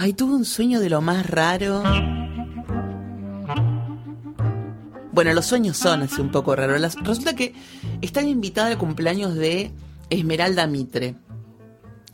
Ay, 0.00 0.12
tuve 0.12 0.34
un 0.34 0.44
sueño 0.44 0.78
de 0.80 0.90
lo 0.90 1.00
más 1.00 1.26
raro. 1.26 1.82
Bueno, 5.12 5.32
los 5.34 5.46
sueños 5.46 5.76
son 5.76 6.02
así 6.02 6.20
un 6.20 6.30
poco 6.30 6.54
raros. 6.54 6.80
Las- 6.80 6.94
Resulta 6.94 7.34
que 7.34 7.54
estaba 8.00 8.26
invitada 8.26 8.68
al 8.68 8.78
cumpleaños 8.78 9.34
de 9.34 9.72
Esmeralda 10.10 10.66
Mitre. 10.68 11.16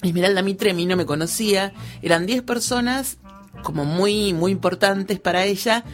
Esmeralda 0.03 0.41
Mitre 0.43 0.71
a 0.71 0.75
mí 0.75 0.87
no 0.87 0.97
me 0.97 1.05
conocía. 1.05 1.75
Eran 2.01 2.25
10 2.25 2.43
personas 2.43 3.19
como 3.63 3.85
muy, 3.85 4.33
muy 4.33 4.53
importantes 4.53 5.21
para 5.21 5.45
ella, 5.45 5.85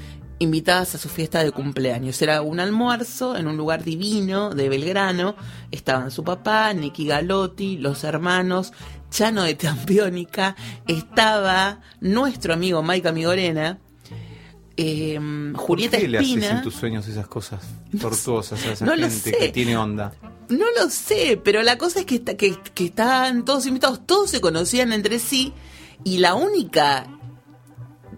invitadas 0.41 0.95
a 0.95 0.99
su 0.99 1.09
fiesta 1.09 1.45
de 1.45 1.53
cumpleaños. 1.53 2.21
Era 2.21 2.43
un 2.43 2.59
almuerzo 2.59 3.37
en 3.37 3.47
un 3.47 3.57
lugar 3.57 3.85
divino 3.85 4.51
de 4.51 4.69
Belgrano. 4.69 5.37
Estaban 5.71 6.11
su 6.11 6.25
papá, 6.25 6.73
Nicky 6.73 7.07
Galotti, 7.07 7.77
los 7.79 8.03
hermanos, 8.03 8.73
Chano 9.11 9.45
de 9.45 9.55
Tampiónica. 9.55 10.57
Estaba 10.89 11.81
nuestro 12.01 12.53
amigo 12.55 12.83
Mike 12.83 13.09
Amigorena. 13.09 13.79
eh, 14.77 15.19
Julieta 15.57 15.99
¿Por 15.99 16.01
qué 16.05 16.09
le 16.09 16.19
haces 16.19 16.29
Espina. 16.31 16.51
en 16.51 16.63
tus 16.63 16.75
sueños 16.75 17.07
esas 17.07 17.27
cosas 17.29 17.61
tortuosas 18.01 18.65
a 18.65 18.73
esa 18.73 18.85
No 18.87 18.97
lo 18.97 19.03
gente 19.09 19.31
sé. 19.31 19.37
que 19.37 19.49
tiene 19.51 19.77
onda? 19.77 20.13
No 20.49 20.65
lo 20.81 20.89
sé, 20.91 21.39
pero 21.45 21.63
la 21.63 21.77
cosa 21.77 22.01
es 22.01 22.07
que, 22.07 22.15
está- 22.17 22.35
que, 22.37 22.57
que 22.75 22.87
estaban 22.87 23.45
todos 23.45 23.67
invitados, 23.67 24.07
todos 24.07 24.31
se 24.31 24.41
conocían 24.41 24.93
entre 24.93 25.19
sí 25.19 25.53
y 26.03 26.19
la 26.19 26.35
única 26.35 27.07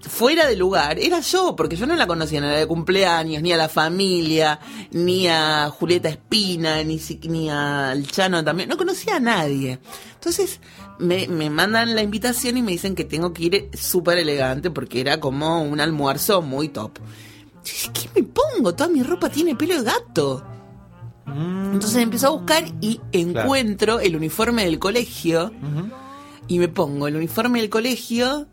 fuera 0.02 0.46
de 0.46 0.56
lugar 0.56 0.98
era 0.98 1.20
yo, 1.20 1.54
porque 1.56 1.76
yo 1.76 1.86
no 1.86 1.96
la 1.96 2.06
conocía 2.06 2.40
ni 2.40 2.46
a 2.46 2.50
la 2.50 2.56
de 2.58 2.66
cumpleaños, 2.66 3.42
ni 3.42 3.52
a 3.52 3.56
la 3.56 3.68
familia, 3.68 4.58
ni 4.90 5.28
a 5.28 5.70
Julieta 5.70 6.08
Espina, 6.08 6.82
ni, 6.82 7.00
ni 7.24 7.48
al 7.50 8.06
Chano 8.06 8.44
también, 8.44 8.68
no 8.68 8.76
conocía 8.76 9.16
a 9.16 9.20
nadie. 9.20 9.78
Entonces 10.14 10.60
me, 10.98 11.28
me 11.28 11.50
mandan 11.50 11.94
la 11.94 12.02
invitación 12.02 12.56
y 12.56 12.62
me 12.62 12.72
dicen 12.72 12.94
que 12.94 13.04
tengo 13.04 13.32
que 13.32 13.42
ir 13.44 13.70
súper 13.74 14.18
elegante 14.18 14.70
porque 14.70 15.00
era 15.00 15.20
como 15.20 15.62
un 15.62 15.80
almuerzo 15.80 16.42
muy 16.42 16.68
top. 16.68 16.98
¿Qué 17.64 18.08
me 18.14 18.22
pongo? 18.26 18.74
Toda 18.74 18.88
mi 18.88 19.02
ropa 19.02 19.28
tiene 19.28 19.54
pelo 19.54 19.76
de 19.76 19.82
gato. 19.82 20.44
Entonces 21.26 22.02
empiezo 22.02 22.26
a 22.26 22.30
buscar 22.30 22.64
y 22.80 23.00
encuentro 23.12 24.00
el 24.00 24.16
uniforme 24.16 24.64
del 24.64 24.78
colegio 24.78 25.52
y 26.48 26.58
me 26.58 26.68
pongo 26.68 27.06
el 27.06 27.16
uniforme 27.16 27.60
del 27.60 27.70
colegio 27.70 28.48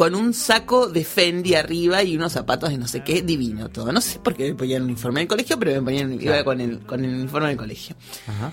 con 0.00 0.14
un 0.14 0.32
saco 0.32 0.86
de 0.86 1.04
Fendi 1.04 1.56
arriba 1.56 2.02
y 2.02 2.16
unos 2.16 2.32
zapatos 2.32 2.70
de 2.70 2.78
no 2.78 2.88
sé 2.88 3.02
qué, 3.04 3.20
divino 3.20 3.68
todo. 3.68 3.92
No 3.92 4.00
sé 4.00 4.18
por 4.18 4.34
qué 4.34 4.48
me 4.48 4.54
ponía 4.54 4.78
el 4.78 4.84
uniforme 4.84 5.20
del 5.20 5.28
colegio, 5.28 5.58
pero 5.58 5.72
me 5.72 5.82
ponía, 5.82 6.22
iba 6.22 6.42
con 6.42 6.58
el, 6.58 6.80
con 6.86 7.04
el 7.04 7.16
uniforme 7.16 7.48
del 7.48 7.58
colegio. 7.58 7.94
Ajá. 8.26 8.50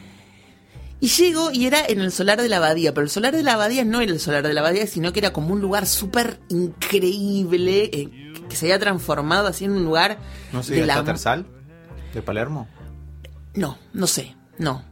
Y 0.99 1.07
llego 1.07 1.49
y 1.53 1.65
era 1.65 1.85
en 1.87 2.01
el 2.01 2.11
solar 2.11 2.41
de 2.41 2.49
la 2.49 2.57
abadía, 2.57 2.93
pero 2.93 3.05
el 3.05 3.09
solar 3.09 3.33
de 3.33 3.43
la 3.43 3.53
abadía 3.53 3.85
no 3.85 4.01
era 4.01 4.11
el 4.11 4.19
solar 4.19 4.45
de 4.45 4.53
la 4.53 4.59
abadía, 4.59 4.87
sino 4.87 5.13
que 5.13 5.19
era 5.19 5.31
como 5.31 5.53
un 5.53 5.61
lugar 5.61 5.85
súper 5.85 6.41
increíble, 6.49 7.91
eh, 7.93 8.33
que 8.49 8.55
se 8.57 8.65
había 8.65 8.79
transformado 8.79 9.47
así 9.47 9.63
en 9.63 9.71
un 9.71 9.85
lugar 9.85 10.17
¿No 10.51 10.63
sé, 10.63 10.75
de 10.75 10.85
la 10.85 11.01
de 11.01 12.21
Palermo? 12.21 12.67
No, 13.53 13.77
no 13.93 14.07
sé, 14.07 14.35
no. 14.57 14.83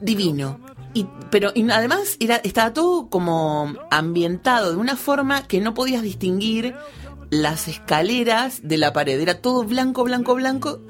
Divino. 0.00 0.60
Y, 0.94 1.06
pero 1.30 1.50
y 1.54 1.68
además 1.70 2.16
era, 2.20 2.36
estaba 2.36 2.72
todo 2.72 3.08
como 3.08 3.74
ambientado 3.90 4.70
de 4.70 4.76
una 4.76 4.96
forma 4.96 5.46
que 5.46 5.60
no 5.60 5.74
podías 5.74 6.02
distinguir 6.02 6.74
las 7.30 7.68
escaleras 7.68 8.60
de 8.62 8.78
la 8.78 8.92
pared. 8.92 9.20
Era 9.20 9.40
todo 9.40 9.64
blanco, 9.64 10.04
blanco, 10.04 10.34
blanco. 10.34 10.80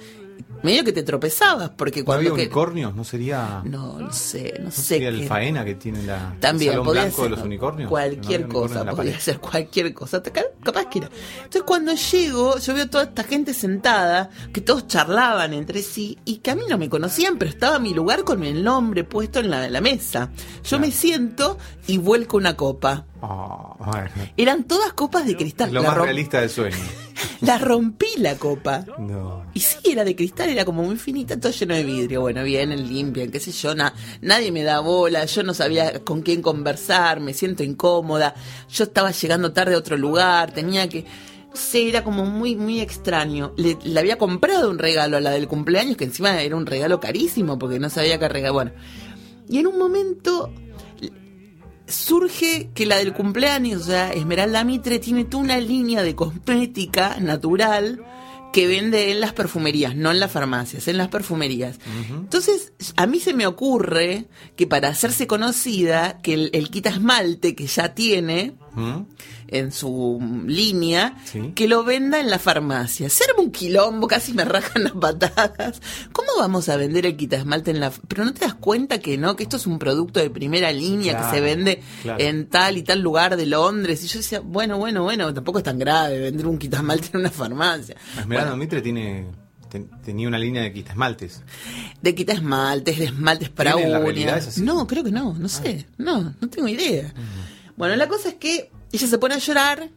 Medio 0.64 0.82
que 0.82 0.92
te 0.92 1.02
tropezabas, 1.04 1.70
porque 1.76 2.00
¿No 2.00 2.06
cuando... 2.06 2.20
había 2.20 2.30
que- 2.34 2.42
unicornios? 2.42 2.94
¿No 2.94 3.04
sería, 3.04 3.62
no, 3.64 3.98
no 4.00 4.12
sé, 4.12 4.54
no 4.58 4.64
no 4.64 4.70
sé. 4.72 4.82
sería 4.82 5.10
el 5.10 5.28
faena 5.28 5.64
que 5.64 5.74
tiene 5.76 6.02
la, 6.02 6.34
también 6.40 6.70
el 6.70 6.74
salón 6.74 6.86
podía 6.86 7.02
blanco 7.02 7.16
ser 7.22 7.30
de 7.30 7.36
los 7.36 7.44
unicornios? 7.44 7.88
cualquier 7.90 8.40
¿No 8.40 8.46
había 8.46 8.58
unicornios 8.58 8.84
cosa, 8.84 8.96
podía 8.96 9.20
ser 9.20 9.38
cualquier 9.40 9.94
cosa, 9.94 10.22
Ca- 10.22 10.42
capaz 10.62 10.86
que 10.86 10.98
era. 10.98 11.10
Entonces 11.36 11.62
cuando 11.62 11.92
llego, 11.94 12.58
yo 12.58 12.74
veo 12.74 12.90
toda 12.90 13.04
esta 13.04 13.22
gente 13.24 13.54
sentada, 13.54 14.30
que 14.52 14.60
todos 14.60 14.88
charlaban 14.88 15.52
entre 15.52 15.82
sí 15.82 16.18
y 16.24 16.38
que 16.38 16.50
a 16.50 16.54
mí 16.56 16.62
no 16.68 16.78
me 16.78 16.88
conocían, 16.88 17.36
pero 17.38 17.50
estaba 17.50 17.78
mi 17.78 17.92
lugar 17.94 18.24
con 18.24 18.42
el 18.42 18.64
nombre 18.64 19.04
puesto 19.04 19.40
en 19.40 19.50
la, 19.50 19.68
la 19.68 19.80
mesa. 19.80 20.30
Yo 20.64 20.78
me 20.80 20.90
siento 20.90 21.58
y 21.86 21.98
vuelco 21.98 22.36
una 22.38 22.56
copa. 22.56 23.04
Ah, 23.20 23.74
bueno. 23.78 24.10
Eran 24.36 24.64
todas 24.64 24.92
copas 24.94 25.26
de 25.26 25.36
cristal. 25.36 25.72
Lo 25.72 25.82
La 25.82 25.88
más 25.90 25.98
realista 25.98 26.40
del 26.40 26.50
sueño. 26.50 26.76
la 27.40 27.58
rompí 27.58 28.06
la 28.18 28.36
copa. 28.36 28.84
No. 28.98 29.44
Y 29.54 29.60
sí, 29.84 29.92
era 29.92 30.04
de 30.04 30.16
cristal, 30.16 30.48
era 30.48 30.64
como 30.64 30.82
muy 30.82 30.96
finita, 30.96 31.38
todo 31.38 31.52
lleno 31.52 31.74
de 31.74 31.84
vidrio. 31.84 32.20
Bueno, 32.22 32.42
vienen, 32.42 32.88
limpian, 32.88 33.30
qué 33.30 33.38
sé 33.40 33.52
yo, 33.52 33.74
na- 33.74 33.92
nadie 34.22 34.50
me 34.50 34.62
da 34.62 34.80
bola, 34.80 35.24
yo 35.26 35.42
no 35.42 35.54
sabía 35.54 36.02
con 36.04 36.22
quién 36.22 36.42
conversar, 36.42 37.20
me 37.20 37.34
siento 37.34 37.62
incómoda. 37.62 38.34
Yo 38.70 38.84
estaba 38.84 39.10
llegando 39.10 39.52
tarde 39.52 39.74
a 39.74 39.78
otro 39.78 39.96
lugar, 39.96 40.52
tenía 40.52 40.88
que. 40.88 41.04
Sé, 41.52 41.88
era 41.88 42.02
como 42.02 42.24
muy, 42.24 42.56
muy 42.56 42.80
extraño. 42.80 43.52
Le, 43.56 43.78
le 43.84 44.00
había 44.00 44.18
comprado 44.18 44.68
un 44.70 44.78
regalo 44.78 45.16
a 45.16 45.20
la 45.20 45.30
del 45.30 45.46
cumpleaños, 45.46 45.96
que 45.96 46.04
encima 46.04 46.40
era 46.42 46.56
un 46.56 46.66
regalo 46.66 46.98
carísimo, 46.98 47.58
porque 47.60 47.78
no 47.78 47.88
sabía 47.90 48.18
qué 48.18 48.28
regalo. 48.28 48.54
Bueno. 48.54 48.72
Y 49.48 49.58
en 49.58 49.66
un 49.68 49.78
momento 49.78 50.52
surge 51.86 52.70
que 52.74 52.86
la 52.86 52.96
del 52.96 53.12
cumpleaños, 53.12 53.82
o 53.82 53.84
sea, 53.84 54.12
Esmeralda 54.12 54.64
Mitre 54.64 54.98
tiene 54.98 55.24
toda 55.24 55.42
una 55.44 55.58
línea 55.58 56.02
de 56.02 56.14
cosmética 56.14 57.18
natural 57.20 58.02
que 58.54 58.68
vende 58.68 59.10
en 59.10 59.20
las 59.20 59.32
perfumerías, 59.32 59.96
no 59.96 60.12
en 60.12 60.20
las 60.20 60.30
farmacias, 60.30 60.86
en 60.86 60.96
las 60.96 61.08
perfumerías. 61.08 61.80
Entonces, 62.08 62.72
a 62.94 63.04
mí 63.08 63.18
se 63.18 63.34
me 63.34 63.48
ocurre 63.48 64.26
que 64.54 64.68
para 64.68 64.86
hacerse 64.86 65.26
conocida, 65.26 66.18
que 66.22 66.34
el, 66.34 66.50
el 66.52 66.70
quita 66.70 66.90
esmalte 66.90 67.56
que 67.56 67.66
ya 67.66 67.96
tiene 67.96 68.54
¿Mm? 68.74 69.00
En 69.48 69.72
su 69.72 70.18
línea, 70.46 71.16
Sí. 71.24 71.52
que 71.54 71.68
lo 71.68 71.84
venda 71.84 72.20
en 72.20 72.30
la 72.30 72.38
farmacia. 72.38 73.08
Se 73.08 73.24
arma 73.24 73.42
un 73.42 73.50
quilombo, 73.50 74.06
casi 74.08 74.32
me 74.32 74.44
rajan 74.44 74.84
las 74.84 74.92
patadas. 74.92 75.80
¿Cómo 76.12 76.28
vamos 76.38 76.68
a 76.68 76.76
vender 76.76 77.06
el 77.06 77.16
quita 77.16 77.36
esmalte 77.36 77.70
en 77.70 77.80
la... 77.80 77.92
Pero 78.08 78.24
no 78.24 78.32
te 78.34 78.40
das 78.40 78.54
cuenta 78.54 78.98
que 79.00 79.16
no, 79.18 79.36
que 79.36 79.42
esto 79.44 79.56
es 79.56 79.66
un 79.66 79.78
producto 79.78 80.20
de 80.20 80.30
primera 80.30 80.72
línea 80.72 81.16
que 81.20 81.34
se 81.36 81.40
vende 81.40 81.82
claro. 82.02 82.22
en 82.22 82.46
tal 82.48 82.76
y 82.78 82.82
tal 82.82 83.00
lugar 83.00 83.36
de 83.36 83.46
Londres. 83.46 84.02
Y 84.04 84.08
yo 84.08 84.18
decía, 84.18 84.40
bueno, 84.40 84.78
bueno, 84.78 85.02
bueno, 85.02 85.32
tampoco 85.34 85.58
es 85.58 85.64
tan 85.64 85.78
grave 85.78 86.18
vender 86.18 86.46
un 86.46 86.58
quita 86.58 86.78
esmalte 86.78 87.08
en 87.12 87.20
una 87.20 87.30
farmacia. 87.30 87.96
Esmeralda 88.18 88.56
Mitre 88.56 88.80
tiene, 88.82 89.26
ten- 89.68 89.90
tenía 90.04 90.26
una 90.28 90.38
línea 90.38 90.62
de 90.62 90.72
quita 90.72 90.90
esmaltes. 90.92 91.42
De 92.00 92.14
quita 92.14 92.32
esmaltes, 92.32 92.98
de 92.98 93.04
esmaltes 93.06 93.48
para 93.50 93.74
¿Tiene 93.74 93.90
la 93.90 93.98
realidad 94.00 94.38
uñas. 94.42 94.58
No, 94.58 94.86
creo 94.86 95.04
que 95.04 95.10
no, 95.12 95.34
no 95.34 95.48
sé. 95.48 95.86
No, 95.98 96.34
no 96.40 96.48
tengo 96.48 96.68
idea. 96.68 97.12
Bueno, 97.76 97.96
la 97.96 98.08
cosa 98.08 98.28
es 98.28 98.34
que 98.36 98.70
ella 98.96 99.06
se 99.08 99.18
pone 99.18 99.34
a 99.34 99.38
llorar 99.38 99.90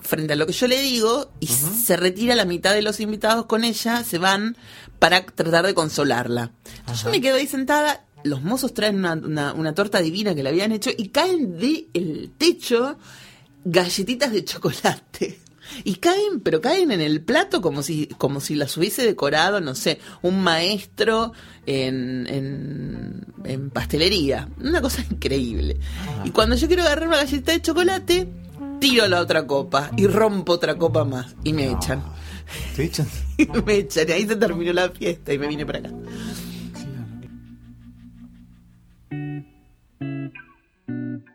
frente 0.00 0.34
a 0.34 0.36
lo 0.36 0.46
que 0.46 0.52
yo 0.52 0.66
le 0.68 0.80
digo 0.82 1.32
y 1.40 1.46
se 1.46 1.96
retira 1.96 2.34
la 2.34 2.44
mitad 2.44 2.74
de 2.74 2.82
los 2.82 3.00
invitados 3.00 3.46
con 3.46 3.64
ella, 3.64 4.04
se 4.04 4.18
van 4.18 4.56
para 4.98 5.24
tratar 5.24 5.64
de 5.66 5.72
consolarla. 5.74 6.52
Entonces 6.80 7.04
yo 7.04 7.10
me 7.10 7.20
quedo 7.22 7.36
ahí 7.36 7.46
sentada, 7.46 8.04
los 8.22 8.42
mozos 8.42 8.74
traen 8.74 8.96
una, 8.96 9.14
una- 9.14 9.52
una 9.54 9.74
torta 9.74 10.00
divina 10.00 10.34
que 10.34 10.42
le 10.42 10.50
habían 10.50 10.72
hecho 10.72 10.90
y 10.96 11.08
caen 11.08 11.58
del 11.58 12.30
techo 12.36 12.98
galletitas 13.64 14.30
de 14.32 14.44
chocolate. 14.44 15.40
Y 15.84 15.96
caen, 15.96 16.40
pero 16.42 16.60
caen 16.60 16.90
en 16.92 17.00
el 17.00 17.22
plato 17.22 17.60
como 17.60 17.82
si, 17.82 18.06
como 18.18 18.40
si 18.40 18.54
las 18.54 18.76
hubiese 18.76 19.04
decorado, 19.04 19.60
no 19.60 19.74
sé, 19.74 19.98
un 20.22 20.42
maestro 20.42 21.32
en, 21.66 22.26
en, 22.28 23.26
en 23.44 23.70
pastelería. 23.70 24.48
Una 24.60 24.80
cosa 24.80 25.04
increíble. 25.10 25.78
Y 26.24 26.30
cuando 26.30 26.56
yo 26.56 26.66
quiero 26.66 26.82
agarrar 26.82 27.08
una 27.08 27.18
galletita 27.18 27.52
de 27.52 27.62
chocolate, 27.62 28.28
tiro 28.80 29.06
la 29.08 29.20
otra 29.20 29.46
copa 29.46 29.90
y 29.96 30.06
rompo 30.06 30.52
otra 30.52 30.76
copa 30.76 31.04
más. 31.04 31.34
Y 31.44 31.52
me 31.52 31.70
echan. 31.70 32.02
¿Te 32.76 32.84
echan? 32.84 33.06
Y 33.38 33.46
me 33.46 33.74
echan. 33.76 34.08
Y 34.08 34.12
ahí 34.12 34.26
se 34.26 34.36
terminó 34.36 34.72
la 34.72 34.90
fiesta 34.90 35.32
y 35.32 35.38
me 35.38 35.48
vine 35.48 35.66
para 35.66 35.80
acá. 35.80 35.90
I 40.86 41.33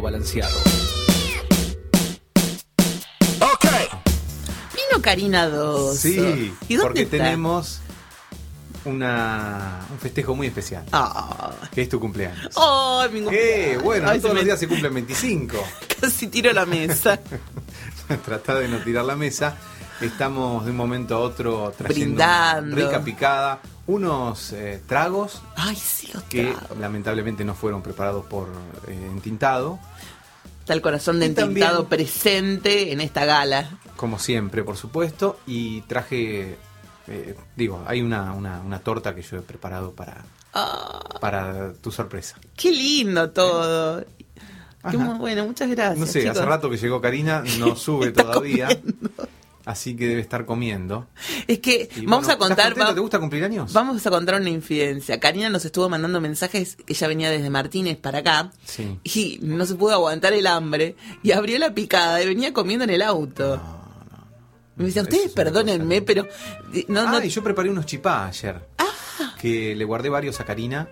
balanceado. 0.00 0.56
Vino 4.74 5.02
Karina 5.02 5.48
2. 5.48 5.96
Sí, 5.98 6.54
¿Y 6.68 6.74
dónde 6.76 6.82
porque 6.82 7.02
está? 7.02 7.16
tenemos 7.18 7.80
una, 8.84 9.80
un 9.90 9.98
festejo 9.98 10.34
muy 10.34 10.46
especial, 10.46 10.84
Ah. 10.92 11.50
que 11.74 11.82
es 11.82 11.88
tu 11.88 12.00
cumpleaños. 12.00 12.54
Ay, 12.56 13.10
mi 13.10 13.18
Eh, 13.20 13.22
cumpleaños. 13.22 13.82
bueno, 13.82 14.08
Ay, 14.08 14.18
todos 14.20 14.30
se 14.30 14.34
los 14.34 14.42
me- 14.42 14.44
días 14.46 14.58
se 14.60 14.68
cumplen 14.68 14.94
25. 14.94 15.56
Casi 16.00 16.28
tiro 16.28 16.52
la 16.52 16.64
mesa. 16.66 17.18
Trata 18.24 18.54
de 18.54 18.68
no 18.68 18.78
tirar 18.78 19.04
la 19.04 19.16
mesa. 19.16 19.56
Estamos 20.00 20.64
de 20.64 20.70
un 20.70 20.76
momento 20.76 21.16
a 21.16 21.18
otro 21.18 21.72
trayendo 21.76 22.14
Brindando. 22.16 22.76
rica 22.76 23.02
picada, 23.02 23.60
unos 23.88 24.52
eh, 24.52 24.80
tragos 24.86 25.42
Ay, 25.56 25.74
sí, 25.74 26.08
los 26.14 26.22
que 26.24 26.52
tragos. 26.52 26.78
lamentablemente 26.78 27.44
no 27.44 27.54
fueron 27.54 27.82
preparados 27.82 28.24
por 28.26 28.48
eh, 28.86 29.08
Entintado, 29.10 29.80
Está 30.60 30.74
el 30.74 30.82
corazón 30.82 31.18
de 31.18 31.26
Y 31.26 31.30
también- 31.30 31.48
entintado 31.64 31.88
presente 31.88 32.92
en 32.92 33.00
esta 33.00 33.24
gala. 33.24 33.78
como 33.96 34.18
siempre, 34.18 34.62
por 34.62 34.76
supuesto, 34.76 35.40
y 35.46 35.80
traje, 35.82 36.58
eh, 37.06 37.34
digo, 37.56 37.82
hay 37.86 38.02
una, 38.02 38.34
una, 38.34 38.60
una 38.60 38.78
torta 38.80 39.14
que 39.14 39.22
yo 39.22 39.38
he 39.38 39.40
preparado 39.42 39.92
para, 39.92 40.24
Ah, 40.52 41.00
para 41.20 41.72
tu 41.72 41.90
sorpresa. 41.90 42.36
qué 42.56 42.70
lindo 42.70 43.30
todo. 43.30 44.04
Qué 44.90 44.96
bueno, 44.96 45.44
muchas 45.46 45.68
gracias. 45.70 45.98
No 45.98 46.06
sé, 46.06 46.28
hace 46.28 46.44
rato 46.44 46.68
que 46.70 46.76
llegó 46.76 47.00
Karina, 47.00 47.42
no 47.58 47.74
sube 47.76 48.10
todavía, 48.12 48.68
así 49.68 49.94
que 49.94 50.08
debe 50.08 50.20
estar 50.20 50.44
comiendo. 50.46 51.06
Es 51.46 51.58
que 51.60 51.88
Y 51.96 52.06
vamos 52.06 52.26
bueno, 52.26 52.44
a 52.44 52.48
contar. 52.48 52.74
¿Te 52.74 53.00
gusta 53.00 53.18
cumplir 53.20 53.44
años? 53.44 53.72
Vamos 53.72 54.04
a 54.06 54.10
contar 54.10 54.40
una 54.40 54.50
infidencia. 54.50 55.20
Karina 55.20 55.48
nos 55.50 55.64
estuvo 55.64 55.88
mandando 55.88 56.20
mensajes 56.20 56.76
que 56.76 56.92
ella 56.94 57.06
venía 57.08 57.30
desde 57.30 57.50
Martínez 57.50 57.96
para 57.98 58.18
acá. 58.18 58.50
Sí. 58.64 58.98
Y 59.04 59.38
no 59.42 59.64
se 59.66 59.74
pudo 59.74 59.92
aguantar 59.92 60.32
el 60.32 60.46
hambre. 60.46 60.96
Y 61.22 61.32
abrió 61.32 61.58
la 61.58 61.74
picada 61.74 62.22
y 62.22 62.26
venía 62.26 62.52
comiendo 62.52 62.84
en 62.84 62.90
el 62.90 63.02
auto. 63.02 63.60
Me 64.76 64.86
dice, 64.86 65.00
Eso 65.00 65.04
ustedes 65.08 65.24
es 65.26 65.32
una 65.32 65.44
perdónenme, 65.44 66.02
pero. 66.02 66.26
eh, 66.72 66.84
No, 66.88 67.02
no- 67.02 67.16
ah, 67.18 67.24
y 67.24 67.28
yo 67.28 67.42
preparé 67.42 67.68
unos 67.70 67.84
chipá 67.86 68.26
ayer. 68.26 68.66
Que 69.40 69.74
le 69.76 69.84
guardé 69.84 70.08
varios 70.08 70.38
a 70.40 70.44
Karina 70.44 70.88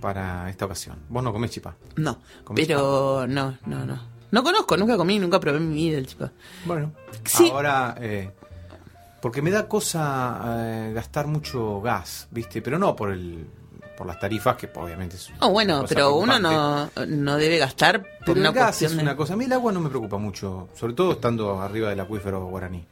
para 0.00 0.48
esta 0.50 0.64
ocasión. 0.64 0.98
Vos 1.08 1.22
no 1.22 1.32
comés 1.32 1.50
chipá. 1.50 1.76
no, 1.96 2.20
¿Comés 2.44 2.66
pero 2.66 3.26
no, 3.26 3.56
no, 3.66 3.84
no. 3.86 4.15
No 4.36 4.42
conozco, 4.42 4.76
nunca 4.76 4.98
comí, 4.98 5.18
nunca 5.18 5.40
probé 5.40 5.56
en 5.56 5.70
mi 5.70 5.76
vida 5.88 5.96
el 5.96 6.06
chico. 6.06 6.28
Bueno, 6.66 6.92
Sí. 7.24 7.48
ahora. 7.50 7.94
eh, 7.98 8.30
porque 9.22 9.40
me 9.40 9.50
da 9.50 9.66
cosa 9.66 10.40
eh, 10.58 10.92
gastar 10.94 11.26
mucho 11.26 11.80
gas, 11.80 12.28
¿viste? 12.30 12.60
Pero 12.60 12.78
no 12.78 12.94
por 12.94 13.10
el 13.12 13.46
por 13.96 14.06
las 14.06 14.20
tarifas, 14.20 14.56
que 14.56 14.68
obviamente 14.74 15.16
es. 15.16 15.30
Oh, 15.40 15.46
una 15.46 15.48
bueno, 15.48 15.80
cosa 15.80 15.94
pero 15.94 16.14
uno 16.16 16.38
no, 16.38 16.90
no 17.06 17.36
debe 17.38 17.56
gastar 17.56 18.02
por 18.02 18.10
Pero 18.26 18.40
una 18.40 18.48
el 18.50 18.54
gas 18.54 18.64
cuestión 18.66 18.90
es 18.90 18.96
de- 18.98 19.02
una 19.04 19.16
cosa. 19.16 19.32
A 19.32 19.36
mí 19.38 19.46
el 19.46 19.52
agua 19.54 19.72
no 19.72 19.80
me 19.80 19.88
preocupa 19.88 20.18
mucho, 20.18 20.68
sobre 20.74 20.92
todo 20.92 21.12
estando 21.12 21.62
arriba 21.62 21.88
del 21.88 22.00
acuífero 22.00 22.44
guaraní. 22.44 22.84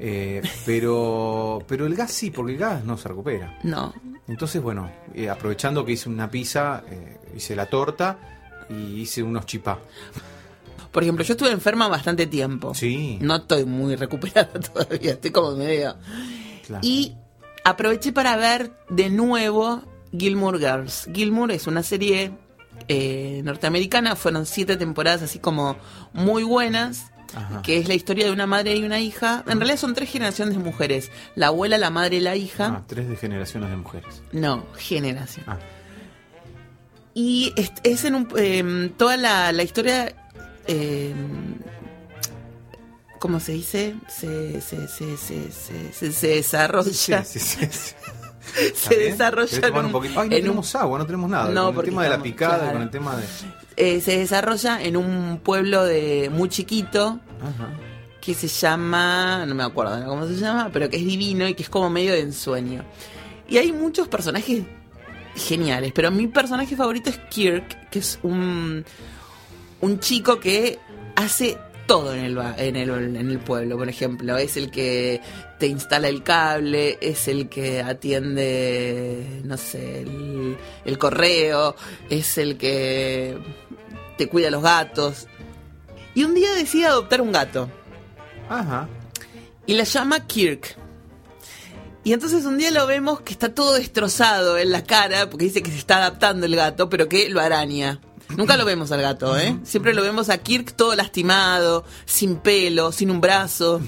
Eh, 0.00 0.42
pero, 0.66 1.60
pero 1.68 1.86
el 1.86 1.94
gas 1.94 2.10
sí, 2.10 2.32
porque 2.32 2.52
el 2.54 2.58
gas 2.58 2.84
no 2.84 2.98
se 2.98 3.08
recupera. 3.08 3.56
No. 3.62 3.94
Entonces, 4.26 4.60
bueno, 4.60 4.90
eh, 5.14 5.30
aprovechando 5.30 5.84
que 5.84 5.92
hice 5.92 6.08
una 6.08 6.28
pizza, 6.28 6.82
eh, 6.90 7.18
hice 7.36 7.54
la 7.54 7.66
torta 7.66 8.18
y 8.68 9.00
hice 9.02 9.22
unos 9.22 9.46
chipá. 9.46 9.78
Por 10.92 11.02
ejemplo, 11.02 11.24
yo 11.24 11.32
estuve 11.32 11.50
enferma 11.50 11.88
bastante 11.88 12.26
tiempo. 12.26 12.74
Sí. 12.74 13.18
No 13.20 13.36
estoy 13.36 13.64
muy 13.64 13.96
recuperada 13.96 14.48
todavía, 14.72 15.12
estoy 15.12 15.30
como 15.30 15.52
medio. 15.56 15.96
Claro. 16.66 16.86
Y 16.86 17.14
aproveché 17.64 18.12
para 18.12 18.36
ver 18.36 18.72
de 18.90 19.08
nuevo 19.10 19.82
Gilmore 20.16 20.58
Girls. 20.58 21.08
Gilmore 21.14 21.54
es 21.54 21.66
una 21.66 21.82
serie 21.82 22.32
eh, 22.88 23.40
norteamericana, 23.44 24.16
fueron 24.16 24.44
siete 24.46 24.76
temporadas 24.76 25.22
así 25.22 25.38
como 25.38 25.76
muy 26.12 26.42
buenas. 26.44 27.06
Ajá. 27.34 27.62
Que 27.62 27.78
es 27.78 27.88
la 27.88 27.94
historia 27.94 28.26
de 28.26 28.30
una 28.30 28.46
madre 28.46 28.76
y 28.76 28.82
una 28.84 29.00
hija. 29.00 29.42
En 29.46 29.58
realidad 29.58 29.78
son 29.78 29.94
tres 29.94 30.10
generaciones 30.10 30.54
de 30.54 30.62
mujeres: 30.62 31.10
la 31.34 31.46
abuela, 31.46 31.78
la 31.78 31.88
madre 31.88 32.16
y 32.16 32.20
la 32.20 32.36
hija. 32.36 32.66
Ah, 32.66 32.82
tres 32.86 33.08
de 33.08 33.16
generaciones 33.16 33.70
de 33.70 33.76
mujeres. 33.76 34.22
No, 34.32 34.66
generación. 34.76 35.46
Ah, 35.48 35.58
Y 37.14 37.54
es, 37.56 37.72
es 37.84 38.04
en 38.04 38.16
un, 38.16 38.28
em, 38.36 38.90
toda 38.90 39.16
la, 39.16 39.50
la 39.52 39.62
historia, 39.62 40.14
em, 40.66 41.56
¿cómo 43.18 43.40
se 43.40 43.52
dice? 43.52 43.94
Se, 44.08 44.60
se, 44.60 44.88
se, 44.88 45.16
se, 45.16 46.12
se, 46.12 46.26
desarrolla. 46.28 46.92
sí, 46.92 47.14
sí, 47.24 47.38
sí, 47.38 47.66
sí. 47.70 47.94
¿Está 48.60 48.88
se 48.90 48.96
desarrolla 48.96 49.48
¿Querés 49.50 49.70
en 49.70 49.76
un, 49.78 49.84
un 49.86 49.92
poquito? 49.92 50.20
Ay, 50.20 50.28
no 50.28 50.34
en 50.36 50.40
un- 50.42 50.46
tenemos 50.48 50.74
agua, 50.74 50.98
no 50.98 51.06
tenemos 51.06 51.30
nada. 51.30 51.50
No, 51.50 51.72
con 51.72 51.84
el 51.84 51.90
tema 51.90 52.02
de 52.04 52.10
la 52.10 52.22
picada 52.22 52.58
claro. 52.58 52.72
con 52.72 52.82
el 52.82 52.90
tema 52.90 53.16
de. 53.16 53.24
eh, 53.76 54.00
se 54.00 54.18
desarrolla 54.18 54.82
en 54.82 54.96
un 54.96 55.40
pueblo 55.42 55.84
de 55.84 56.28
muy 56.32 56.48
chiquito 56.48 57.20
Ajá. 57.40 57.70
que 58.20 58.34
se 58.34 58.48
llama, 58.48 59.44
no 59.46 59.54
me 59.54 59.62
acuerdo 59.62 60.04
cómo 60.06 60.26
se 60.26 60.34
llama, 60.36 60.70
pero 60.72 60.88
que 60.90 60.96
es 60.96 61.04
divino 61.04 61.46
y 61.48 61.54
que 61.54 61.62
es 61.62 61.68
como 61.68 61.88
medio 61.90 62.12
de 62.12 62.20
ensueño. 62.20 62.82
Y 63.48 63.58
hay 63.58 63.70
muchos 63.72 64.08
personajes 64.08 64.62
geniales, 65.36 65.92
pero 65.94 66.10
mi 66.10 66.26
personaje 66.26 66.74
favorito 66.76 67.10
es 67.10 67.18
Kirk, 67.30 67.88
que 67.90 67.98
es 68.00 68.18
un, 68.22 68.84
un 69.82 70.00
chico 70.00 70.40
que 70.40 70.78
hace 71.16 71.58
todo 71.86 72.14
en 72.14 72.24
el, 72.24 72.38
en, 72.56 72.76
el, 72.76 72.90
en 73.16 73.30
el 73.30 73.38
pueblo, 73.38 73.76
por 73.76 73.88
ejemplo. 73.88 74.38
Es 74.38 74.56
el 74.56 74.70
que 74.70 75.20
te 75.58 75.66
instala 75.66 76.08
el 76.08 76.22
cable, 76.22 76.98
es 77.00 77.28
el 77.28 77.48
que 77.48 77.82
atiende, 77.82 79.42
no 79.44 79.56
sé, 79.56 80.02
el, 80.02 80.56
el 80.84 80.98
correo, 80.98 81.76
es 82.08 82.38
el 82.38 82.56
que 82.56 83.36
te 84.16 84.28
cuida 84.28 84.50
los 84.50 84.62
gatos. 84.62 85.26
Y 86.14 86.24
un 86.24 86.34
día 86.34 86.52
decide 86.52 86.86
adoptar 86.86 87.20
un 87.20 87.32
gato 87.32 87.68
Ajá. 88.48 88.88
y 89.66 89.74
la 89.74 89.84
llama 89.84 90.26
Kirk. 90.26 90.76
Y 92.04 92.12
entonces 92.12 92.44
un 92.44 92.58
día 92.58 92.70
lo 92.70 92.86
vemos 92.86 93.20
que 93.20 93.32
está 93.32 93.54
todo 93.54 93.74
destrozado 93.74 94.58
en 94.58 94.72
la 94.72 94.84
cara, 94.84 95.30
porque 95.30 95.46
dice 95.46 95.62
que 95.62 95.70
se 95.70 95.78
está 95.78 95.98
adaptando 95.98 96.46
el 96.46 96.56
gato, 96.56 96.88
pero 96.88 97.08
que 97.08 97.28
lo 97.28 97.40
araña. 97.40 98.00
Nunca 98.36 98.56
lo 98.56 98.64
vemos 98.64 98.92
al 98.92 99.02
gato, 99.02 99.36
¿eh? 99.38 99.58
Siempre 99.64 99.94
lo 99.94 100.02
vemos 100.02 100.28
a 100.28 100.38
Kirk 100.38 100.72
todo 100.74 100.94
lastimado, 100.94 101.84
sin 102.04 102.36
pelo, 102.36 102.92
sin 102.92 103.10
un 103.10 103.20
brazo, 103.20 103.80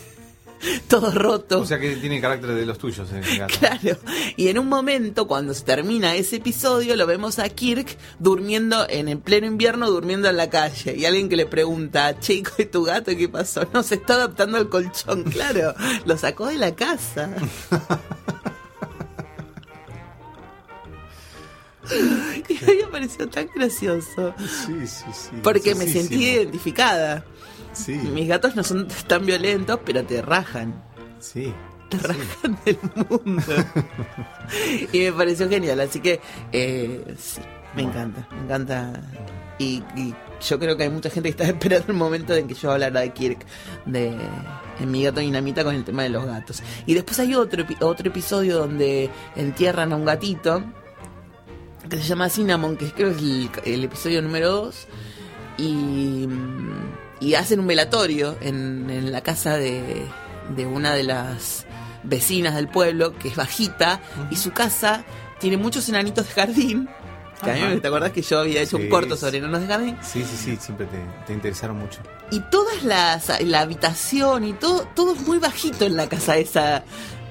todo 0.88 1.10
roto. 1.10 1.60
O 1.60 1.66
sea 1.66 1.78
que 1.78 1.96
tiene 1.96 2.20
carácter 2.20 2.54
de 2.54 2.66
los 2.66 2.78
tuyos 2.78 3.08
el 3.12 3.38
gato. 3.38 3.54
Claro. 3.58 3.98
Y 4.36 4.48
en 4.48 4.58
un 4.58 4.68
momento, 4.68 5.26
cuando 5.26 5.54
se 5.54 5.64
termina 5.64 6.14
ese 6.14 6.36
episodio, 6.36 6.96
lo 6.96 7.06
vemos 7.06 7.38
a 7.38 7.48
Kirk 7.48 7.96
durmiendo 8.18 8.86
en 8.88 9.08
el 9.08 9.18
pleno 9.18 9.46
invierno, 9.46 9.90
durmiendo 9.90 10.28
en 10.28 10.36
la 10.36 10.50
calle. 10.50 10.96
Y 10.96 11.04
alguien 11.04 11.28
que 11.28 11.36
le 11.36 11.46
pregunta, 11.46 12.18
chico, 12.18 12.52
¿y 12.58 12.66
tu 12.66 12.84
gato 12.84 13.12
qué 13.16 13.28
pasó? 13.28 13.66
No, 13.72 13.82
se 13.82 13.96
está 13.96 14.14
adaptando 14.14 14.58
al 14.58 14.68
colchón. 14.68 15.24
Claro, 15.36 15.74
lo 16.06 16.16
sacó 16.16 16.46
de 16.46 16.56
la 16.56 16.74
casa. 16.74 17.30
Y 22.48 22.56
a 22.64 22.66
mí 22.66 22.76
me 22.82 22.88
pareció 22.90 23.28
tan 23.28 23.48
gracioso. 23.54 24.34
Sí, 24.38 24.86
sí, 24.86 25.04
sí. 25.12 25.30
Porque 25.42 25.74
me 25.74 25.86
sentí 25.88 26.24
identificada. 26.24 27.24
Sí, 27.72 27.92
Mis 27.92 28.28
gatos 28.28 28.56
no 28.56 28.62
son 28.62 28.88
tan 29.06 29.26
violentos, 29.26 29.78
pero 29.84 30.04
te 30.04 30.22
rajan. 30.22 30.82
sí. 31.18 31.52
te 31.90 31.98
rajan 31.98 32.58
del 32.64 32.78
mundo. 32.94 33.42
y 34.92 34.98
me 34.98 35.12
pareció 35.12 35.48
genial, 35.48 35.78
así 35.80 36.00
que 36.00 36.20
eh, 36.52 37.14
sí, 37.18 37.40
me 37.74 37.82
encanta, 37.82 38.26
me 38.32 38.44
encanta. 38.44 38.92
Y, 39.58 39.82
y 39.94 40.14
yo 40.40 40.58
creo 40.58 40.76
que 40.76 40.84
hay 40.84 40.90
mucha 40.90 41.10
gente 41.10 41.28
que 41.28 41.42
está 41.42 41.44
esperando 41.56 41.92
el 41.92 41.98
momento 41.98 42.34
en 42.34 42.48
que 42.48 42.54
yo 42.54 42.72
hablara 42.72 43.00
de 43.00 43.10
Kirk, 43.12 43.44
de 43.84 44.16
en 44.80 44.90
mi 44.90 45.02
gato 45.04 45.20
dinamita 45.20 45.62
con 45.64 45.74
el 45.74 45.84
tema 45.84 46.02
de 46.02 46.08
los 46.08 46.24
gatos. 46.24 46.62
Y 46.86 46.94
después 46.94 47.18
hay 47.20 47.34
otro, 47.34 47.64
otro 47.80 48.08
episodio 48.08 48.58
donde 48.58 49.10
entierran 49.36 49.92
a 49.92 49.96
un 49.96 50.04
gatito 50.04 50.62
que 51.88 51.96
se 52.02 52.08
llama 52.08 52.28
Cinnamon, 52.28 52.76
que 52.76 52.90
creo 52.92 53.10
que 53.10 53.16
es 53.16 53.22
el, 53.22 53.50
el 53.64 53.84
episodio 53.84 54.22
número 54.22 54.50
2. 54.50 54.86
Y, 55.58 56.26
y 57.20 57.34
hacen 57.34 57.60
un 57.60 57.66
velatorio 57.66 58.36
en, 58.40 58.90
en 58.90 59.10
la 59.12 59.22
casa 59.22 59.56
de, 59.56 60.04
de 60.54 60.66
una 60.66 60.94
de 60.94 61.02
las 61.02 61.66
vecinas 62.02 62.54
del 62.54 62.68
pueblo, 62.68 63.14
que 63.18 63.28
es 63.28 63.36
bajita, 63.36 64.00
y 64.30 64.36
su 64.36 64.52
casa 64.52 65.04
tiene 65.40 65.56
muchos 65.56 65.88
enanitos 65.88 66.26
de 66.28 66.32
jardín. 66.34 66.88
Que 67.42 67.50
a 67.50 67.54
mí, 67.54 67.60
Ajá. 67.60 67.80
¿te 67.80 67.88
acordás 67.88 68.12
que 68.12 68.22
yo 68.22 68.38
había 68.40 68.62
hecho 68.62 68.78
Sí, 68.78 68.84
un 68.84 68.88
corto 68.88 69.14
sobre 69.16 69.38
enanos 69.38 69.60
de 69.60 69.66
jardín? 69.66 69.96
Sí, 70.02 70.24
sí, 70.24 70.36
sí, 70.36 70.56
siempre 70.56 70.86
te, 70.86 70.98
te 71.26 71.32
interesaron 71.34 71.78
mucho. 71.78 72.00
Y 72.30 72.40
todas 72.50 72.82
las, 72.82 73.42
la 73.42 73.60
habitación 73.60 74.44
y 74.44 74.52
todo, 74.54 74.88
todo 74.94 75.14
es 75.14 75.20
muy 75.26 75.38
bajito 75.38 75.84
en 75.84 75.96
la 75.96 76.08
casa 76.08 76.38
esa, 76.38 76.82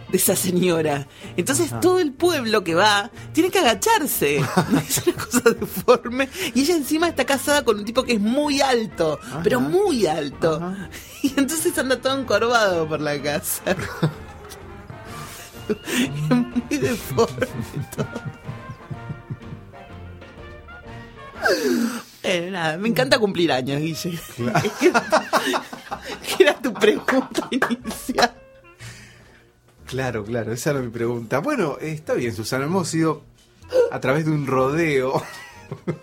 de 0.09 0.17
esa 0.17 0.35
señora. 0.35 1.07
Entonces 1.37 1.71
Ajá. 1.71 1.79
todo 1.79 1.99
el 1.99 2.13
pueblo 2.13 2.63
que 2.63 2.75
va 2.75 3.11
tiene 3.33 3.49
que 3.49 3.59
agacharse. 3.59 4.37
es 4.87 5.07
una 5.07 5.15
cosa 5.17 5.49
deforme. 5.51 6.29
Y 6.53 6.61
ella 6.61 6.75
encima 6.75 7.07
está 7.07 7.25
casada 7.25 7.63
con 7.63 7.79
un 7.79 7.85
tipo 7.85 8.03
que 8.03 8.13
es 8.13 8.21
muy 8.21 8.61
alto, 8.61 9.19
Ajá. 9.21 9.41
pero 9.43 9.59
muy 9.59 10.05
alto. 10.07 10.55
Ajá. 10.55 10.89
Y 11.23 11.33
entonces 11.37 11.75
anda 11.79 11.99
todo 11.99 12.19
encorvado 12.19 12.87
por 12.87 13.01
la 13.01 13.19
casa. 13.19 13.63
es 15.69 16.29
muy 16.29 16.77
deforme 16.77 17.47
todo. 17.95 18.05
Eh, 22.21 22.49
nada, 22.51 22.77
me 22.77 22.89
encanta 22.89 23.17
cumplir 23.17 23.51
años, 23.51 23.79
Guille. 23.79 24.19
¿Qué 26.27 26.43
era 26.43 26.53
tu 26.61 26.73
pregunta 26.73 27.47
inicial? 27.49 28.44
Claro, 29.87 30.23
claro, 30.25 30.51
esa 30.51 30.71
era 30.71 30.79
mi 30.79 30.89
pregunta. 30.89 31.39
Bueno, 31.39 31.77
eh, 31.79 31.91
está 31.91 32.13
bien, 32.13 32.35
Susana, 32.35 32.65
hemos 32.65 32.93
ido 32.93 33.21
a 33.91 33.99
través 33.99 34.25
de 34.25 34.31
un 34.31 34.47
rodeo 34.47 35.21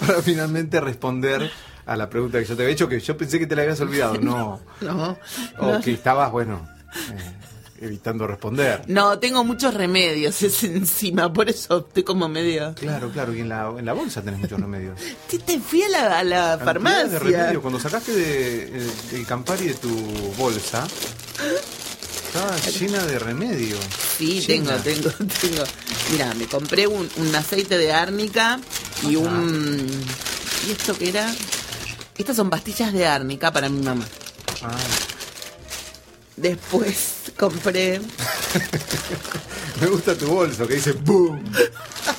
para 0.00 0.22
finalmente 0.22 0.80
responder 0.80 1.50
a 1.86 1.96
la 1.96 2.10
pregunta 2.10 2.38
que 2.38 2.44
yo 2.44 2.56
te 2.56 2.62
había 2.62 2.72
hecho, 2.72 2.88
que 2.88 3.00
yo 3.00 3.16
pensé 3.16 3.38
que 3.38 3.46
te 3.46 3.54
la 3.56 3.62
habías 3.62 3.80
olvidado, 3.80 4.18
no. 4.20 4.60
No, 4.80 5.18
O 5.58 5.72
no. 5.72 5.80
que 5.80 5.92
estabas, 5.92 6.32
bueno, 6.32 6.66
eh, 7.12 7.84
evitando 7.84 8.26
responder. 8.26 8.82
No, 8.88 9.18
tengo 9.18 9.44
muchos 9.44 9.72
remedios 9.74 10.42
ese 10.42 10.66
encima, 10.74 11.32
por 11.32 11.48
eso 11.48 11.78
estoy 11.86 12.02
como 12.02 12.28
medio. 12.28 12.74
Claro, 12.74 13.10
claro, 13.10 13.34
y 13.34 13.40
en 13.40 13.48
la, 13.50 13.72
en 13.78 13.84
la 13.84 13.92
bolsa 13.92 14.22
tenés 14.22 14.40
muchos 14.40 14.58
remedios. 14.60 14.98
Te, 15.30 15.38
te 15.38 15.60
fui 15.60 15.82
a 15.82 15.88
la, 15.90 16.18
a 16.18 16.24
la 16.24 16.36
Cantidad 16.58 16.64
farmacia. 16.64 17.08
de 17.08 17.18
remedios. 17.18 17.62
Cuando 17.62 17.78
sacaste 17.78 18.12
de, 18.12 18.62
el, 18.78 18.90
el 19.12 19.26
Campari 19.26 19.68
de 19.68 19.74
tu 19.74 19.90
bolsa, 20.36 20.86
estaba 22.26 22.56
llena 22.56 23.04
de 23.06 23.18
remedios. 23.18 23.80
Sí, 24.18 24.40
Llena. 24.40 24.76
tengo, 24.82 25.10
tengo, 25.10 25.26
tengo. 25.40 25.64
Mira, 26.12 26.34
me 26.34 26.46
compré 26.46 26.86
un, 26.86 27.08
un 27.16 27.34
aceite 27.34 27.78
de 27.78 27.92
árnica 27.92 28.60
y 29.02 29.16
Ajá. 29.16 29.28
un. 29.28 29.86
¿Y 30.68 30.70
esto 30.72 30.96
qué 30.96 31.08
era? 31.10 31.32
Estas 32.18 32.36
son 32.36 32.48
pastillas 32.50 32.92
de 32.92 33.06
árnica 33.06 33.52
para 33.52 33.68
mi 33.68 33.82
mamá. 33.82 34.04
Ah, 34.62 34.76
Después 36.36 37.14
compré. 37.38 38.00
me 39.80 39.86
gusta 39.86 40.16
tu 40.16 40.26
bolso 40.26 40.66
que 40.66 40.74
dice 40.74 40.92
¡Boom! 40.92 41.42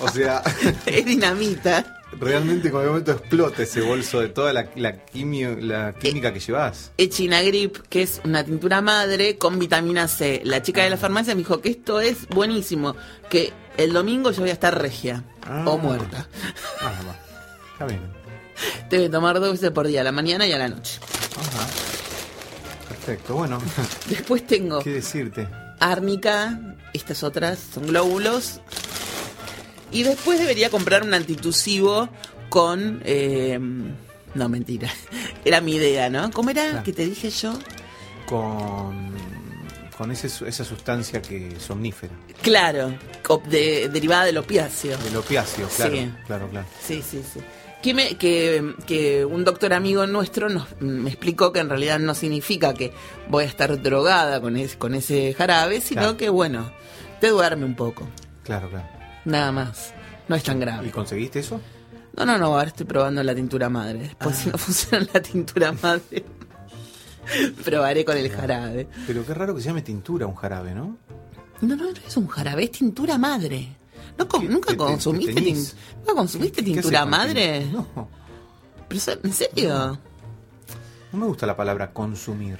O 0.02 0.10
sea, 0.12 0.42
es 0.86 1.06
dinamita. 1.06 1.97
Realmente 2.19 2.71
con 2.71 2.81
el 2.81 2.88
momento 2.89 3.12
explota 3.12 3.63
ese 3.63 3.81
bolso 3.81 4.19
de 4.19 4.29
toda 4.29 4.53
la, 4.53 4.69
la, 4.75 5.05
quimio- 5.05 5.57
la 5.59 5.93
química 5.93 6.33
que 6.33 6.39
llevas. 6.39 6.91
Echinagrip, 6.97 7.77
que 7.89 8.01
es 8.03 8.21
una 8.24 8.43
tintura 8.43 8.81
madre 8.81 9.38
con 9.38 9.59
vitamina 9.59 10.07
C. 10.07 10.41
La 10.43 10.62
chica 10.62 10.83
de 10.83 10.89
la 10.89 10.97
farmacia 10.97 11.33
me 11.36 11.39
dijo 11.39 11.62
que 11.62 11.69
esto 11.69 12.00
es 12.01 12.27
buenísimo, 12.29 12.95
que 13.29 13.53
el 13.77 13.93
domingo 13.93 14.31
yo 14.31 14.41
voy 14.41 14.50
a 14.50 14.53
estar 14.53 14.79
regia 14.81 15.24
Ah. 15.45 15.63
o 15.67 15.77
muerta. 15.77 16.27
Ah, 16.81 16.91
va. 17.07 17.15
Está 17.74 17.86
bien. 17.86 18.01
Tengo 18.89 19.03
que 19.03 19.09
tomar 19.09 19.39
dos 19.39 19.51
veces 19.51 19.71
por 19.71 19.88
día, 19.88 20.01
a 20.01 20.03
la 20.03 20.12
mañana 20.12 20.45
y 20.47 20.51
a 20.51 20.57
la 20.57 20.67
noche. 20.67 21.00
Ajá. 21.39 21.67
Perfecto, 22.89 23.36
bueno, 23.36 23.59
Después 24.09 24.45
tengo 24.47 24.79
¿qué 24.81 24.91
decirte? 24.93 25.47
árnica, 25.79 26.59
estas 26.93 27.24
otras 27.24 27.59
son 27.74 27.88
glóbulos. 27.88 28.59
Y 29.91 30.03
después 30.03 30.39
debería 30.39 30.70
comprar 30.70 31.03
un 31.03 31.13
antitusivo 31.13 32.10
con... 32.50 33.01
eh, 33.06 33.60
no, 34.36 34.50
mentira. 34.50 34.89
Era 35.46 35.62
mi 35.62 35.75
idea, 35.75 36.10
¿no? 36.10 36.29
¿Cómo 36.32 36.50
era 36.50 36.63
Claro. 36.70 36.84
que 36.84 36.94
te 36.94 37.06
dije 37.06 37.29
yo? 37.29 37.53
Con, 38.25 39.12
con 39.98 40.12
ese, 40.12 40.27
esa 40.27 40.63
sustancia 40.65 41.22
que 41.22 41.48
es 41.56 41.63
somnífera, 41.63 42.13
Claro, 42.41 42.94
de- 43.50 43.88
derivada 43.89 44.25
del 44.25 44.38
opiáceo. 44.38 44.98
el 45.08 45.15
opiáceo, 45.15 45.67
claro, 45.70 45.94
Sí. 45.96 46.12
claro, 46.27 46.50
claro. 46.50 46.67
Sí, 46.86 47.01
sí, 47.01 47.22
sí. 47.34 47.39
Que, 47.82 47.94
me- 47.94 48.17
que, 48.17 48.74
que 48.86 49.24
un 49.24 49.46
doctor 49.46 49.72
amigo 49.74 50.06
nuestro 50.08 50.50
nos, 50.50 50.67
me 50.82 51.10
explicó 51.10 51.53
que 51.53 51.60
en 51.60 51.70
realidad 51.70 52.00
no 52.00 52.13
significa 52.15 52.74
que 52.74 52.91
voy 53.29 53.46
a 53.46 53.48
estar 53.48 53.82
drogada 53.82 54.41
con, 54.41 54.58
es- 54.58 54.75
con 54.75 54.94
ese 54.94 55.34
jarabe, 55.34 55.79
sino 55.79 56.01
Claro. 56.01 56.17
que, 56.17 56.29
bueno, 56.29 56.70
te 57.22 57.29
duerme 57.29 57.63
un 57.65 57.75
poco. 57.75 58.08
Claro, 58.44 58.70
claro. 58.70 58.88
Nada 59.27 59.51
más. 59.51 59.93
No 60.27 60.36
es 60.36 60.43
tan 60.43 60.57
¿Y 60.57 60.62
grave. 60.62 60.91
conseguiste 60.91 61.39
eso? 61.39 61.60
No, 62.15 62.25
no, 62.25 62.38
no, 62.38 62.46
ahora 62.48 62.67
estoy 62.69 62.86
probando 62.86 63.22
la 63.24 63.36
tintura 63.36 63.69
madre. 63.69 64.00
Después, 64.00 64.36
Ah. 64.38 64.41
si 64.43 64.50
no 64.50 64.57
funciona 64.57 65.07
la 65.13 65.22
tintura 65.22 65.72
madre, 65.74 66.25
probaré 67.63 68.03
con 68.05 68.17
el 68.17 68.29
jarabe. 68.31 68.88
Pero 69.05 69.25
qué 69.25 69.34
raro 69.34 69.53
que 69.55 69.62
se 69.62 69.67
llame 69.67 69.81
tintura 69.81 70.25
un 70.25 70.36
jarabe, 70.36 70.74
¿no? 70.74 70.98
No, 71.62 71.75
no, 71.75 71.86
no 71.86 71.91
es 72.07 72.17
un 72.17 72.27
jarabe, 72.27 72.63
es 72.63 72.72
tintura 72.72 73.17
madre. 73.17 73.75
¿No. 74.17 74.25
¿Nunca 74.50 74.67
¿Te- 74.69 74.74
te- 74.74 74.77
consumiste, 74.77 75.34
te? 75.34 75.51
¿nunca 75.51 76.13
consumiste 76.15 76.63
¿Qué 76.63 76.72
tintura 76.72 77.05
madre? 77.05 77.65
No, 77.72 78.10
¿Pero, 78.88 79.01
¿En 79.24 79.34
serio? 79.34 80.00
no 81.12 81.19
me 81.19 81.25
gusta 81.27 81.46
la 81.46 81.55
palabra 81.55 81.91
consumir. 81.91 82.57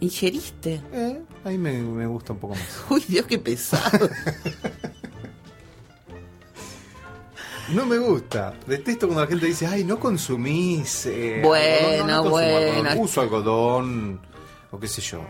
Ingeriste. 0.00 0.80
Eh, 0.92 1.22
ahí 1.44 1.58
me, 1.58 1.80
me 1.80 2.06
gusta 2.06 2.32
un 2.32 2.38
poco 2.40 2.54
más. 2.54 2.66
Uy, 2.90 3.04
Dios, 3.06 3.26
qué 3.26 3.38
pesado. 3.38 4.08
No 7.74 7.86
me 7.86 7.98
gusta. 7.98 8.54
Detesto 8.66 9.06
cuando 9.06 9.22
la 9.22 9.28
gente 9.28 9.46
dice, 9.46 9.66
ay, 9.66 9.84
no 9.84 9.98
consumís. 9.98 11.06
eh, 11.06 11.40
Bueno, 11.42 12.04
algodón". 12.04 12.06
No, 12.08 12.24
no 12.24 12.30
bueno. 12.30 12.78
algodón. 12.90 12.98
Uso 12.98 13.20
algodón, 13.20 14.20
o 14.70 14.78
qué 14.78 14.88
sé 14.88 15.00
yo. 15.00 15.20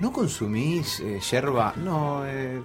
No 0.00 0.12
consumís 0.12 1.00
eh, 1.00 1.20
yerba. 1.20 1.72
No, 1.76 2.24
eh, 2.26 2.60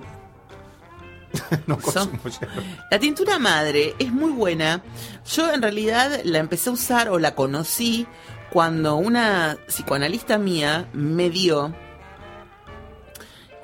no 1.67 1.77
consumo 1.77 2.19
yerba. 2.23 2.63
La 2.91 2.99
tintura 2.99 3.39
madre 3.39 3.95
es 3.99 4.11
muy 4.11 4.31
buena. 4.31 4.83
Yo 5.31 5.51
en 5.53 5.61
realidad 5.61 6.21
la 6.23 6.39
empecé 6.39 6.69
a 6.69 6.73
usar 6.73 7.09
o 7.09 7.19
la 7.19 7.35
conocí 7.35 8.07
cuando 8.51 8.95
una 8.95 9.57
psicoanalista 9.67 10.37
mía 10.37 10.87
me 10.93 11.29
dio. 11.29 11.73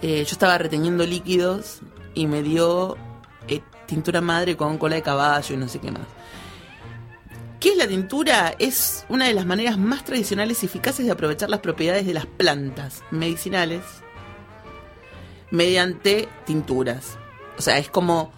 eh, 0.02 0.24
yo 0.25 0.32
estaba 0.32 0.58
reteniendo 0.58 1.06
líquidos 1.06 1.80
y 2.14 2.28
me 2.28 2.44
dio 2.44 2.96
eh, 2.96 3.00
tintura 3.86 4.22
madre 4.22 4.56
con 4.56 4.77
cola 4.77 4.96
de 4.96 5.01
caballo 5.01 5.54
y 5.56 5.58
no 5.58 5.68
sé 5.68 5.80
qué 5.80 5.92
más. 5.92 6.08
¿Qué 7.60 7.70
es 7.70 7.77
la 7.77 7.88
tintura? 7.88 8.56
Es 8.60 9.06
una 9.10 9.25
de 9.25 9.34
las 9.34 9.46
maneras 9.46 9.77
más 9.77 10.04
tradicionales 10.04 10.62
y 10.62 10.68
eficaces 10.68 11.06
de 11.06 11.12
aprovechar 11.12 11.50
las 11.50 11.62
propiedades 11.62 12.06
de 12.06 12.13
las 12.13 12.25
plantas 12.25 13.04
medicinales 13.12 13.82
mediante 15.51 16.27
tinturas. 16.46 17.18
O 17.58 17.62
sea, 17.62 17.77
es 17.77 17.89
como 17.89 18.32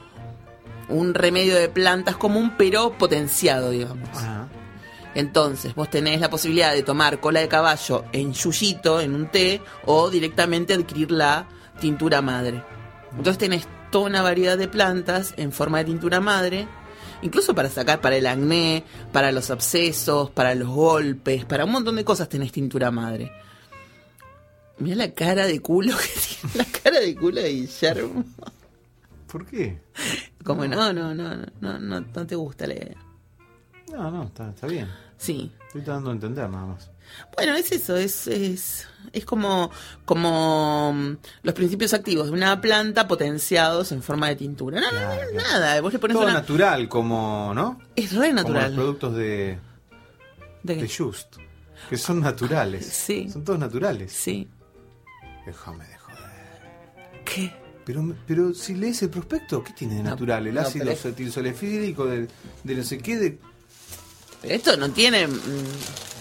un 0.87 1.13
remedio 1.13 1.55
de 1.55 1.67
plantas 1.67 2.15
común, 2.15 2.53
pero 2.57 2.91
potenciado, 2.97 3.71
digamos. 3.71 4.09
Ajá. 4.13 4.47
Entonces, 5.17 5.73
vos 5.73 5.89
tenés 5.89 6.21
la 6.21 6.29
posibilidad 6.29 6.73
de 6.73 6.83
tomar 6.83 7.19
cola 7.19 7.39
de 7.39 7.47
caballo 7.47 8.05
en 8.11 8.33
yuyito, 8.33 9.01
en 9.01 9.15
un 9.15 9.27
té, 9.31 9.61
o 9.85 10.11
directamente 10.11 10.75
adquirir 10.75 11.09
la 11.09 11.47
tintura 11.79 12.21
madre. 12.21 12.63
Entonces 13.11 13.39
tenés 13.39 13.67
toda 13.91 14.07
una 14.07 14.21
variedad 14.21 14.57
de 14.57 14.67
plantas 14.67 15.33
en 15.37 15.51
forma 15.51 15.79
de 15.79 15.85
tintura 15.85 16.19
madre, 16.19 16.67
incluso 17.21 17.55
para 17.55 17.69
sacar 17.69 18.01
para 18.01 18.17
el 18.17 18.27
acné, 18.27 18.83
para 19.11 19.31
los 19.31 19.49
abscesos, 19.49 20.29
para 20.31 20.55
los 20.55 20.69
golpes, 20.69 21.45
para 21.45 21.65
un 21.65 21.71
montón 21.71 21.95
de 21.95 22.05
cosas 22.05 22.29
tenés 22.29 22.51
tintura 22.51 22.91
madre. 22.91 23.31
Mira 24.79 24.95
la 24.95 25.11
cara 25.11 25.47
de 25.47 25.59
culo 25.59 25.95
que 25.97 26.19
tiene, 26.51 26.55
la 26.55 26.79
cara 26.79 26.99
de 26.99 27.15
culo 27.15 27.41
de 27.41 27.49
Guillermo. 27.49 28.25
¿Por 29.27 29.45
qué? 29.45 29.81
Como 30.43 30.65
no, 30.65 30.93
no, 30.93 31.13
no, 31.13 31.35
no, 31.35 31.45
no, 31.59 31.79
no, 31.79 32.01
no 32.01 32.27
te 32.27 32.35
gusta 32.35 32.67
la 32.67 32.73
idea. 32.75 32.97
No, 33.91 34.11
no, 34.11 34.23
está, 34.23 34.49
está 34.49 34.67
bien. 34.67 34.87
Sí. 35.17 35.51
Estoy 35.67 35.81
tratando 35.81 36.09
de 36.09 36.15
entender 36.15 36.49
nada 36.49 36.65
más. 36.65 36.89
Bueno, 37.35 37.55
es 37.55 37.71
eso, 37.71 37.95
es, 37.95 38.27
es, 38.27 38.87
es 39.13 39.25
como, 39.25 39.71
como 40.05 40.93
mm, 40.93 41.17
los 41.43 41.53
principios 41.53 41.93
activos 41.93 42.27
de 42.27 42.33
una 42.33 42.59
planta 42.61 43.07
potenciados 43.07 43.91
en 43.91 44.01
forma 44.03 44.27
de 44.29 44.35
tintura. 44.35 44.79
No, 44.79 44.85
no, 44.91 44.97
Claro, 44.97 45.21
no, 45.25 45.31
claro. 45.31 45.47
nada, 45.47 45.81
vos 45.81 45.93
le 45.93 45.99
pones 45.99 46.15
Todo 46.15 46.23
una... 46.25 46.33
natural, 46.33 46.87
como, 46.89 47.51
¿no? 47.53 47.79
Es 47.95 48.11
re 48.11 48.27
Como 48.29 48.33
los 48.33 48.33
natural. 48.35 48.73
productos 48.75 49.15
de, 49.15 49.59
¿De 50.63 50.75
de 50.75 50.89
Just, 50.89 51.37
que 51.89 51.97
son 51.97 52.19
naturales. 52.21 52.85
Sí. 52.91 53.29
Son 53.29 53.43
todos 53.43 53.59
naturales. 53.59 54.11
Sí. 54.11 54.47
Déjame 55.45 55.85
de 55.87 55.97
joder. 55.97 57.23
¿Qué? 57.23 57.53
Pero, 57.85 58.15
pero 58.27 58.53
si 58.53 58.75
lees 58.75 59.01
el 59.03 59.09
prospecto, 59.09 59.63
¿qué 59.63 59.71
tiene 59.71 59.95
de 59.95 60.03
No, 60.03 60.09
natural? 60.09 60.45
El 60.47 60.55
no, 60.55 60.61
ácido 60.61 60.83
pero 60.85 60.97
acetilsolefídico 60.97 62.05
de, 62.05 62.27
de 62.63 62.75
no 62.75 62.83
sé 62.83 62.97
qué, 62.97 63.15
de, 63.17 63.39
Pero 64.41 64.53
esto 64.55 64.77
no 64.77 64.89
tiene... 64.91 65.27
mm, 65.27 65.37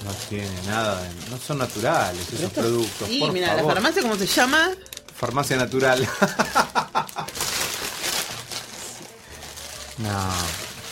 no 0.04 0.12
tiene 0.28 0.48
nada, 0.66 1.02
de- 1.02 1.30
no 1.30 1.38
son 1.38 1.58
naturales 1.58 2.20
esos 2.28 2.40
esto- 2.42 2.60
productos. 2.60 3.08
Sí, 3.08 3.22
mira, 3.32 3.54
la 3.54 3.64
farmacia, 3.64 4.02
¿cómo 4.02 4.16
se 4.16 4.26
llama? 4.26 4.70
Farmacia 5.18 5.56
natural. 5.56 6.00
no, 9.98 10.28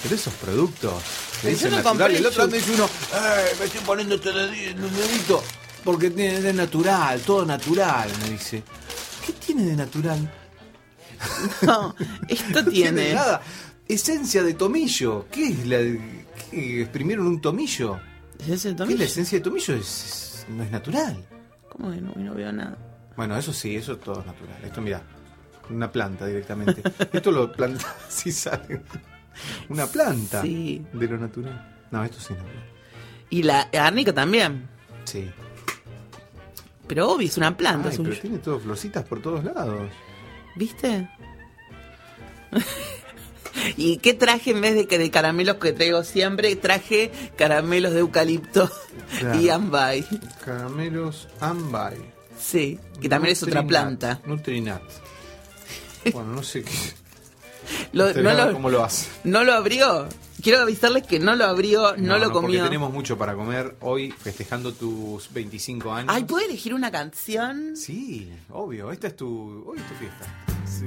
pero 0.03 0.15
esos 0.15 0.33
productos 0.35 1.03
que 1.43 1.49
dicen 1.51 1.71
no 1.71 1.77
natural, 1.77 1.99
compré 1.99 2.19
el 2.19 2.27
otro 2.27 2.49
me 2.49 2.57
dice 2.59 2.73
uno, 2.73 2.85
"Eh, 2.87 3.57
me 3.59 3.65
estoy 3.67 3.81
poniendo 3.83 4.15
este 4.15 4.33
dedito 4.33 5.43
porque 5.85 6.11
tiene 6.11 6.41
de 6.41 6.53
natural, 6.55 7.21
todo 7.21 7.45
natural, 7.45 8.11
me 8.23 8.31
dice. 8.31 8.63
¿Qué 9.27 9.33
tiene 9.35 9.65
de 9.65 9.77
natural? 9.77 10.33
No, 11.63 11.95
esto 12.29 12.45
No 12.63 12.65
tiene 12.71 12.93
tiene... 13.03 13.15
nada. 13.15 13.43
Esencia 13.87 14.43
de 14.43 14.55
tomillo. 14.55 15.27
¿Qué 15.31 15.49
es 15.49 15.67
la 15.67 15.77
exprimieron 16.83 17.27
un 17.27 17.41
tomillo? 17.41 17.99
¿Es 18.39 18.49
ese 18.49 18.69
¿Qué 18.69 18.73
es 18.73 18.77
tomillo? 18.77 18.99
la 18.99 19.05
esencia 19.05 19.39
de 19.39 19.45
tomillo? 19.45 19.75
Es, 19.75 19.81
es- 20.05 20.47
no 20.49 20.63
es 20.63 20.71
natural. 20.71 21.25
¿Cómo 21.71 21.91
que 21.91 22.01
no, 22.01 22.13
no 22.17 22.35
veo 22.35 22.53
nada? 22.53 22.77
Bueno, 23.17 23.37
eso 23.37 23.53
sí, 23.53 23.77
eso 23.77 23.97
todo 23.97 24.21
es 24.21 24.27
natural. 24.27 24.57
Esto 24.65 24.81
mira, 24.83 25.03
una 25.71 25.91
planta 25.91 26.27
directamente. 26.27 26.83
esto 27.13 27.31
lo 27.31 27.51
planta 27.53 27.85
si 28.09 28.31
sale. 28.33 28.83
Una 29.69 29.87
planta 29.87 30.43
Sí. 30.43 30.85
de 30.93 31.09
lo 31.09 31.19
natural. 31.19 31.87
No, 31.91 32.05
esto 32.05 32.19
sí 32.21 32.33
es 32.35 32.39
natural. 32.39 32.65
Y 33.31 33.43
la 33.43 33.63
árnica 33.81 34.13
también. 34.13 34.69
Sí. 35.05 35.31
Pero 36.87 37.11
obvio, 37.13 37.27
es 37.29 37.37
una 37.39 37.57
planta. 37.57 37.89
Ay, 37.89 37.95
es 37.95 37.99
un- 37.99 38.07
pero 38.07 38.21
tiene 38.21 38.39
todo 38.39 38.59
florcitas 38.61 39.05
por 39.05 39.21
todos 39.23 39.43
lados. 39.45 39.91
¿Viste? 40.57 41.09
¿Y 43.77 43.99
qué 43.99 44.15
traje 44.15 44.51
en 44.53 44.61
vez 44.61 44.75
de 44.75 44.87
que 44.87 44.99
de 44.99 45.11
caramelos 45.11 45.57
que 45.57 45.73
traigo 45.73 46.03
siempre? 46.05 46.55
Traje 46.57 47.11
caramelos 47.37 47.93
de 47.93 48.01
eucalipto 48.01 48.71
Claro. 49.19 49.41
y 49.41 49.49
ambay. 49.49 50.05
Caramelos 50.45 51.29
Ambay. 51.41 51.97
Sí, 52.39 52.79
que 53.01 53.09
también 53.09 53.33
es 53.33 53.43
otra 53.43 53.65
planta. 53.67 54.21
Nutrinat. 54.27 54.83
Bueno, 56.13 56.33
no 56.35 56.43
sé 56.43 56.63
qué. 56.65 56.73
Lo- 57.93 58.13
no, 58.13 58.33
lo, 58.35 58.53
cómo 58.53 58.69
lo 58.71 58.85
hace. 58.85 59.09
no 59.25 59.43
lo 59.45 59.55
abrió. 59.55 60.07
Quiero 60.43 60.61
avisarles 60.61 61.05
que 61.07 61.19
no 61.19 61.37
lo 61.37 61.45
abrió, 61.47 61.97
no, 61.97 62.19
lo 62.19 62.25
Porque 62.31 62.47
comió. 62.49 62.65
tenemos 62.65 62.93
mucho 62.93 63.17
para 63.17 63.35
comer 63.35 63.77
hoy 63.81 64.11
festejando 64.11 64.75
tus 64.75 65.33
25 65.33 65.91
años. 65.93 66.13
Ay, 66.15 66.25
¿puedo 66.25 66.45
elegir 66.45 66.75
una 66.75 66.91
canción? 66.91 67.75
Sí, 67.77 68.31
obvio. 68.51 68.91
Esta 68.91 69.07
es 69.07 69.17
tu. 69.17 69.65
Hoy 69.67 69.79
es 69.79 69.89
tu 69.89 69.95
fiesta. 69.95 70.27
Sí. 70.67 70.85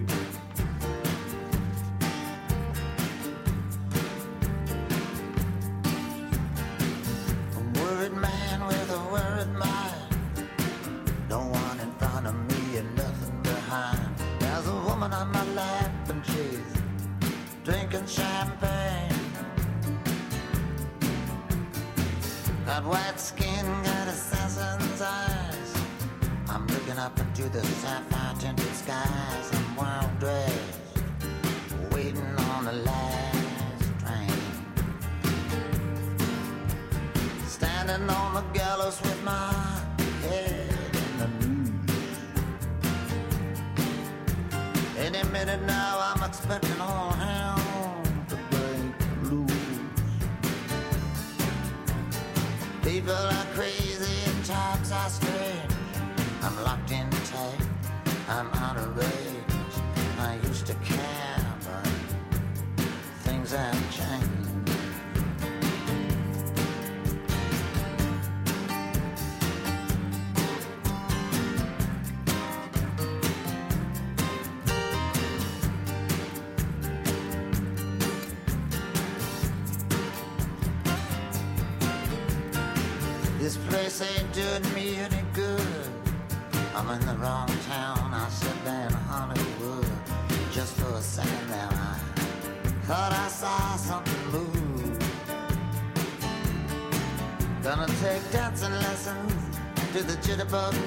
But. 100.50 100.87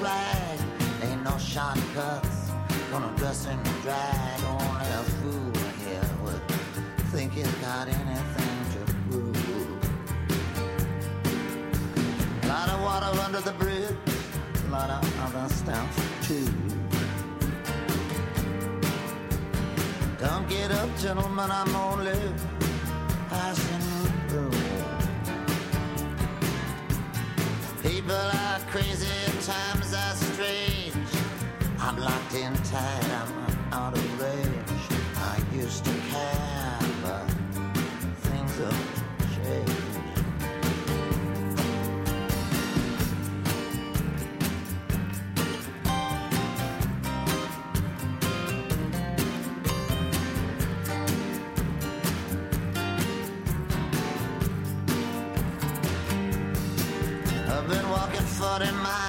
thought 58.51 58.67
in 58.67 58.75
my 58.83 59.00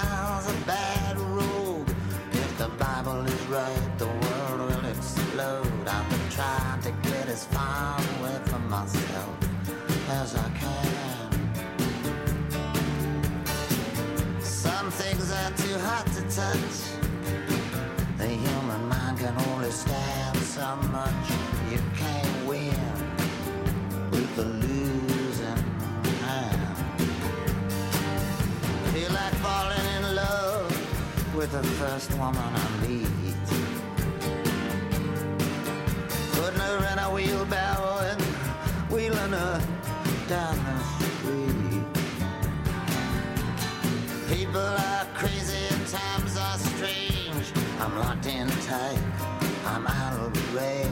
the 31.52 31.62
first 31.62 32.10
woman 32.12 32.38
I 32.38 32.86
meet. 32.86 33.06
Putting 36.32 36.60
her 36.60 36.78
in 36.92 36.98
a 36.98 37.10
wheelbarrow 37.12 37.98
and 38.10 38.22
wheeling 38.90 39.32
her 39.32 39.60
down 40.28 40.56
the 40.64 40.78
street. 40.96 41.84
People 44.34 44.60
are 44.60 45.06
crazy 45.14 45.58
and 45.70 45.86
times 45.88 46.38
are 46.38 46.58
strange. 46.58 47.52
I'm 47.80 47.98
locked 47.98 48.26
in 48.26 48.48
tight, 48.48 49.02
I'm 49.66 49.86
out 49.86 50.20
of 50.20 50.54
range. 50.54 50.91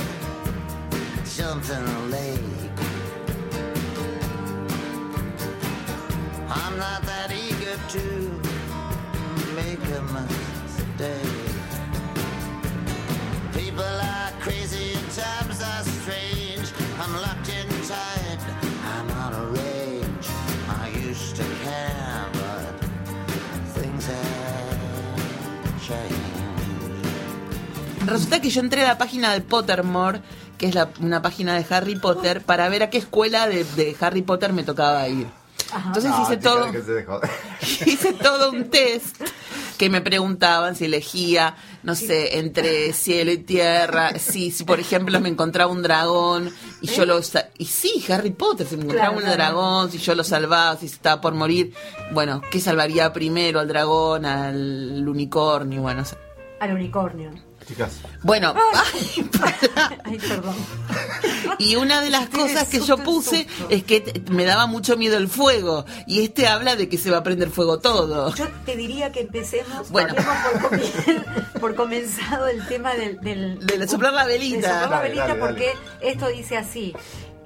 the 1.67 1.79
lake. 2.09 2.39
I'm 6.49 6.77
not 6.77 7.01
that 7.03 7.31
eager 7.31 7.77
to 7.95 8.05
make 9.55 9.83
a 9.97 10.01
mistake. 10.17 11.55
People 13.53 13.83
are 13.83 14.31
crazy, 14.39 14.93
times 15.15 15.61
are 15.61 15.83
strange. 15.99 16.67
I'm 17.01 17.13
locked 17.21 17.49
in 17.49 17.67
tight, 17.87 18.41
I'm 18.95 19.09
out 19.21 19.33
of 19.33 19.51
range. 19.53 20.27
I 20.83 20.87
used 21.09 21.35
to 21.35 21.43
care, 21.63 22.25
but 22.33 22.73
things 23.75 24.05
have 24.07 25.81
changed. 25.87 26.31
Resulta 28.05 28.41
que 28.41 28.49
yo 28.49 28.61
entré 28.61 28.81
a 28.83 28.87
la 28.87 28.97
página 28.97 29.31
de 29.33 29.41
Pottermore, 29.41 30.21
que 30.61 30.67
es 30.67 30.75
la- 30.75 30.91
una 30.99 31.23
página 31.23 31.55
de 31.59 31.65
Harry 31.73 31.95
Potter, 31.95 32.41
para 32.43 32.69
ver 32.69 32.83
a 32.83 32.91
qué 32.91 32.99
escuela 32.99 33.47
de, 33.47 33.63
de 33.63 33.95
Harry 33.99 34.21
Potter 34.21 34.53
me 34.53 34.63
tocaba 34.63 35.07
ir. 35.09 35.27
Entonces 35.87 36.11
hice 36.21 36.37
todo, 36.37 36.67
hice 37.85 38.13
todo 38.13 38.51
un 38.51 38.69
test 38.69 39.15
que 39.79 39.89
me 39.89 40.01
preguntaban 40.01 40.75
si 40.75 40.85
elegía, 40.85 41.55
no 41.81 41.95
sé, 41.95 42.37
entre 42.37 42.93
cielo 42.93 43.31
y 43.31 43.37
tierra, 43.39 44.19
si, 44.19 44.51
si 44.51 44.63
por 44.65 44.79
ejemplo 44.79 45.19
me 45.19 45.29
encontraba 45.29 45.71
un 45.71 45.81
dragón 45.81 46.51
y 46.81 46.87
yo 46.87 47.05
lo 47.07 47.19
y 47.57 47.65
sí, 47.65 48.05
Harry 48.09 48.29
Potter, 48.31 48.67
si 48.67 48.75
me 48.77 48.83
encontraba 48.83 49.13
Claro, 49.13 49.17
un 49.17 49.23
claro. 49.35 49.37
dragón, 49.37 49.91
si 49.91 49.97
yo 49.97 50.13
lo 50.13 50.23
salvaba, 50.23 50.77
si 50.77 50.85
estaba 50.85 51.21
por 51.21 51.33
morir, 51.33 51.73
bueno, 52.11 52.41
¿qué 52.51 52.59
salvaría 52.59 53.11
primero 53.13 53.59
al 53.59 53.67
dragón, 53.67 54.25
al 54.25 55.07
unicornio? 55.07 55.81
Bueno, 55.81 56.03
o 56.03 56.05
sea, 56.05 56.19
Al 56.59 56.73
unicornio. 56.73 57.31
Chicas, 57.67 57.99
bueno, 58.23 58.53
ay, 60.03 60.17
perdón. 60.17 60.55
Y 61.59 61.75
una 61.75 62.01
de 62.01 62.09
las 62.09 62.27
cosas 62.29 62.67
que 62.67 62.79
yo 62.81 62.97
puse 62.97 63.47
susto. 63.47 63.67
es 63.69 63.83
que 63.83 64.23
me 64.31 64.45
daba 64.45 64.65
mucho 64.65 64.97
miedo 64.97 65.17
el 65.17 65.27
fuego. 65.27 65.85
Y 66.07 66.23
este 66.23 66.47
habla 66.47 66.75
de 66.75 66.89
que 66.89 66.97
se 66.97 67.11
va 67.11 67.17
a 67.17 67.23
prender 67.23 67.49
fuego 67.49 67.79
todo. 67.79 68.33
Yo 68.35 68.47
te 68.65 68.75
diría 68.75 69.11
que 69.11 69.21
empecemos, 69.21 69.89
Bueno. 69.89 70.15
por, 71.59 71.75
comenzado 71.75 72.47
el 72.47 72.65
tema 72.67 72.93
del... 72.95 73.19
del 73.21 73.59
De 73.59 73.87
soplar 73.87 74.13
la 74.13 74.25
velita. 74.25 74.55
de 74.57 74.63
soplar 74.63 74.89
la 74.89 74.97
Dale, 74.97 75.09
velita 75.09 75.27
dale, 75.27 75.39
porque 75.39 75.73
esto 76.01 76.27
dice 76.27 76.57
así. 76.57 76.93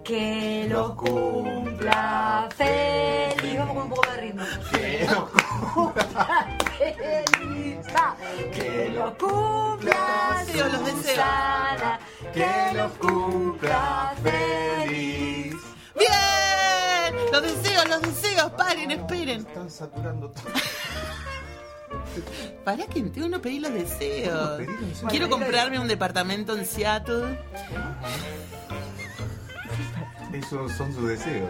Que 0.06 0.68
lo 0.70 0.96
cumpla 0.96 2.48
feliz. 2.56 3.58
Vamos 3.58 3.74
con 3.74 3.84
un 3.84 3.90
poco 3.90 4.12
de 4.12 4.18
ritmo. 4.22 4.44
Que 4.72 5.08
lo 5.10 5.28
cumpla 5.74 6.48
feliz. 6.78 7.88
Que 8.54 8.90
lo 8.94 9.18
cumpla 9.18 10.36
Los 10.38 10.46
deseos, 10.46 10.72
los 10.74 10.86
deseos. 10.86 11.06
Susana. 11.08 12.00
Que 12.32 12.72
lo 12.76 12.90
cumpla 13.00 14.14
feliz. 14.22 15.56
¡Bien! 15.98 17.16
Los 17.32 17.42
deseos, 17.42 17.90
los 17.90 18.02
deseos. 18.04 18.52
Paren, 18.52 18.92
esperen. 18.92 19.40
están 19.40 19.72
saturando 19.72 20.30
todo. 20.30 20.44
Para 22.64 22.86
que 22.86 23.02
tengo 23.02 23.28
no 23.28 23.42
pedí 23.42 23.60
los 23.60 23.74
deseos. 23.74 24.62
Quiero 25.10 25.30
comprarme 25.30 25.80
un 25.80 25.88
departamento 25.88 26.56
en 26.56 26.64
Seattle. 26.64 27.40
Esos 30.36 30.72
son 30.74 30.94
sus 30.94 31.08
deseos. 31.08 31.50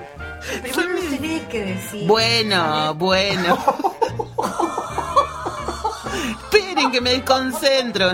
Pero 0.61 0.75
vos 0.75 0.85
no 1.03 1.09
tenés 1.17 1.43
que 1.47 1.63
decir. 1.65 2.07
Bueno, 2.07 2.93
bueno. 2.95 3.57
Esperen 6.43 6.91
que 6.91 7.01
me 7.01 7.11
desconcentro. 7.11 8.11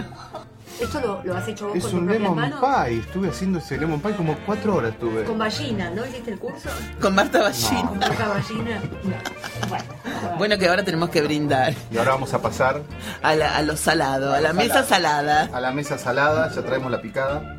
¿Esto 0.79 0.99
lo, 0.99 1.23
lo 1.23 1.37
has 1.37 1.47
hecho 1.47 1.67
vos 1.67 1.77
Es 1.77 1.83
con 1.85 1.93
un 1.95 2.05
propias 2.07 2.21
lemon 2.23 2.35
manos? 2.39 2.59
pie. 2.87 2.97
Estuve 2.99 3.29
haciendo 3.29 3.59
ese 3.59 3.77
lemon 3.77 4.01
pie 4.01 4.15
como 4.15 4.35
cuatro 4.45 4.75
horas 4.77 4.93
estuve. 4.93 5.23
Con 5.25 5.37
ballina, 5.37 5.91
¿no 5.91 6.03
hiciste 6.07 6.31
el 6.31 6.39
curso? 6.39 6.69
Con 6.99 7.13
Marta 7.13 7.39
Ballín. 7.43 7.85
Con 7.87 7.99
poca 7.99 8.27
ballina. 8.29 8.81
No. 9.03 9.69
Bueno, 9.69 10.37
Bueno, 10.39 10.57
que 10.57 10.67
ahora 10.67 10.83
tenemos 10.83 11.09
que 11.09 11.21
brindar 11.21 11.73
Y 11.91 11.97
ahora 11.97 12.11
vamos 12.13 12.33
a 12.33 12.41
pasar 12.41 12.81
a, 13.21 13.35
la- 13.35 13.55
a 13.57 13.61
lo 13.61 13.77
salado, 13.77 14.33
a 14.33 14.41
la 14.41 14.53
mesa 14.53 14.83
salada. 14.83 15.49
a 15.53 15.61
la 15.61 15.71
mesa 15.71 15.99
salada. 15.99 16.49
Ya 16.51 16.63
traemos 16.63 16.91
la 16.91 16.99
picada. 17.01 17.57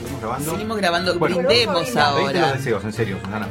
¿Seguimos 0.00 0.20
grabando? 0.20 0.50
Seguimos 0.50 0.76
grabando, 0.78 1.18
Bueno. 1.18 1.36
brindemos 1.36 1.74
Pedite 1.82 1.94
los 1.94 2.04
ahora. 2.04 2.52
deseos, 2.52 2.84
en 2.84 2.92
serio, 2.92 3.18
Susana. 3.22 3.48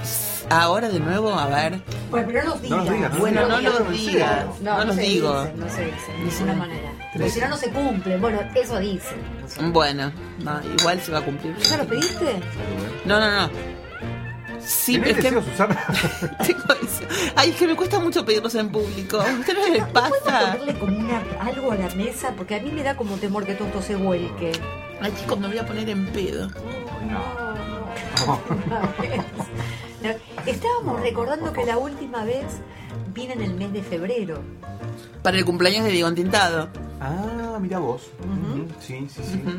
Ahora 0.50 0.90
de 0.90 1.00
nuevo, 1.00 1.34
a 1.34 1.46
ver. 1.48 1.80
Bueno, 2.10 2.28
pero 2.28 2.44
no 2.44 2.50
los 2.50 2.62
digas. 2.62 2.78
No 2.80 2.84
los 2.86 2.94
digas, 2.96 3.14
no 3.14 3.20
Bueno, 3.20 3.48
no 3.48 3.62
los 3.62 3.90
digas. 3.92 4.46
No, 4.62 4.72
No 4.72 4.78
no 4.80 4.86
los 4.86 4.96
se 4.96 5.02
digo. 5.02 5.42
dicen, 5.44 5.60
no 5.60 5.70
se 5.70 5.86
dicen, 5.86 6.18
de 6.18 6.26
ninguna 6.32 6.54
manera. 6.56 6.92
Porque 7.14 7.30
si 7.30 7.40
no, 7.40 7.48
no 7.50 7.58
se 7.58 7.70
cumplen. 7.70 8.22
Bueno, 8.22 8.40
eso 8.56 8.80
dicen. 8.80 9.18
Bueno, 9.72 10.12
no, 10.40 10.60
igual 10.80 11.00
se 11.02 11.12
va 11.12 11.20
a 11.20 11.22
cumplir. 11.22 11.56
¿Ya 11.58 11.78
lo 11.78 11.86
pediste? 11.86 12.40
No, 13.06 13.20
no, 13.20 13.32
no. 13.48 13.50
Sí, 14.60 15.00
¿Tenés 15.00 15.18
pero 15.24 15.40
es 15.40 15.46
que 15.46 15.52
Susana? 15.52 15.86
tengo 16.46 16.74
eso. 16.84 17.32
Ay, 17.36 17.52
es 17.52 17.56
que 17.56 17.66
me 17.68 17.76
cuesta 17.76 18.00
mucho 18.00 18.26
pedirlos 18.26 18.54
en 18.56 18.70
público. 18.70 19.20
¿A 19.22 19.26
ustedes 19.34 19.58
no 19.68 19.74
les 19.74 19.84
¿Podemos 19.86 20.18
pasa? 20.26 20.52
ponerle 20.52 20.80
como 20.80 20.98
una, 20.98 21.24
algo 21.40 21.72
a 21.72 21.76
la 21.76 21.90
mesa? 21.96 22.34
Porque 22.36 22.56
a 22.56 22.60
mí 22.60 22.72
me 22.72 22.84
da 22.84 22.96
como 22.98 23.16
temor 23.18 23.46
que 23.46 23.54
todo 23.54 23.68
esto 23.68 23.82
se 23.82 23.96
vuelque. 23.96 24.52
Ay, 25.02 25.14
chicos, 25.20 25.40
me 25.40 25.48
voy 25.48 25.58
a 25.58 25.66
poner 25.66 25.90
en 25.90 26.06
pedo. 26.08 26.50
No. 27.10 27.40
No, 28.28 30.10
Estábamos 30.46 31.02
recordando 31.02 31.52
que 31.54 31.66
la 31.66 31.78
última 31.78 32.24
vez 32.24 32.46
vine 33.14 33.34
en 33.34 33.42
el 33.42 33.54
mes 33.54 33.74
de 33.74 33.84
febrero. 33.84 34.42
Para 35.24 35.38
el 35.38 35.46
cumpleaños 35.46 35.84
de 35.86 35.92
Diego 35.92 36.12
Tintado. 36.14 36.70
Ah, 37.02 37.58
mira 37.60 37.80
vos. 37.80 38.04
Sí, 38.80 39.08
sí, 39.14 39.22
sí. 39.24 39.42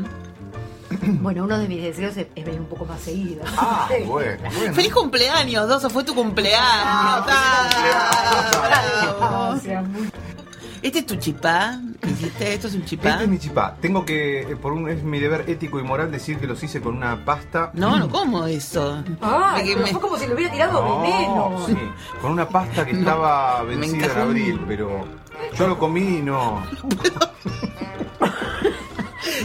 Bueno, 1.23 1.45
uno 1.45 1.57
de 1.57 1.69
mis 1.69 1.81
deseos 1.81 2.17
es, 2.17 2.27
venir 2.35 2.59
un 2.59 2.67
poco 2.67 2.85
más 2.85 3.01
seguido. 3.01 3.45
Ah, 3.57 3.89
bueno, 4.07 4.43
bueno. 4.59 4.75
¡Feliz 4.75 4.93
cumpleaños, 4.93 5.69
Doso! 5.69 5.89
Fue 5.89 6.03
tu 6.03 6.17
cumpleaños. 6.17 6.59
Ah, 6.61 7.25
Ah, 7.29 8.51
bravo. 9.17 9.51
Gracias, 9.53 9.89
muy- 9.89 10.11
¿Este 10.83 11.01
es 11.01 11.07
tu 11.07 11.17
chipá? 11.17 11.79
¿Qué 12.01 12.09
hiciste? 12.11 12.55
¿Esto 12.55 12.69
es 12.69 12.75
un 12.75 12.85
chipá? 12.85 13.11
Este 13.11 13.25
es 13.25 13.29
mi 13.31 13.39
chipá. 13.39 13.77
Tengo 13.81 14.05
que, 14.05 14.41
eh, 14.43 14.57
por 14.57 14.73
un, 14.73 14.89
es 14.89 15.03
mi 15.03 15.19
deber 15.21 15.45
ético 15.49 15.79
y 15.79 15.83
moral 15.83 16.11
decir 16.11 16.39
que 16.39 16.47
los 16.47 16.63
hice 16.63 16.81
con 16.81 16.97
una 16.97 17.23
pasta. 17.25 17.71
No, 17.75 17.99
no 17.99 18.09
como 18.09 18.47
eso. 18.47 19.05
Ah, 19.21 19.59
pero 19.63 19.81
me- 19.81 19.91
fue 19.91 20.01
como 20.01 20.17
si 20.17 20.27
le 20.27 20.35
hubiera 20.35 20.51
tirado 20.53 20.83
No, 20.83 21.01
veneno. 21.03 21.67
sí, 21.67 21.77
con 22.23 22.33
una 22.33 22.49
pasta 22.49 22.87
que 22.87 22.93
estaba 22.93 23.63
vencida 23.65 24.07
en 24.13 24.19
abril, 24.19 24.61
pero 24.67 25.05
yo 25.59 25.69
lo 25.69 25.79
comí 25.79 26.01
y 26.19 26.23
no. 26.23 26.63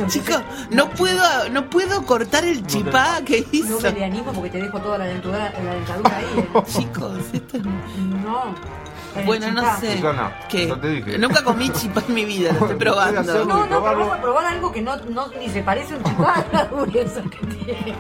Chicos, 0.08 0.42
no 0.72 0.90
puedo, 0.90 1.24
no 1.52 1.70
puedo 1.70 2.06
cortar 2.06 2.44
el 2.46 2.66
chipá 2.68 3.22
que 3.26 3.46
hizo. 3.52 3.76
No 3.76 3.80
me 3.82 3.92
le 3.92 4.06
animo 4.06 4.32
porque 4.34 4.50
te 4.50 4.62
dejo 4.62 4.80
toda 4.80 4.98
la 4.98 5.06
dentadura, 5.06 5.54
la 5.64 5.74
dentadura 5.76 6.18
ahí. 6.18 6.26
¿eh? 6.38 6.48
Chicos, 6.68 7.18
esto 7.34 7.58
es- 7.58 7.64
No. 7.66 8.54
Bueno, 9.26 9.52
no 9.52 9.78
sé. 9.80 9.98
Susana, 9.98 10.40
¿Qué? 10.50 10.68
ya 10.68 10.76
te 10.80 10.90
dije. 10.90 11.18
Nunca 11.18 11.44
comí 11.44 11.70
chipá 11.70 12.04
en 12.08 12.14
mi 12.14 12.26
vida, 12.26 12.52
lo 12.54 12.60
estoy 12.60 12.76
probando. 12.80 13.46
No, 13.46 13.66
no, 13.66 13.66
pero 13.68 13.82
vamos 13.82 14.12
a 14.18 14.22
probar 14.22 14.46
algo 14.48 14.72
que 14.72 14.82
no, 14.82 14.96
no 14.98 15.28
ni 15.40 15.50
se 15.50 15.62
parece 15.64 15.94
a 15.94 15.98
un 15.98 16.04
chipá, 16.04 16.46
la 16.52 16.66
dureza 16.66 17.22
que 17.24 17.46
tiene. 17.48 17.96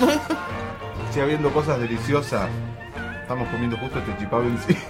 Sigue 1.10 1.22
habiendo 1.22 1.50
cosas 1.52 1.78
deliciosas. 1.78 2.48
Estamos 3.22 3.48
comiendo 3.48 3.76
justo 3.76 3.98
este 3.98 4.16
chipá 4.18 4.38
vencido. 4.38 4.80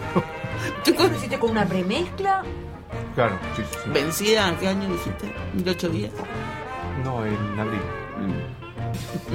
¿Esto 0.87 1.09
lo 1.09 1.15
hiciste 1.17 1.39
con 1.39 1.51
una 1.51 1.67
premezcla? 1.67 2.43
Claro, 3.15 3.39
sí, 3.57 3.63
sí, 3.71 3.79
sí. 3.85 3.91
¿Vencida? 3.91 4.57
¿Qué 4.59 4.69
año 4.69 4.89
dijiste? 4.89 5.33
¿18 5.57 5.89
días? 5.91 6.13
No, 7.05 7.25
en 7.27 7.61
abril. 7.61 7.81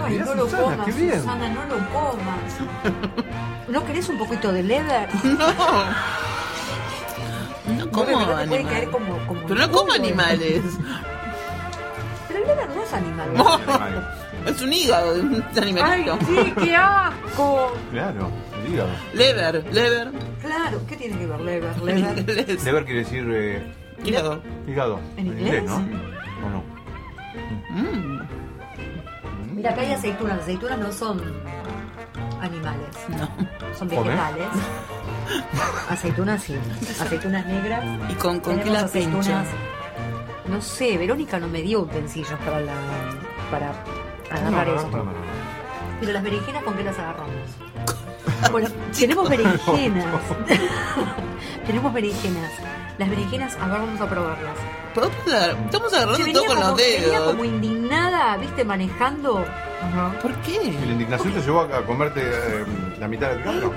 Ay, 0.04 0.14
Mirá, 0.14 0.26
no 0.26 0.36
lo 0.36 0.44
Susana, 0.46 0.64
comas, 0.64 0.86
qué 0.86 0.92
bien. 0.94 1.20
Susana, 1.20 1.50
no 1.50 1.66
lo 1.66 1.90
comas. 1.90 3.68
¿No 3.68 3.86
querés 3.86 4.10
un 4.10 4.18
poquito 4.18 4.52
de 4.52 4.64
leather? 4.64 5.10
No. 7.68 7.76
No 7.86 7.92
como 7.92 8.06
puede 8.06 8.26
caer 8.26 8.40
animales. 8.50 8.90
como, 8.90 9.18
como 9.28 9.42
Pero 9.48 9.60
no 9.60 9.68
como 9.72 9.80
polvo. 9.88 9.94
animales. 9.94 10.62
Pero 12.28 12.40
el 12.40 12.48
leather 12.48 12.70
no 12.76 12.84
es 12.84 12.94
animal. 12.94 13.30
No. 13.36 13.60
Es 14.48 14.62
un 14.62 14.72
hígado 14.72 15.14
de 15.16 15.20
un 15.22 15.44
Ay, 15.44 15.58
animalito. 15.62 16.18
sí, 16.26 16.54
qué 16.64 16.74
asco. 16.76 17.74
Claro, 17.92 18.30
el 18.66 18.74
hígado. 18.74 18.90
Lever, 19.14 19.74
lever. 19.74 20.12
Claro, 20.42 20.80
¿qué 20.88 20.96
tiene 20.96 21.18
que 21.18 21.26
ver 21.28 21.40
leather? 21.42 21.74
inglés. 22.18 22.64
Deber 22.64 22.86
quiere 22.86 23.00
decir 23.00 23.28
eh, 23.30 23.74
Hígado. 24.06 24.42
hígado. 24.66 25.00
¿En 25.18 25.28
inglés? 25.28 25.64
¿no? 25.66 25.76
¿O 25.76 26.50
no? 26.50 26.64
Mm, 27.72 28.17
Mira, 29.58 29.72
acá 29.72 29.82
hay 29.82 29.92
aceitunas. 29.92 30.36
Las 30.38 30.44
aceitunas 30.44 30.78
no 30.78 30.92
son 30.92 31.20
animales, 32.42 32.90
no. 33.10 33.28
son 33.76 33.90
¿Come? 33.90 34.04
vegetales. 34.04 34.48
Aceitunas 35.90 36.44
sí. 36.44 36.56
Aceitunas 37.02 37.44
negras. 37.48 37.84
¿Y 38.12 38.14
con, 38.14 38.40
con 38.40 38.56
qué 38.58 38.64
Tenemos 38.66 38.82
la 38.84 38.88
pincho? 38.88 39.18
aceitunas. 39.18 39.48
No 40.48 40.62
sé, 40.62 40.96
Verónica 41.00 41.40
no 41.40 41.48
me 41.48 41.62
dio 41.64 41.82
utensilios 41.82 42.40
para 42.46 42.60
la 42.62 42.74
para 43.50 43.72
agarrar 44.30 44.68
No, 44.68 44.74
no, 44.74 44.80
eso. 44.80 44.90
no, 44.92 44.98
no, 44.98 45.04
no. 45.06 45.12
Pero 46.02 46.12
las 46.14 46.24
berenjenas, 46.24 46.64
¿con 46.64 46.76
qué 46.76 46.84
las 46.84 47.00
agarramos? 47.00 47.34
Bueno, 48.52 48.70
tenemos 48.98 49.30
berenjenas. 49.30 50.06
tenemos 51.66 51.94
berenjenas. 51.94 52.52
Las 52.98 53.10
berenjenas, 53.10 53.56
a 53.62 53.68
ver, 53.68 53.80
vamos 53.82 54.02
a 54.02 54.10
probarlas. 54.10 54.54
¿Podemos 54.96 55.18
agarrar- 55.28 55.58
Estamos 55.66 55.94
agarrando 55.94 56.18
todo 56.18 56.26
venía 56.26 56.48
con 56.48 56.56
como, 56.58 56.68
los 56.70 56.78
venía 56.78 57.08
dedos. 57.20 57.28
como 57.32 57.46
indignada, 57.46 58.38
¿viste? 58.38 58.66
Manejando. 58.66 59.46
¿Por 60.22 60.32
¿Y 60.32 60.36
qué? 60.52 60.72
la 60.86 60.92
indignación 60.94 61.34
te 61.34 61.42
llevó 61.42 61.62
a 61.62 61.86
comerte 61.86 62.22
eh, 62.24 62.66
la 63.00 63.08
mitad 63.08 63.30
del 63.30 63.44
carro? 63.44 63.74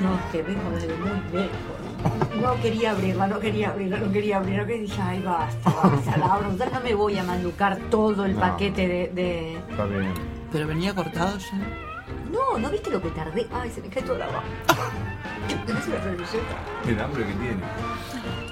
No, 0.00 0.14
es 0.16 0.24
que 0.32 0.42
vengo 0.42 0.70
desde 0.70 0.88
muy 0.96 1.10
lejos. 1.32 2.40
No 2.42 2.60
quería 2.60 2.90
abrirla, 2.90 3.28
no 3.28 3.38
quería 3.38 3.68
abrirla, 3.68 3.98
no 3.98 4.10
quería 4.12 4.36
abrirla. 4.38 4.66
Que 4.66 4.78
dije, 4.80 5.00
ay, 5.00 5.22
basta, 5.22 5.70
basta, 5.88 6.16
la 6.16 6.26
abro. 6.34 6.56
Ya 6.56 6.66
no 6.66 6.80
me 6.80 6.94
voy 6.94 7.18
a 7.18 7.22
manducar 7.22 7.76
todo 7.90 8.24
el 8.24 8.34
No. 8.34 8.40
paquete 8.40 8.88
de, 8.88 9.08
de- 9.14 9.58
Está 9.70 9.84
bien. 9.84 10.12
Pero 10.50 10.66
venía 10.66 10.92
cortado 10.92 11.38
ya. 11.38 11.91
No, 12.32 12.58
¿no 12.58 12.70
viste 12.70 12.90
lo 12.90 13.00
que 13.00 13.10
tardé? 13.10 13.46
Ay, 13.52 13.70
se 13.70 13.80
me 13.82 13.88
cae 13.88 14.02
todo 14.02 14.16
el 14.16 14.22
agua. 14.22 14.42
¿Tenés 15.66 15.86
una 15.86 16.02
servilleta? 16.02 16.56
El 16.88 17.00
hambre 17.00 17.26
que 17.26 17.32
tiene. 17.34 17.62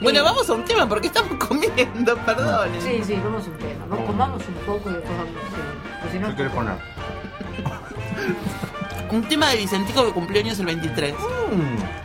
Bueno, 0.01 0.23
vamos 0.25 0.49
a 0.51 0.53
un 0.55 0.65
tema 0.65 0.89
porque 0.89 1.07
estamos 1.09 1.33
comiendo, 1.49 2.17
perdón. 2.19 2.69
Sí, 2.81 3.01
sí, 3.05 3.21
vamos 3.25 3.47
a 3.47 3.51
un 3.51 3.57
tema. 3.59 3.85
Vamos, 3.89 4.07
comamos 4.07 4.43
un 4.49 4.55
poco 4.67 4.91
y 4.91 4.95
después 4.95 5.17
vamos 5.19 5.35
a 5.35 5.47
un 5.47 5.53
tema. 5.53 6.01
Porque 6.01 6.13
si 6.13 6.19
no- 6.19 6.29
¿Qué 6.31 6.37
querés 6.37 6.53
poner? 6.53 6.75
Un 9.11 9.23
tema 9.29 9.49
de 9.49 9.57
Vicentico 9.57 10.05
que 10.07 10.13
cumplió 10.13 10.41
años 10.41 10.59
el 10.61 10.67
23. 10.67 11.15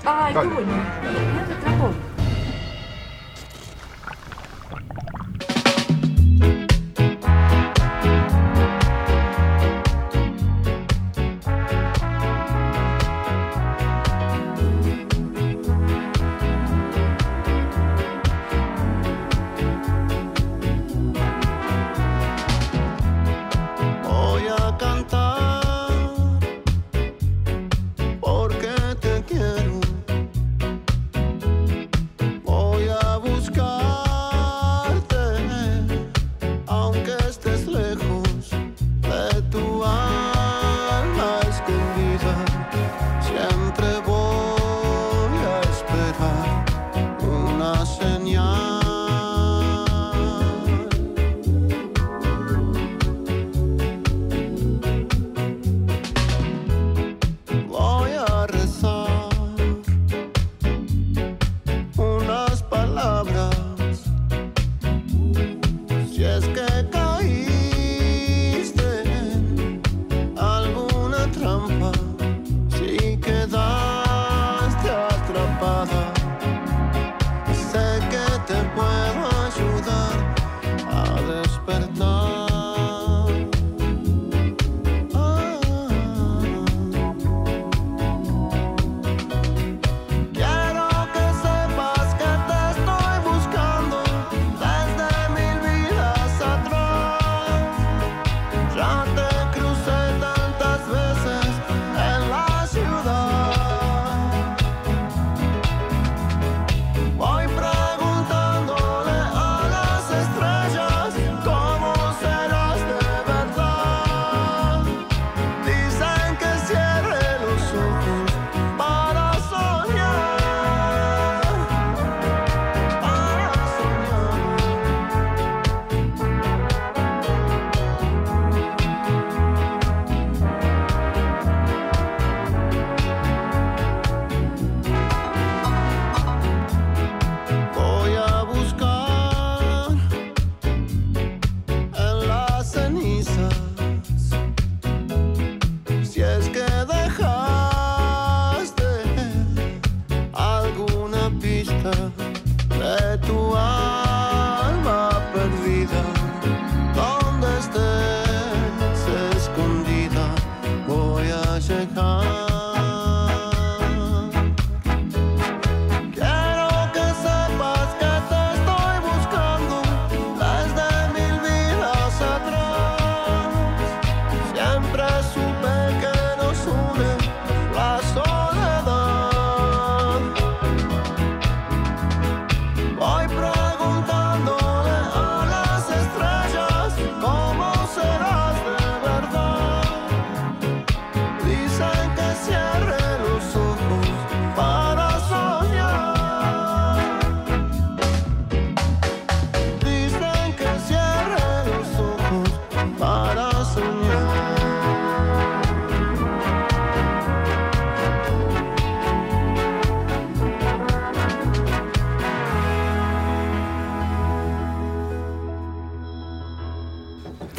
Ay, 0.06 0.34
qué 0.34 0.40
bueno. 0.40 0.74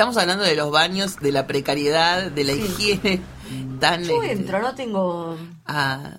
Estamos 0.08 0.22
hablando 0.22 0.44
de 0.44 0.54
los 0.54 0.70
baños, 0.70 1.16
de 1.18 1.32
la 1.32 1.48
precariedad, 1.48 2.30
de 2.30 2.44
la 2.44 2.52
Sí. 2.52 2.60
higiene 2.60 3.20
tan... 3.80 4.04
Yo 4.04 4.22
este, 4.22 4.36
entro, 4.40 4.62
no 4.62 4.72
tengo. 4.76 5.36
ah, 5.66 6.12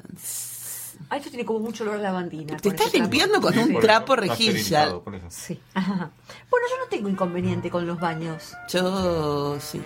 Ay, 1.09 1.19
esto 1.19 1.29
tiene 1.29 1.45
como 1.45 1.59
mucho 1.59 1.85
olor 1.85 1.95
a 1.95 1.99
lavandina. 1.99 2.57
te 2.57 2.67
estás 2.67 2.91
trapo. 2.91 2.97
limpiando 2.97 3.39
con 3.39 3.57
un 3.57 3.79
trapo 3.79 4.17
rejilla. 4.17 4.93
Sí. 5.29 5.57
Ajá. 5.73 6.11
Bueno, 6.49 6.67
yo 6.69 6.83
no 6.83 6.89
tengo 6.89 7.07
inconveniente 7.07 7.69
con 7.69 7.87
los 7.87 7.97
baños. 7.97 8.51
Yo 8.67 9.57
sí. 9.61 9.81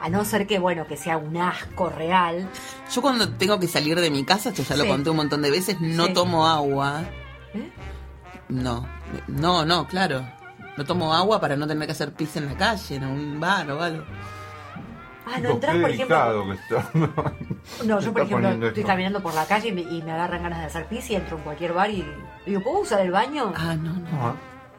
A 0.00 0.08
no 0.08 0.24
ser 0.24 0.48
que, 0.48 0.58
bueno, 0.58 0.88
que 0.88 0.96
sea 0.96 1.16
un 1.16 1.36
asco 1.36 1.90
real. 1.90 2.48
Yo 2.92 3.00
cuando 3.02 3.28
tengo 3.28 3.60
que 3.60 3.68
salir 3.68 4.00
de 4.00 4.10
mi 4.10 4.24
casa, 4.24 4.48
esto 4.48 4.64
ya 4.64 4.74
lo 4.76 4.84
conté 4.88 5.10
un 5.10 5.16
montón 5.16 5.42
de 5.42 5.52
veces, 5.52 5.80
no 5.80 6.06
Sí. 6.06 6.12
tomo 6.12 6.48
agua. 6.48 7.02
¿Eh? 7.54 7.70
No, 8.48 8.84
no, 9.28 9.64
no, 9.64 9.86
claro. 9.86 10.28
No 10.78 10.84
tomo 10.84 11.12
agua 11.12 11.40
para 11.40 11.56
no 11.56 11.66
tener 11.66 11.86
que 11.86 11.92
hacer 11.92 12.12
pis 12.12 12.36
en 12.36 12.46
la 12.46 12.54
calle, 12.56 12.94
en 12.94 13.04
un 13.04 13.40
bar 13.40 13.68
o 13.72 13.82
algo. 13.82 14.04
Ah, 15.26 15.40
no 15.40 15.50
entras, 15.50 15.76
por 15.76 15.90
ejemplo. 15.90 16.16
delicado 16.16 16.44
que 16.46 16.52
está. 16.52 16.90
No, 17.84 18.00
yo 18.00 18.12
por 18.12 18.22
ejemplo 18.22 18.48
estoy 18.48 18.68
esto. 18.68 18.86
caminando 18.86 19.20
por 19.20 19.34
la 19.34 19.44
calle 19.44 19.70
y 19.70 19.72
me, 19.72 19.80
y 19.80 20.02
me 20.02 20.12
agarran 20.12 20.44
ganas 20.44 20.60
de 20.60 20.66
hacer 20.66 20.86
pis 20.86 21.10
y 21.10 21.16
entro 21.16 21.36
en 21.36 21.42
cualquier 21.42 21.72
bar 21.72 21.90
y 21.90 22.04
digo, 22.46 22.62
¿puedo 22.62 22.78
usar 22.78 23.00
el 23.00 23.10
baño? 23.10 23.52
Ah, 23.56 23.74
no, 23.74 23.92
no. 23.92 24.06
Ah, 24.12 24.34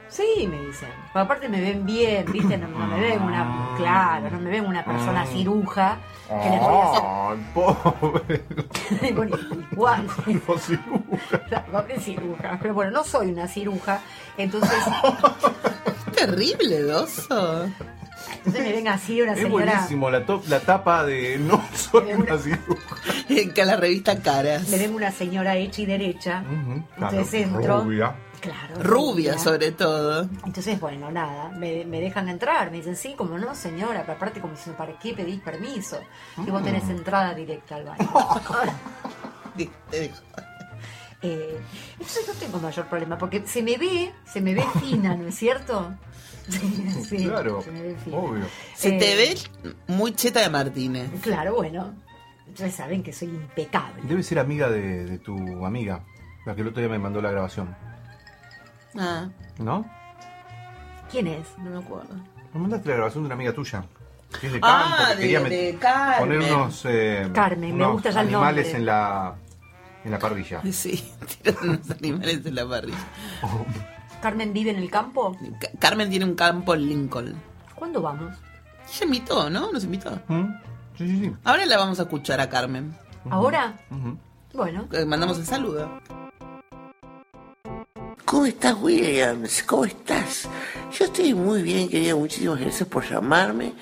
Sí, 0.09 0.47
me 0.49 0.59
dicen. 0.65 0.89
Pero 1.13 1.25
aparte 1.25 1.47
me 1.47 1.61
ven 1.61 1.85
bien, 1.85 2.25
¿viste? 2.31 2.57
No, 2.57 2.67
no 2.67 2.87
me 2.87 2.99
ven 2.99 3.21
una, 3.21 3.69
claro, 3.77 4.29
no 4.31 4.39
me 4.39 4.49
ven 4.49 4.65
una 4.65 4.83
persona 4.83 5.25
ciruja 5.27 5.97
que 6.27 6.49
les 6.49 6.59
voy 6.59 6.77
a 6.77 6.91
hacer. 6.91 7.03
Ay, 7.05 7.51
pobre. 7.53 8.43
Bueno, 9.15 9.37
igual. 9.71 10.07
No 10.47 10.57
ciruja. 10.57 11.83
Que 11.87 11.99
ciruja. 11.99 12.57
Pero 12.61 12.73
bueno, 12.73 12.91
no 12.91 13.03
soy 13.03 13.31
una 13.31 13.47
ciruja. 13.47 14.01
Entonces, 14.37 14.71
Terrible, 16.15 16.81
Doso. 16.81 17.65
entonces 18.37 18.63
me 18.63 18.71
ven 18.73 18.87
así 18.87 19.21
una 19.21 19.33
Es 19.33 19.39
señora. 19.39 19.65
buenísimo 19.65 20.09
la, 20.09 20.25
top- 20.25 20.47
la 20.47 20.59
tapa 20.59 21.03
de 21.05 21.37
No 21.39 21.61
soy 21.75 22.13
una 22.13 22.37
ciruja. 22.37 22.95
Que 23.53 23.61
a 23.61 23.65
la 23.65 23.75
revista 23.77 24.19
Caras. 24.21 24.67
Me 24.69 24.77
ven 24.77 24.93
una 24.93 25.11
señora 25.11 25.55
hecha 25.55 25.81
y 25.81 25.85
derecha. 25.85 26.43
Ujú, 26.45 26.83
claro, 26.97 27.11
Entonces 27.17 27.33
entro. 27.47 27.81
rubia. 27.83 28.15
Claro. 28.41 28.75
Rubia, 28.81 29.37
sobre 29.37 29.71
todo. 29.71 30.23
Entonces, 30.45 30.79
bueno, 30.79 31.11
nada, 31.11 31.49
me, 31.49 31.83
me 31.85 31.99
dejan 31.99 32.29
entrar. 32.29 32.71
Me 32.71 32.77
dicen, 32.77 32.95
sí, 32.95 33.13
como 33.15 33.37
no, 33.37 33.53
señora. 33.55 34.01
Pero 34.01 34.13
aparte, 34.13 34.39
como 34.41 34.53
diciendo, 34.53 34.77
¿para 34.77 34.97
qué 34.97 35.13
pedís 35.13 35.41
permiso? 35.41 35.99
Si 36.43 36.49
vos 36.49 36.63
tenés 36.63 36.87
entrada 36.89 37.33
directa 37.33 37.75
al 37.75 37.85
baño. 37.85 38.09
Te. 39.91 40.11
Eh, 41.21 41.59
entonces 41.93 42.25
no 42.29 42.33
tengo 42.35 42.59
mayor 42.59 42.85
problema, 42.87 43.17
porque 43.17 43.45
se 43.45 43.61
me 43.61 43.75
ve, 43.77 44.13
se 44.25 44.39
me 44.39 44.53
ve 44.53 44.63
fina, 44.79 45.15
¿no 45.17 45.27
es 45.27 45.35
cierto? 45.35 45.93
Sí, 46.47 47.25
Claro, 47.27 47.61
se 47.61 47.71
me 47.71 47.81
ve 47.81 47.97
fina. 47.97 48.15
obvio. 48.17 48.45
Se 48.73 48.95
Eh, 48.95 48.99
te 48.99 49.15
ve 49.17 49.37
muy 49.87 50.13
cheta 50.13 50.39
de 50.39 50.49
Martínez. 50.49 51.09
Claro, 51.21 51.55
bueno, 51.55 51.93
ustedes 52.47 52.73
saben 52.73 53.03
que 53.03 53.11
soy 53.11 53.27
impecable. 53.27 54.01
Debe 54.03 54.23
ser 54.23 54.39
amiga 54.39 54.69
de, 54.69 55.03
de 55.03 55.17
tu 55.19 55.35
amiga, 55.65 56.05
la 56.45 56.55
que 56.55 56.61
el 56.61 56.67
otro 56.69 56.79
día 56.81 56.89
me 56.89 56.99
mandó 56.99 57.21
la 57.21 57.31
grabación. 57.31 57.75
Ah, 58.97 59.27
¿No? 59.59 59.85
¿Quién 61.11 61.27
es? 61.27 61.47
no 61.57 61.69
me 61.71 61.77
acuerdo. 61.79 62.13
Me 62.53 62.59
mandaste 62.61 62.89
la 62.89 62.95
grabación 62.95 63.23
de 63.23 63.27
una 63.27 63.35
amiga 63.35 63.53
tuya. 63.53 63.83
Que 64.39 64.47
es 64.47 64.53
de 64.53 64.59
campo, 64.59 64.77
Ah, 64.99 65.05
que 65.09 65.15
de- 65.15 65.21
quería 65.21 65.41
met- 65.41 65.49
de 65.49 65.77
Carmen. 65.79 66.19
poner 66.19 66.53
unos, 66.53 66.85
eh, 66.85 67.29
Carmen, 67.33 67.77
me 67.77 67.85
gusta 67.87 68.11
ya 68.11 68.21
el 68.21 68.27
animales 68.27 68.65
nombre. 68.65 68.79
en 68.79 68.85
la, 68.85 69.35
en 70.05 70.11
la 70.11 70.19
parrilla. 70.19 70.61
Sí, 70.71 71.11
tiran 71.41 71.69
unos 71.69 71.91
animales 71.91 72.45
en 72.45 72.55
la 72.55 72.67
parrilla. 72.67 72.97
¿Carmen 74.21 74.53
vive 74.53 74.71
en 74.71 74.77
el 74.77 74.91
campo? 74.91 75.35
Ca- 75.59 75.69
Carmen 75.79 76.09
tiene 76.09 76.25
un 76.25 76.35
campo 76.35 76.75
en 76.75 76.87
Lincoln. 76.87 77.41
¿Cuándo 77.73 78.01
vamos? 78.01 78.35
Ella 78.93 79.05
invitó, 79.05 79.49
¿no? 79.49 79.71
Nos 79.71 79.83
invitó. 79.83 80.11
¿Mm? 80.27 80.45
Sí, 80.97 81.07
sí, 81.07 81.19
sí. 81.21 81.33
Ahora 81.43 81.65
la 81.65 81.77
vamos 81.77 81.99
a 81.99 82.03
escuchar 82.03 82.39
a 82.41 82.49
Carmen. 82.49 82.93
¿Ahora? 83.29 83.77
Bueno, 84.53 84.87
Eh, 84.91 85.05
Mandamos 85.05 85.37
el 85.39 85.45
saludo. 85.45 86.01
¿Cómo 88.25 88.45
estás, 88.45 88.75
Williams? 88.79 89.63
¿Cómo 89.63 89.85
estás? 89.85 90.47
Yo 90.97 91.05
estoy 91.05 91.33
muy 91.33 91.61
bien, 91.63 91.89
querida. 91.89 92.15
Muchísimas 92.15 92.59
gracias 92.59 92.87
por 92.87 93.03
llamarme. 93.09 93.73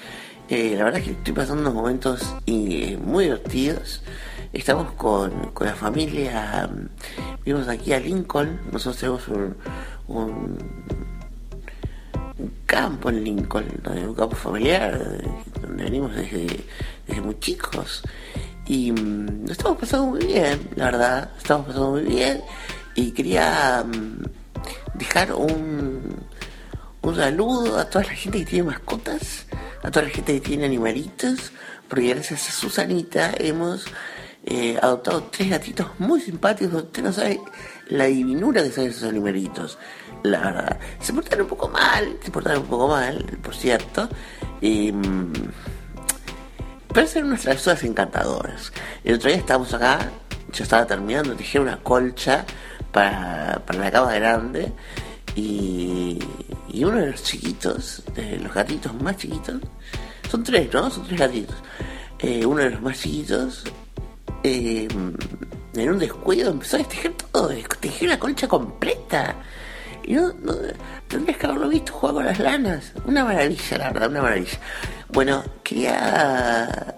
Eh, 0.50 0.76
la 0.78 0.86
verdad 0.86 1.02
es 1.02 1.06
que 1.08 1.12
estoy 1.14 1.34
pasando 1.34 1.62
unos 1.64 1.74
momentos 1.74 2.36
eh, 2.46 2.98
muy 3.04 3.26
divertidos. 3.26 4.02
Estamos 4.54 4.94
con, 4.94 5.32
con 5.52 5.68
la 5.68 5.76
familia. 5.76 6.70
mm, 6.72 7.44
Vimos 7.44 7.68
aquí 7.68 7.92
a 7.94 8.00
Lincoln. 8.00 8.60
Nosotros 8.72 8.98
tenemos 9.00 9.28
un, 9.28 9.58
un, 10.08 10.58
campo 12.66 13.10
en 13.10 13.24
Lincoln, 13.24 13.66
¿no? 13.84 13.92
un 13.92 14.16
campo 14.16 14.36
familiar, 14.36 14.98
donde 15.62 15.84
venimos 15.84 16.16
desde, 16.16 16.64
desde 17.08 17.22
muy 17.22 17.38
chicos. 17.40 18.02
Y 18.66 18.92
mm, 18.92 19.46
lo 19.46 19.52
estamos 19.52 19.78
pasando 19.78 20.08
muy 20.08 20.26
bien, 20.26 20.70
la 20.76 20.86
verdad. 20.86 21.32
Estamos 21.38 21.68
pasando 21.68 21.92
muy 21.92 22.04
bien. 22.04 22.42
Y 22.98 23.12
quería 23.12 23.86
mm, 23.86 24.24
dejar 24.96 25.32
un, 25.32 26.18
un 27.04 27.16
saludo 27.16 27.78
a 27.78 27.88
toda 27.88 28.06
la 28.06 28.16
gente 28.16 28.40
que 28.40 28.46
tiene 28.46 28.70
mascotas, 28.70 29.46
a 29.84 29.92
toda 29.92 30.08
la 30.08 30.12
gente 30.12 30.34
que 30.34 30.42
tiene 30.42 30.66
animalitos, 30.66 31.52
porque 31.88 32.10
gracias 32.10 32.50
a 32.50 32.52
Susanita 32.52 33.34
hemos 33.38 33.86
eh, 34.46 34.80
adoptado 34.82 35.30
tres 35.32 35.52
gatitos 35.52 35.88
muy 36.00 36.20
simpáticos. 36.22 36.86
Usted 36.86 37.04
no 37.04 37.14
sabe 37.14 37.40
la 37.90 38.06
divinura 38.06 38.64
que 38.64 38.72
son 38.72 38.86
esos 38.88 39.04
animalitos. 39.04 39.78
La 40.24 40.40
verdad, 40.40 40.80
se 41.00 41.14
portaron 41.14 41.44
un 41.44 41.50
poco 41.50 41.70
mal, 41.70 42.18
se 42.24 42.32
portaron 42.32 42.64
un 42.64 42.68
poco 42.68 42.88
mal, 42.88 43.24
por 43.44 43.56
cierto. 43.56 44.10
Mm, 44.60 45.34
pero 46.92 47.08
son 47.08 47.26
unas 47.26 47.42
travesuras 47.42 47.84
encantadoras. 47.84 48.74
El 49.04 49.18
otro 49.18 49.30
día 49.30 49.38
estábamos 49.38 49.72
acá, 49.72 50.00
yo 50.52 50.64
estaba 50.64 50.88
terminando 50.88 51.30
de 51.30 51.36
tejer 51.36 51.62
una 51.62 51.78
colcha 51.78 52.44
para, 52.92 53.64
para 53.66 53.80
la 53.80 53.92
cama 53.92 54.14
grande 54.14 54.72
y, 55.36 56.20
y 56.70 56.84
uno 56.84 56.98
de 56.98 57.12
los 57.12 57.24
chiquitos, 57.24 58.04
de 58.16 58.40
los 58.40 58.54
gatitos 58.54 58.94
más 59.02 59.18
chiquitos, 59.18 59.62
son 60.30 60.44
tres, 60.44 60.74
¿no? 60.74 60.90
Son 60.90 61.06
tres 61.06 61.20
gatitos. 61.20 61.56
Eh, 62.20 62.46
uno 62.46 62.64
de 62.64 62.72
los 62.72 62.82
más 62.82 63.00
chiquitos, 63.00 63.64
eh, 64.44 64.88
en 65.76 65.90
un 65.90 66.00
descuido, 66.00 66.52
empezó 66.52 66.78
a 66.78 66.84
tejer 66.84 67.14
todo, 67.32 67.50
tejer 67.80 68.10
la 68.10 68.20
colcha 68.20 68.48
completa. 68.48 69.36
Y 70.04 70.14
no, 70.14 70.34
no, 70.42 70.54
tendrías 71.08 71.38
que 71.38 71.46
haberlo 71.46 71.70
visto 71.70 71.94
jugar 71.94 72.16
con 72.16 72.26
las 72.26 72.40
lanas. 72.40 72.94
Una 73.06 73.24
maravilla, 73.24 73.78
la 73.78 73.92
verdad, 73.92 74.10
una 74.10 74.22
maravilla. 74.22 74.60
Bueno, 75.10 75.44
quería 75.64 76.96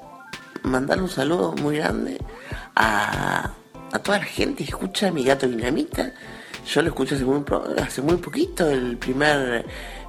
mandar 0.63 1.01
un 1.01 1.09
saludo 1.09 1.53
muy 1.53 1.77
grande 1.77 2.17
a, 2.75 3.51
a 3.91 3.99
toda 3.99 4.19
la 4.19 4.25
gente 4.25 4.63
que 4.63 4.71
escucha 4.71 5.11
Mi 5.11 5.23
Gato 5.23 5.47
Dinamita. 5.47 6.11
Yo 6.67 6.81
lo 6.81 6.89
escuché 6.89 7.15
hace 7.15 7.25
muy, 7.25 7.43
hace 7.81 8.01
muy 8.01 8.17
poquito, 8.17 8.69
el 8.69 8.97
primer, 8.97 9.65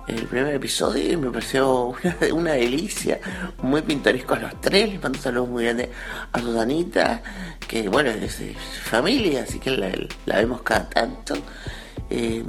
el 0.06 0.26
primer 0.26 0.54
episodio, 0.54 1.12
y 1.12 1.16
me 1.16 1.30
pareció 1.30 1.84
una, 1.86 2.16
una 2.34 2.52
delicia, 2.52 3.20
muy 3.62 3.82
pintoresco 3.82 4.34
a 4.34 4.40
los 4.40 4.60
tres. 4.60 4.90
Les 4.90 5.02
mando 5.02 5.18
un 5.18 5.22
saludo 5.22 5.46
muy 5.46 5.64
grande 5.64 5.90
a 6.32 6.40
Susanita, 6.40 7.22
que 7.66 7.88
bueno, 7.88 8.10
es 8.10 8.40
familia, 8.82 9.44
así 9.44 9.58
que 9.58 9.70
la, 9.70 10.36
vemos 10.36 10.62
cada 10.62 10.88
tanto. 10.88 11.34
Eh, 12.12 12.42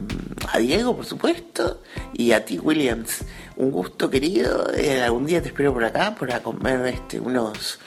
a 0.52 0.58
Diego, 0.58 0.96
por 0.96 1.06
supuesto, 1.06 1.82
y 2.14 2.32
a 2.32 2.44
ti, 2.44 2.58
Williams. 2.58 3.24
Un 3.58 3.70
gusto, 3.70 4.10
querido. 4.10 4.74
Eh, 4.74 5.04
algún 5.04 5.28
día 5.28 5.42
te 5.42 5.50
espero 5.50 5.72
por 5.72 5.86
acá 5.86 6.16
para 6.16 6.42
comer 6.42 6.84
este, 6.88 7.20
unos. 7.20 7.80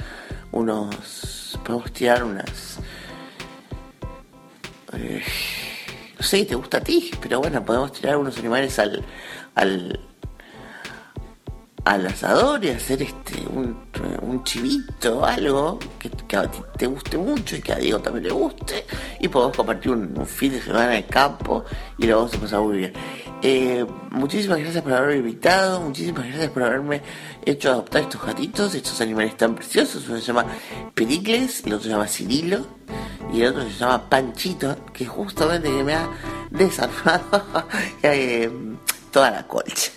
unos. 0.52 1.58
Podemos 1.64 1.92
tirar 1.92 2.22
unas. 2.22 2.78
Eh, 4.96 5.22
no 6.18 6.24
sé 6.24 6.44
te 6.44 6.54
gusta 6.54 6.78
a 6.78 6.80
ti, 6.80 7.10
pero 7.20 7.40
bueno, 7.40 7.64
podemos 7.64 7.92
tirar 7.92 8.16
unos 8.16 8.38
animales 8.38 8.78
al. 8.78 9.04
al 9.54 10.00
al 11.84 12.06
asador 12.06 12.64
y 12.64 12.70
hacer 12.70 13.02
este 13.02 13.46
un, 13.46 13.76
un 14.22 14.42
chivito 14.42 15.24
algo 15.24 15.78
que, 15.98 16.36
a 16.36 16.50
ti 16.50 16.58
te 16.78 16.86
guste 16.86 17.18
mucho 17.18 17.56
y 17.56 17.60
que 17.60 17.72
a 17.72 17.76
Diego 17.76 18.00
también 18.00 18.24
le 18.24 18.30
guste 18.30 18.86
y 19.20 19.28
podemos 19.28 19.56
compartir 19.56 19.92
un, 19.92 20.26
fin 20.26 20.52
de 20.52 20.62
semana 20.62 20.96
en 20.96 21.04
el 21.04 21.06
campo 21.06 21.64
y 21.98 22.06
lo 22.06 22.16
vamos 22.16 22.34
a 22.34 22.38
pasar 22.38 22.60
muy 22.60 22.78
bien. 22.78 22.92
Eh, 23.42 23.84
muchísimas 24.10 24.58
gracias 24.58 24.82
por 24.82 24.94
haberme 24.94 25.16
invitado, 25.16 25.80
muchísimas 25.82 26.26
gracias 26.26 26.50
por 26.50 26.62
haberme 26.62 27.02
hecho 27.44 27.70
adoptar 27.70 28.02
estos 28.02 28.24
gatitos, 28.24 28.74
estos 28.74 29.00
animales 29.02 29.36
tan 29.36 29.54
preciosos. 29.54 30.08
Uno 30.08 30.18
se 30.18 30.24
llama 30.24 30.46
Pericles, 30.94 31.64
el 31.66 31.74
otro 31.74 31.84
se 31.84 31.90
llama 31.90 32.06
Cirilo 32.06 32.66
y 33.32 33.42
el 33.42 33.48
otro 33.48 33.62
se 33.64 33.78
llama 33.78 34.08
Panchito, 34.08 34.76
que 34.94 35.04
justamente 35.04 35.68
me 35.84 35.92
ha 35.92 36.08
desarmado 36.50 37.66
eh, 38.02 38.50
toda 39.10 39.30
la 39.30 39.46
colcha. 39.46 39.92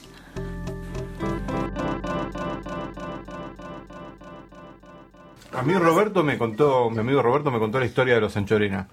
A 5.53 5.61
mí 5.63 5.73
Roberto 5.73 6.23
me 6.23 6.37
contó, 6.37 6.89
mi 6.89 6.99
amigo 6.99 7.21
Roberto 7.21 7.51
me 7.51 7.59
contó 7.59 7.79
la 7.79 7.85
historia 7.85 8.15
de 8.15 8.21
los 8.21 8.35
Anchorena. 8.37 8.87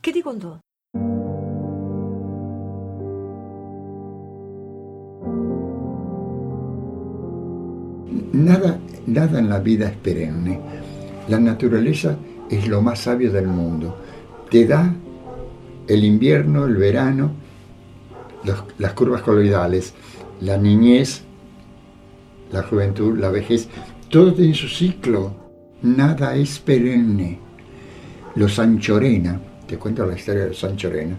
¿qué 0.00 0.12
te 0.12 0.22
contó? 0.22 0.60
Nada, 8.32 8.78
nada 9.06 9.38
en 9.38 9.48
la 9.48 9.58
vida 9.60 9.88
es 9.88 9.96
perenne. 9.96 10.60
La 11.28 11.38
naturaleza 11.40 12.16
es 12.50 12.68
lo 12.68 12.80
más 12.82 13.00
sabio 13.00 13.32
del 13.32 13.46
mundo. 13.48 13.96
Te 14.50 14.66
da 14.66 14.94
el 15.88 16.04
invierno, 16.04 16.64
el 16.66 16.76
verano, 16.76 17.30
los- 18.44 18.64
las 18.78 18.92
curvas 18.92 19.22
coloidales, 19.22 19.94
la 20.40 20.56
niñez, 20.56 21.22
la 22.52 22.62
juventud, 22.62 23.18
la 23.18 23.30
vejez, 23.30 23.68
todo 24.10 24.32
tiene 24.32 24.54
su 24.54 24.68
ciclo. 24.68 25.45
Nada 25.86 26.34
es 26.34 26.58
perenne. 26.58 27.38
Los 28.34 28.58
Anchorena, 28.58 29.40
te 29.68 29.78
cuento 29.78 30.04
la 30.04 30.16
historia 30.16 30.42
de 30.42 30.48
los 30.48 30.64
Anchorena. 30.64 31.16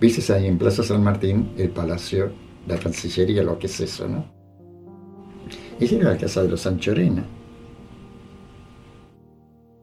Viste 0.00 0.32
ahí 0.32 0.46
en 0.46 0.58
Plaza 0.58 0.82
San 0.82 1.04
Martín 1.04 1.52
el 1.56 1.70
palacio, 1.70 2.32
la 2.66 2.76
Cancillería, 2.78 3.44
lo 3.44 3.56
que 3.60 3.68
es 3.68 3.78
eso, 3.78 4.08
¿no? 4.08 4.24
Esa 5.78 5.94
era 5.94 6.10
la 6.10 6.16
casa 6.16 6.42
de 6.42 6.48
los 6.48 6.66
Anchorena. 6.66 7.24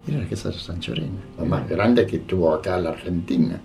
Era 0.05 0.17
la 0.17 0.27
casa 0.27 0.49
de 0.49 0.55
los 0.55 0.69
Anchorena, 0.69 1.21
la 1.37 1.45
más 1.45 1.69
grande 1.69 2.05
que 2.05 2.19
tuvo 2.19 2.53
acá 2.53 2.77
la 2.77 2.89
Argentina. 2.89 3.61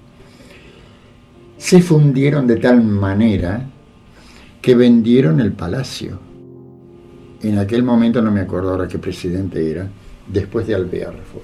Se 1.58 1.82
fundieron 1.82 2.46
de 2.46 2.56
tal 2.56 2.80
manera 2.80 3.68
que 4.62 4.76
vendieron 4.76 5.40
el 5.40 5.52
palacio. 5.52 6.20
En 7.42 7.58
aquel 7.58 7.82
momento 7.82 8.22
no 8.22 8.30
me 8.30 8.42
acuerdo 8.42 8.70
ahora 8.70 8.86
qué 8.86 9.00
presidente 9.00 9.68
era, 9.68 9.90
después 10.32 10.66
de 10.66 10.74
Alvear 10.74 11.14
fue. 11.32 11.42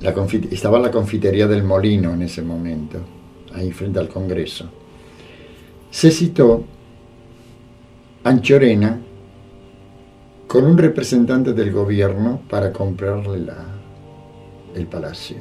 La 0.00 0.12
estaba 0.50 0.80
la 0.80 0.90
confitería 0.90 1.46
del 1.46 1.62
Molino 1.62 2.12
en 2.12 2.22
ese 2.22 2.42
momento, 2.42 2.98
ahí 3.54 3.70
frente 3.70 4.00
al 4.00 4.08
Congreso. 4.08 4.68
Se 5.90 6.10
citó 6.10 6.64
Anchorena 8.24 8.98
con 10.48 10.64
un 10.64 10.76
representante 10.76 11.52
del 11.52 11.70
gobierno 11.70 12.40
para 12.50 12.72
comprarle 12.72 13.40
la- 13.40 13.64
el 14.74 14.86
palacio. 14.86 15.36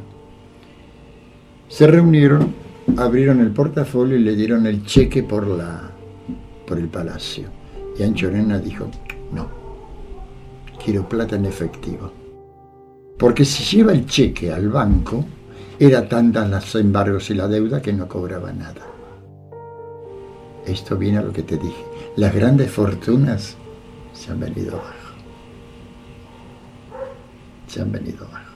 Se 1.67 1.87
reunieron, 1.87 2.53
abrieron 2.97 3.39
el 3.39 3.51
portafolio 3.51 4.15
y 4.17 4.21
le 4.21 4.35
dieron 4.35 4.67
el 4.67 4.85
cheque 4.85 5.23
por, 5.23 5.47
la, 5.47 5.89
por 6.67 6.77
el 6.77 6.87
palacio. 6.87 7.45
Y 7.97 8.03
Anchorena 8.03 8.59
dijo, 8.59 8.89
no, 9.33 9.47
quiero 10.84 11.07
plata 11.07 11.36
en 11.36 11.45
efectivo. 11.45 12.11
Porque 13.17 13.45
si 13.45 13.77
lleva 13.77 13.91
el 13.91 14.05
cheque 14.05 14.51
al 14.51 14.69
banco, 14.69 15.23
era 15.79 16.07
tantas 16.07 16.49
los 16.49 16.75
embargos 16.75 17.29
y 17.29 17.36
la 17.36 17.47
deuda 17.47 17.82
que 17.82 17.93
no 17.93 18.07
cobraba 18.07 18.51
nada. 18.51 18.82
Esto 20.65 20.97
viene 20.97 21.17
a 21.19 21.21
lo 21.21 21.32
que 21.34 21.43
te 21.43 21.57
dije. 21.57 21.84
Las 22.15 22.34
grandes 22.34 22.71
fortunas 22.71 23.55
se 24.13 24.32
han 24.32 24.39
venido 24.39 24.73
abajo. 24.75 24.95
Se 27.67 27.82
han 27.82 27.91
venido 27.91 28.25
abajo. 28.27 28.51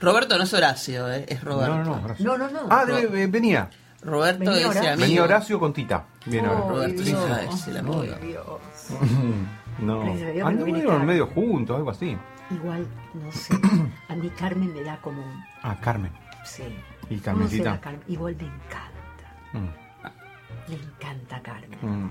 Roberto 0.00 0.36
no 0.36 0.44
es 0.44 0.52
Horacio, 0.52 1.10
eh, 1.10 1.24
es 1.28 1.42
Roberto. 1.42 1.76
No, 1.76 1.84
no, 1.84 1.96
no. 1.98 2.04
Horacio. 2.04 2.24
No, 2.26 2.36
no, 2.38 2.50
no. 2.50 2.60
Ah, 2.68 2.84
de- 2.84 3.06
de- 3.06 3.26
venía. 3.28 3.70
Roberto 4.02 4.40
Venía 4.50 4.68
Horacio. 4.68 4.90
amigo. 4.90 5.00
Venía 5.06 5.22
Horacio 5.24 5.58
con 5.58 5.72
Tita. 5.72 6.06
Viene 6.26 6.48
ahora. 6.48 6.68
Roberto 6.68 7.02
Dios. 7.02 7.20
Ay, 7.30 7.48
se 7.56 7.70
veía 7.72 8.20
que 8.20 8.36
no 9.78 10.02
Anduvieron 10.46 11.06
medio 11.06 11.26
juntos, 11.28 11.76
algo 11.76 11.90
así. 11.90 12.16
Igual, 12.50 12.86
no 13.14 13.32
sé. 13.32 13.54
A 14.08 14.14
mí 14.14 14.30
Carmen 14.30 14.72
me 14.74 14.82
da 14.82 14.96
como 15.00 15.22
un. 15.22 15.44
Ah, 15.62 15.76
Carmen. 15.80 16.12
Sí. 16.44 16.62
Y 17.10 17.14
No 17.14 17.18
sé, 17.18 17.24
Carmencita. 17.24 17.80
Carmen. 17.80 18.02
Igual 18.08 18.36
me 18.36 18.44
encanta. 18.44 19.32
Mm, 19.52 19.68
Me 20.70 20.74
encanta 20.76 21.42
Carmen. 21.42 21.78
mm. 21.82 22.10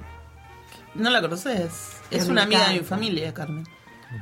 No 0.96 1.10
la 1.10 1.22
conoces. 1.22 2.02
Pero 2.10 2.22
Es 2.24 2.30
una 2.30 2.44
amiga 2.44 2.68
de 2.70 2.80
mi 2.80 2.86
familia, 2.86 3.34
Carmen. 3.34 3.66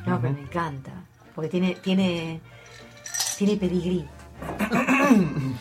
No, 0.06 0.20
pero 0.22 0.34
me 0.34 0.42
encanta. 0.42 0.92
Porque 1.36 1.50
tiene, 1.50 1.76
tiene, 1.76 2.42
tiene 3.38 3.58
pedigrí, 3.58 4.08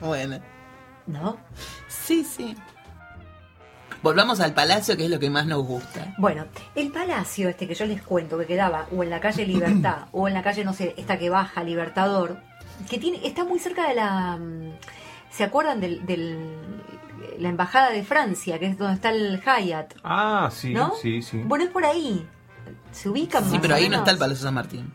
Bueno. 0.00 0.38
¿no? 1.06 1.36
Sí, 1.88 2.24
sí. 2.24 2.56
Volvamos 4.04 4.38
al 4.40 4.52
palacio, 4.54 4.96
que 4.96 5.04
es 5.06 5.10
lo 5.10 5.18
que 5.18 5.30
más 5.30 5.46
nos 5.46 5.66
gusta. 5.66 6.14
Bueno, 6.18 6.44
el 6.76 6.92
palacio 6.92 7.48
este 7.48 7.66
que 7.66 7.74
yo 7.74 7.86
les 7.86 8.02
cuento, 8.02 8.38
que 8.38 8.46
quedaba 8.46 8.86
o 8.94 9.02
en 9.02 9.10
la 9.10 9.18
calle 9.18 9.44
Libertad, 9.46 10.04
o 10.12 10.28
en 10.28 10.34
la 10.34 10.42
calle, 10.42 10.62
no 10.64 10.72
sé, 10.74 10.94
esta 10.96 11.18
que 11.18 11.30
baja, 11.30 11.64
Libertador, 11.64 12.36
que 12.88 12.98
tiene, 12.98 13.26
está 13.26 13.44
muy 13.44 13.58
cerca 13.58 13.88
de 13.88 13.94
la... 13.94 14.36
mm, 14.36 14.72
¿Se 15.30 15.42
acuerdan 15.42 15.80
del, 15.80 16.04
del- 16.06 16.82
la 17.38 17.48
embajada 17.48 17.90
de 17.90 18.04
Francia, 18.04 18.58
que 18.60 18.66
es 18.66 18.78
donde 18.78 18.94
está 18.94 19.10
el 19.10 19.40
Hyatt? 19.42 19.94
Ah, 20.04 20.48
sí, 20.52 20.72
¿No? 20.74 20.92
sí, 21.00 21.22
sí. 21.22 21.38
Bueno, 21.44 21.64
es 21.64 21.70
por 21.70 21.84
ahí. 21.84 22.24
¿Se 22.92 23.08
ubican 23.08 23.42
Sí, 23.44 23.52
más 23.52 23.60
pero 23.60 23.74
o 23.74 23.76
ahí 23.76 23.88
no 23.88 23.96
está 23.96 24.10
el 24.12 24.18
Palacio 24.18 24.44
San 24.44 24.54
Martín. 24.54 24.92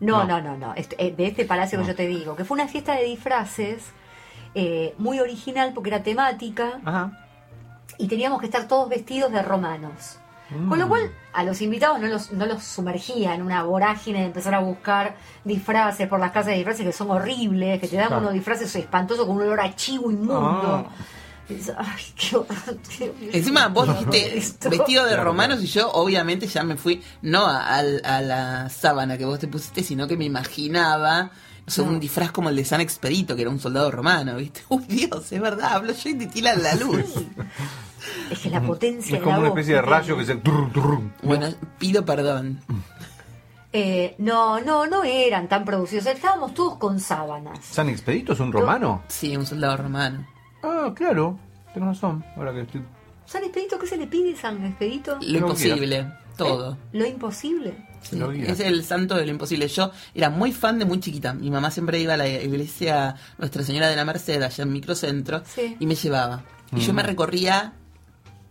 No, 0.00 0.24
No. 0.24 0.40
no, 0.40 0.56
no, 0.56 0.56
no. 0.58 0.74
Est- 0.74 0.94
eh, 0.98 1.14
De 1.16 1.26
este 1.26 1.44
palacio 1.46 1.78
No. 1.78 1.84
que 1.84 1.90
yo 1.92 1.96
te 1.96 2.06
digo, 2.06 2.34
que 2.36 2.44
fue 2.44 2.56
una 2.56 2.68
fiesta 2.68 2.94
de 2.96 3.04
disfraces 3.04 3.84
eh, 4.54 4.94
muy 4.98 5.20
original 5.20 5.72
porque 5.74 5.90
era 5.90 6.02
temática 6.02 6.80
Ajá. 6.84 7.26
Y 7.98 8.08
teníamos 8.08 8.40
que 8.40 8.46
estar 8.46 8.66
todos 8.68 8.88
vestidos 8.88 9.30
de 9.32 9.42
romanos. 9.42 10.16
Con 10.68 10.80
lo 10.80 10.86
Mm. 10.86 10.88
cual, 10.88 11.12
a 11.32 11.44
los 11.44 11.62
invitados 11.62 12.00
no 12.00 12.08
los, 12.08 12.32
no 12.32 12.44
los 12.44 12.64
sumergía 12.64 13.36
en 13.36 13.42
una 13.42 13.62
vorágine 13.62 14.18
de 14.20 14.26
empezar 14.26 14.52
a 14.54 14.58
buscar 14.58 15.14
disfraces 15.44 16.08
por 16.08 16.18
las 16.18 16.32
casas 16.32 16.46
de 16.48 16.54
disfraces 16.56 16.84
que 16.84 16.92
son 16.92 17.08
horribles, 17.12 17.78
que 17.80 17.86
te 17.86 17.94
dan 17.96 18.08
Claro. 18.08 18.22
unos 18.22 18.32
disfraces 18.34 18.74
espantosos 18.74 19.26
con 19.26 19.36
un 19.36 19.42
olor 19.42 19.60
a 19.60 19.74
chivo 19.76 20.10
inmundo. 20.10 20.88
Ah. 20.88 20.90
Ay, 21.78 22.04
qué 22.16 22.36
horror. 22.36 22.78
Encima 23.32 23.68
vos 23.68 23.88
dijiste 23.88 24.38
Esto. 24.38 24.70
vestido 24.70 25.04
de 25.04 25.16
romanos 25.16 25.60
y 25.62 25.66
yo 25.66 25.90
obviamente 25.92 26.46
ya 26.48 26.62
me 26.64 26.76
fui, 26.76 27.02
no 27.22 27.46
a, 27.46 27.66
al- 27.76 28.02
a 28.04 28.20
la 28.20 28.68
sábana 28.70 29.16
que 29.18 29.24
vos 29.24 29.38
te 29.38 29.46
pusiste, 29.48 29.82
sino 29.84 30.06
que 30.08 30.16
me 30.16 30.24
imaginaba 30.24 31.30
o 31.70 31.72
sea, 31.72 31.84
No. 31.84 31.90
un 31.92 32.00
disfraz 32.00 32.32
como 32.32 32.48
el 32.48 32.56
de 32.56 32.64
San 32.64 32.80
Expedito, 32.80 33.36
que 33.36 33.42
era 33.42 33.50
un 33.50 33.60
soldado 33.60 33.90
romano, 33.92 34.36
¿viste? 34.36 34.62
Uy, 34.68 34.84
Dios, 34.88 35.30
es 35.30 35.40
verdad, 35.40 35.74
hablo 35.74 35.92
yo 35.92 36.10
y 36.10 36.14
te 36.14 36.42
la 36.42 36.74
luz. 36.74 37.04
Es 38.30 38.38
que 38.40 38.50
la 38.50 38.60
potencia 38.60 39.14
Es 39.16 39.20
de 39.20 39.24
como 39.24 39.32
la 39.32 39.38
una 39.38 39.48
voz 39.50 39.58
especie 39.58 39.74
de 39.76 39.82
rayo 39.82 40.16
que 40.16 40.24
se. 40.24 40.34
Bueno, 41.22 41.46
pido 41.78 42.04
perdón. 42.04 42.60
Eh, 43.72 44.16
no, 44.18 44.60
no, 44.60 44.86
no 44.86 45.04
eran 45.04 45.48
tan 45.48 45.64
producidos. 45.64 46.06
Estábamos 46.06 46.54
todos 46.54 46.76
con 46.78 46.98
sábanas. 46.98 47.64
¿San 47.64 47.88
Expedito 47.88 48.32
es 48.32 48.40
un 48.40 48.50
romano? 48.52 49.04
Sí, 49.06 49.36
un 49.36 49.46
soldado 49.46 49.76
romano. 49.76 50.26
Ah, 50.62 50.92
claro. 50.94 51.38
Tienes 51.72 51.88
razón. 51.96 52.24
Ahora 52.36 52.52
que 52.52 52.62
estoy. 52.62 52.82
¿San 53.26 53.44
Expedito 53.44 53.78
qué 53.78 53.86
se 53.86 53.96
le 53.96 54.08
pide, 54.08 54.34
San 54.34 54.64
Expedito? 54.66 55.18
Lo 55.20 55.38
imposible, 55.38 56.12
todo. 56.44 56.78
Lo 56.92 57.06
imposible. 57.06 57.86
Sí, 58.02 58.18
es 58.46 58.60
el 58.60 58.82
santo 58.84 59.14
de 59.14 59.24
lo 59.26 59.30
imposible. 59.30 59.68
Yo 59.68 59.90
era 60.14 60.30
muy 60.30 60.52
fan 60.52 60.78
de 60.78 60.84
muy 60.86 61.00
chiquita. 61.00 61.34
Mi 61.34 61.50
mamá 61.50 61.70
siempre 61.70 62.00
iba 62.00 62.14
a 62.14 62.16
la 62.16 62.26
iglesia 62.28 63.14
Nuestra 63.38 63.62
Señora 63.62 63.88
de 63.88 63.96
la 63.96 64.04
Merced, 64.04 64.42
allá 64.42 64.62
en 64.64 64.72
Microcentro, 64.72 65.42
Sí. 65.44 65.76
y 65.78 65.86
me 65.86 65.94
llevaba. 65.94 66.42
Y 66.74 66.80
yo 66.80 66.92
me 66.94 67.02
recorría 67.02 67.74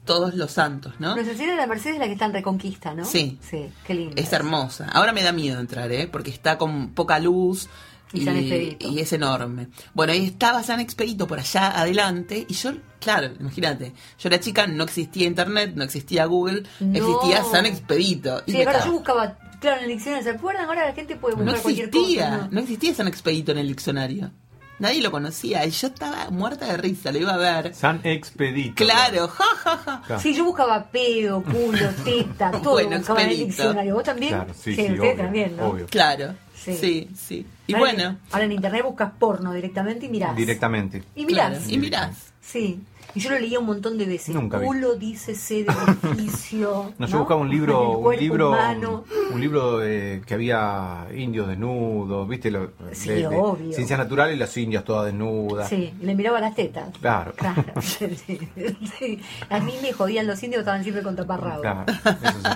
todos 0.05 0.33
los 0.33 0.51
santos, 0.51 0.93
¿no? 0.99 1.13
Nuestra 1.15 1.35
Señora 1.35 1.53
de 1.53 1.57
la 1.61 1.67
Mercedes 1.67 1.95
es 1.95 1.99
la 1.99 2.05
que 2.07 2.13
está 2.13 2.25
en 2.25 2.33
Reconquista, 2.33 2.93
¿no? 2.93 3.05
Sí. 3.05 3.37
Sí, 3.41 3.69
qué 3.85 3.93
linda. 3.93 4.21
Es 4.21 4.31
hermosa. 4.33 4.87
Ahora 4.91 5.13
me 5.13 5.23
da 5.23 5.31
miedo 5.31 5.59
entrar, 5.59 5.91
¿eh? 5.91 6.07
Porque 6.11 6.31
está 6.31 6.57
con 6.57 6.89
poca 6.93 7.19
luz. 7.19 7.69
Y 8.11 8.25
San 8.25 8.37
Expedito. 8.37 8.87
y 8.89 8.99
es 8.99 9.13
enorme. 9.13 9.67
Bueno, 9.93 10.13
ahí 10.13 10.25
estaba 10.25 10.63
San 10.63 10.79
Expedito 10.79 11.27
por 11.27 11.39
allá 11.39 11.79
adelante 11.79 12.45
y 12.47 12.53
yo, 12.55 12.71
claro, 12.99 13.29
imagínate, 13.39 13.93
yo 14.17 14.29
era 14.29 14.39
chica, 14.39 14.65
no 14.65 14.83
existía 14.85 15.27
internet, 15.27 15.73
no 15.75 15.83
existía 15.83 16.25
Google, 16.25 16.63
No. 16.79 16.97
existía 16.97 17.43
San 17.43 17.65
Expedito. 17.67 18.41
Y 18.47 18.51
Sí, 18.53 18.61
estaba- 18.61 18.83
yo 18.85 18.91
buscaba, 18.93 19.37
claro, 19.59 19.77
en 19.77 19.83
el 19.83 19.89
diccionario, 19.91 20.23
¿se 20.23 20.29
acuerdan? 20.37 20.65
Ahora 20.65 20.85
la 20.87 20.93
gente 20.93 21.15
puede 21.17 21.35
buscar 21.35 21.55
No 21.55 21.61
cualquier 21.61 21.89
cosa. 21.91 21.99
existía, 22.01 22.29
¿no? 22.37 22.47
no 22.51 22.59
existía 22.61 22.93
San 22.95 23.07
Expedito 23.07 23.51
en 23.51 23.57
el 23.59 23.67
diccionario. 23.67 24.31
Nadie 24.79 25.01
lo 25.01 25.11
conocía 25.11 25.65
y 25.65 25.71
yo 25.71 25.87
estaba 25.87 26.29
muerta 26.31 26.65
de 26.65 26.77
risa, 26.77 27.11
lo 27.11 27.17
iba 27.19 27.33
a 27.33 27.37
ver. 27.37 27.75
San 27.75 27.99
Expedito. 28.05 28.75
Claro, 28.75 29.27
ja, 29.27 29.43
ja, 29.63 29.77
ja. 29.77 30.01
Claro. 30.07 30.21
Sí, 30.21 30.33
yo 30.33 30.45
buscaba 30.45 30.89
pedo, 30.89 31.43
culo, 31.43 31.89
teta, 32.05 32.49
todo 32.63 32.73
Bueno, 32.75 32.97
buscaba 32.97 33.21
en 33.23 33.29
el 33.29 33.37
diccionario. 33.39 33.93
¿Vos 33.95 34.03
también? 34.05 34.31
Claro, 34.33 34.53
sí, 34.57 34.73
sí, 34.73 34.87
obvio, 34.97 35.15
también, 35.17 35.57
¿no? 35.57 35.65
obvio. 35.67 35.85
Claro, 35.87 36.33
Sí. 36.63 36.75
sí, 36.75 37.09
sí. 37.15 37.45
Y 37.67 37.73
Ahora 37.73 37.85
bueno, 37.93 38.09
en- 38.09 38.17
ahora 38.31 38.45
en 38.45 38.51
internet 38.51 38.83
buscas 38.83 39.11
porno 39.17 39.53
directamente 39.53 40.05
y 40.05 40.09
mirás. 40.09 40.35
Directamente. 40.35 41.03
Y 41.15 41.25
mirás. 41.25 41.49
claro, 41.57 41.65
y 41.69 41.77
mirás. 41.77 42.33
Sí. 42.41 42.81
Y 43.15 43.21
yo 43.21 43.31
lo 43.31 43.39
leía 43.39 43.59
un 43.59 43.65
montón 43.65 43.97
de 43.97 44.05
veces. 44.05 44.35
Nunca 44.35 44.59
vi. 44.59 44.67
Culo, 44.67 44.93
dícese 44.95 45.63
del 45.63 45.75
edificio. 46.13 46.93
No, 46.99 47.07
yo 47.07 47.17
buscaba 47.19 47.41
un 47.41 47.49
libro, 47.49 47.97
un 47.97 48.15
libro, 48.15 48.49
humano. 48.49 49.03
un 49.33 49.41
libro 49.41 49.79
de, 49.79 50.21
que 50.27 50.35
había 50.35 51.07
indios 51.15 51.47
desnudos, 51.47 52.27
viste, 52.29 52.51
Lo- 52.51 52.71
Sí, 52.91 53.09
de, 53.09 53.15
de 53.15 53.27
obvio. 53.27 53.73
ciencias 53.73 53.97
naturales 53.97 54.35
y 54.35 54.39
las 54.39 54.55
indias 54.57 54.83
todas 54.83 55.05
desnudas. 55.07 55.67
Sí, 55.69 55.91
y 55.99 56.05
le 56.05 56.13
miraba 56.13 56.39
las 56.39 56.53
tetas. 56.53 56.95
Claro. 56.99 57.33
Claro. 57.35 57.63
sí. 57.81 59.19
A 59.49 59.59
mí 59.59 59.73
me 59.81 59.91
jodían 59.93 60.27
los 60.27 60.41
indios, 60.43 60.59
estaban 60.59 60.83
siempre 60.83 61.01
con 61.03 61.15
taparrabo. 61.15 61.61
Claro, 61.61 61.85
eso 61.87 62.39
sí. 62.43 62.49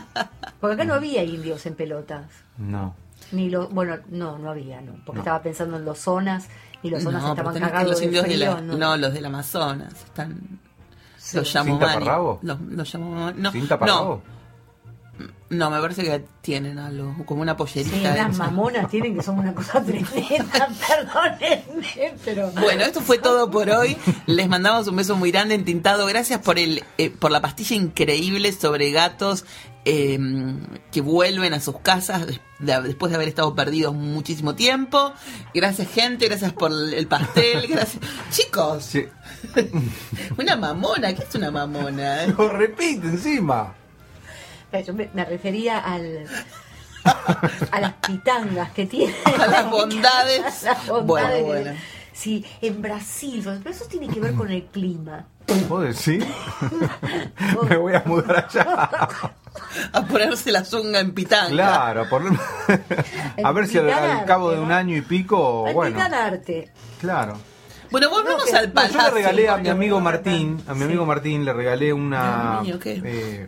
Porque 0.60 0.76
acá 0.76 0.86
no 0.86 0.93
había 0.93 1.24
indios 1.24 1.66
en 1.66 1.74
pelotas. 1.76 2.26
No. 2.58 2.95
Ni 3.34 3.49
los, 3.49 3.69
bueno, 3.73 3.97
no, 4.09 4.38
no 4.38 4.49
había, 4.51 4.79
no. 4.81 4.93
Porque 5.05 5.17
No. 5.17 5.21
estaba 5.23 5.41
pensando 5.41 5.75
en 5.77 5.86
los 5.86 5.99
zonas 5.99 6.47
y 6.81 6.89
los 6.89 7.03
zonas 7.03 7.21
no, 7.23 7.29
estaban 7.31 7.59
cagados 7.59 7.89
los 7.91 7.99
de 7.99 8.05
indios 8.05 8.23
de 8.23 8.29
frío, 8.36 8.53
la- 8.55 8.61
no. 8.61 8.77
no, 8.77 8.97
los 8.97 9.13
del 9.13 9.25
Amazonas 9.25 9.93
están 9.93 10.59
Sí. 11.17 11.38
Los 11.38 11.53
llamo 11.53 11.79
¿Sin 11.79 11.79
Mani. 11.79 12.05
Los, 12.41 12.59
los 12.61 12.93
llamo 12.93 13.11
Mani. 13.11 13.41
No, 15.49 15.69
me 15.69 15.79
parece 15.79 16.03
que 16.03 16.25
tienen 16.41 16.79
algo, 16.79 17.15
como 17.25 17.43
una 17.43 17.55
pollerita. 17.55 17.95
Sí, 17.95 18.01
las 18.01 18.36
mamonas 18.38 18.89
tienen 18.89 19.15
que 19.15 19.21
son 19.21 19.38
una 19.38 19.53
cosa 19.53 19.84
tremenda, 19.84 20.67
perdónenme, 20.88 22.15
pero... 22.25 22.49
Bueno, 22.51 22.81
esto 22.84 23.01
fue 23.01 23.19
todo 23.19 23.51
por 23.51 23.69
hoy. 23.69 23.95
Les 24.25 24.49
mandamos 24.49 24.88
un 24.88 24.95
beso 24.95 25.15
muy 25.15 25.31
grande 25.31 25.53
en 25.53 25.63
Tintado. 25.63 26.07
Gracias 26.07 26.39
por 26.39 26.57
el 26.57 26.84
eh, 26.97 27.11
por 27.11 27.29
la 27.29 27.39
pastilla 27.41 27.75
increíble 27.75 28.51
sobre 28.51 28.91
gatos 28.91 29.45
eh, 29.86 30.17
que 30.91 31.01
vuelven 31.01 31.53
a 31.53 31.59
sus 31.59 31.79
casas 31.79 32.25
des- 32.27 32.39
de- 32.59 32.81
después 32.81 33.09
de 33.09 33.15
haber 33.17 33.27
estado 33.27 33.53
perdidos 33.55 33.93
muchísimo 33.93 34.55
tiempo. 34.55 35.13
Gracias 35.53 35.89
gente, 35.89 36.27
gracias 36.27 36.53
por 36.53 36.71
el 36.71 37.07
pastel, 37.07 37.67
gracias. 37.69 38.01
Chicos, 38.31 38.84
Sí. 38.86 39.05
una 40.38 40.55
mamona, 40.55 41.13
¿qué 41.13 41.23
es 41.23 41.36
una 41.36 41.51
mamona? 41.51 42.25
Lo 42.38 42.49
repite 42.49 43.07
encima. 43.07 43.73
Yo 44.86 44.93
me, 44.93 45.09
me 45.13 45.23
refería 45.25 45.77
al... 45.79 46.25
a 47.71 47.79
las 47.79 47.93
pitangas 48.07 48.71
que 48.71 48.86
tiene. 48.88 49.13
A 49.25 49.45
las 49.47 49.69
bondades. 49.69 50.63
A 50.63 50.73
las 50.73 50.88
bondades 50.88 51.43
Bueno, 51.43 51.63
bueno. 51.63 51.79
Sí, 52.14 52.45
en 52.61 52.82
Brasil, 52.82 53.43
pero 53.43 53.70
eso 53.76 53.86
tiene 53.86 54.07
que 54.07 54.20
ver 54.20 54.34
con 54.36 54.49
el 54.51 54.64
clima. 54.66 55.26
¿Vos 55.68 55.84
decís? 55.84 56.26
Me 57.70 57.78
voy 57.78 57.95
a 57.95 58.03
mudar 58.05 58.45
allá. 58.49 58.89
A 59.91 60.01
ponerse 60.05 60.51
la 60.51 60.64
zunga 60.64 60.99
en 60.99 61.14
pitanga. 61.14 61.49
Claro, 61.49 62.01
a 62.03 62.05
poner- 62.09 62.39
a 63.43 63.51
ver 63.51 63.68
si 63.68 63.78
al, 63.78 63.89
al 63.89 64.26
cabo 64.26 64.51
de 64.51 64.59
un 64.59 64.72
año 64.72 64.95
y 64.95 65.01
pico, 65.01 65.66
Al 65.68 65.74
bueno, 65.74 65.95
pitanarte. 65.97 66.72
claro. 67.01 67.38
Bueno, 67.91 68.09
volvemos 68.09 68.39
No, 68.45 68.51
que- 68.51 68.57
al 68.57 68.74
No, 68.74 68.88
yo 68.88 69.01
le 69.03 69.09
regalé 69.11 69.49
a 69.49 69.57
mi 69.57 69.70
amigo 69.70 69.99
Martín, 69.99 70.61
a 70.68 70.74
mi 70.74 70.80
Sí. 70.80 70.86
amigo 70.86 71.05
Martín 71.05 71.45
le 71.45 71.53
regalé 71.53 71.93
una 71.93 72.61
Dios 72.64 72.64
mío, 72.64 72.80
¿qué? 72.80 73.01
eh, 73.05 73.47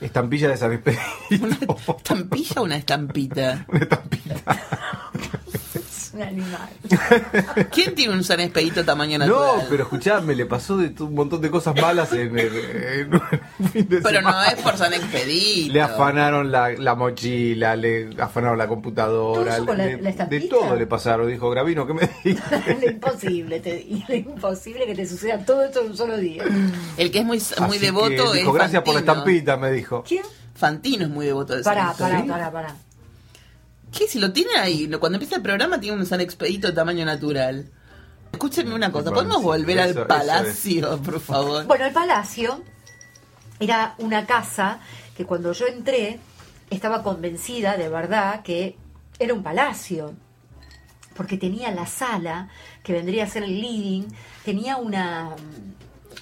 estampilla 0.00 0.48
de 0.48 0.56
San 0.56 0.72
Expedito. 0.72 1.76
¿Estampilla 1.98 2.60
o 2.60 2.64
una 2.64 2.76
estampita? 2.76 3.64
Una 3.68 3.80
estampita. 3.80 4.34
Es 6.16 6.22
un 6.22 6.22
animal. 6.22 6.68
¿Quién 7.72 7.94
tiene 7.94 8.14
un 8.14 8.24
San 8.24 8.40
Expedito 8.40 8.84
tamaño 8.84 9.18
No, 9.18 9.26
natural? 9.26 9.66
pero 9.68 9.82
escuchame, 9.84 10.34
le 10.34 10.46
pasó 10.46 10.76
de 10.76 10.90
tu- 10.90 11.06
un 11.06 11.14
montón 11.14 11.40
de 11.40 11.50
cosas 11.50 11.74
malas 11.80 12.12
en, 12.12 12.38
el- 12.38 12.56
en 12.56 13.68
fin 13.70 13.88
de 13.88 14.00
Pero 14.00 14.22
no 14.22 14.42
es 14.44 14.54
por 14.56 14.76
San 14.76 14.92
Expedito. 14.94 15.72
Le 15.72 15.82
afanaron 15.82 16.50
la, 16.50 16.70
la 16.70 16.94
mochila, 16.94 17.76
le 17.76 18.10
afanaron 18.20 18.58
la 18.58 18.66
computadora, 18.68 19.42
¿Todo 19.42 19.54
eso 19.56 19.66
con 19.66 19.78
la- 19.78 19.86
le- 19.86 20.02
la 20.02 20.26
de 20.26 20.40
todo 20.40 20.76
le 20.76 20.86
pasaron. 20.86 21.28
Dijo, 21.28 21.50
Gravino, 21.50 21.86
¿qué 21.86 21.94
me 21.94 22.00
dijiste? 22.24 22.76
lo 22.80 22.90
imposible, 22.90 23.60
te 23.60 23.76
digo, 23.76 24.04
lo 24.08 24.14
imposible 24.14 24.86
que 24.86 24.94
te 24.94 25.06
suceda 25.06 25.38
todo 25.44 25.62
esto 25.64 25.80
en 25.82 25.90
un 25.90 25.96
solo 25.96 26.16
día. 26.16 26.44
El 26.96 27.10
que 27.10 27.18
es 27.20 27.24
muy, 27.24 27.38
muy 27.60 27.76
Así 27.76 27.78
devoto 27.78 28.08
que 28.08 28.22
es 28.24 28.32
dijo, 28.32 28.52
gracias 28.52 28.82
por 28.82 28.94
la 28.94 29.00
Fantino. 29.00 29.12
estampita, 29.24 29.56
me 29.56 29.70
dijo. 29.70 30.04
¿Quién? 30.06 30.22
Fantino 30.54 31.04
es 31.04 31.10
muy 31.10 31.26
devoto 31.26 31.54
de 31.54 31.62
San 31.62 31.74
Pará, 31.74 31.92
pará, 31.98 32.24
pará, 32.26 32.50
pará. 32.50 32.74
¿Qué? 33.92 34.08
Si 34.08 34.18
lo 34.18 34.32
tiene 34.32 34.56
ahí, 34.58 34.88
cuando 34.98 35.16
empieza 35.16 35.36
el 35.36 35.42
programa 35.42 35.80
tiene 35.80 35.96
un 35.96 36.06
San 36.06 36.20
Expedito 36.20 36.66
de 36.68 36.72
tamaño 36.74 37.04
natural. 37.04 37.70
Escúchenme 38.32 38.74
una 38.74 38.92
cosa, 38.92 39.10
¿podemos 39.12 39.42
volver 39.42 39.78
eso- 39.78 39.90
al 39.90 40.02
es. 40.02 40.06
palacio, 40.06 41.00
por 41.02 41.20
favor? 41.20 41.64
Bueno, 41.66 41.86
el 41.86 41.92
palacio 41.92 42.60
era 43.58 43.94
una 43.98 44.26
casa 44.26 44.80
que 45.16 45.24
cuando 45.24 45.52
yo 45.52 45.66
entré 45.66 46.18
estaba 46.68 47.02
convencida 47.02 47.76
de 47.76 47.88
verdad 47.88 48.42
que 48.42 48.76
era 49.18 49.32
un 49.32 49.42
palacio. 49.42 50.14
Porque 51.16 51.38
tenía 51.38 51.70
la 51.70 51.86
sala, 51.86 52.50
que 52.82 52.92
vendría 52.92 53.24
a 53.24 53.26
ser 53.26 53.44
el 53.44 53.58
living, 53.60 54.02
tenía 54.44 54.76
una 54.76 55.30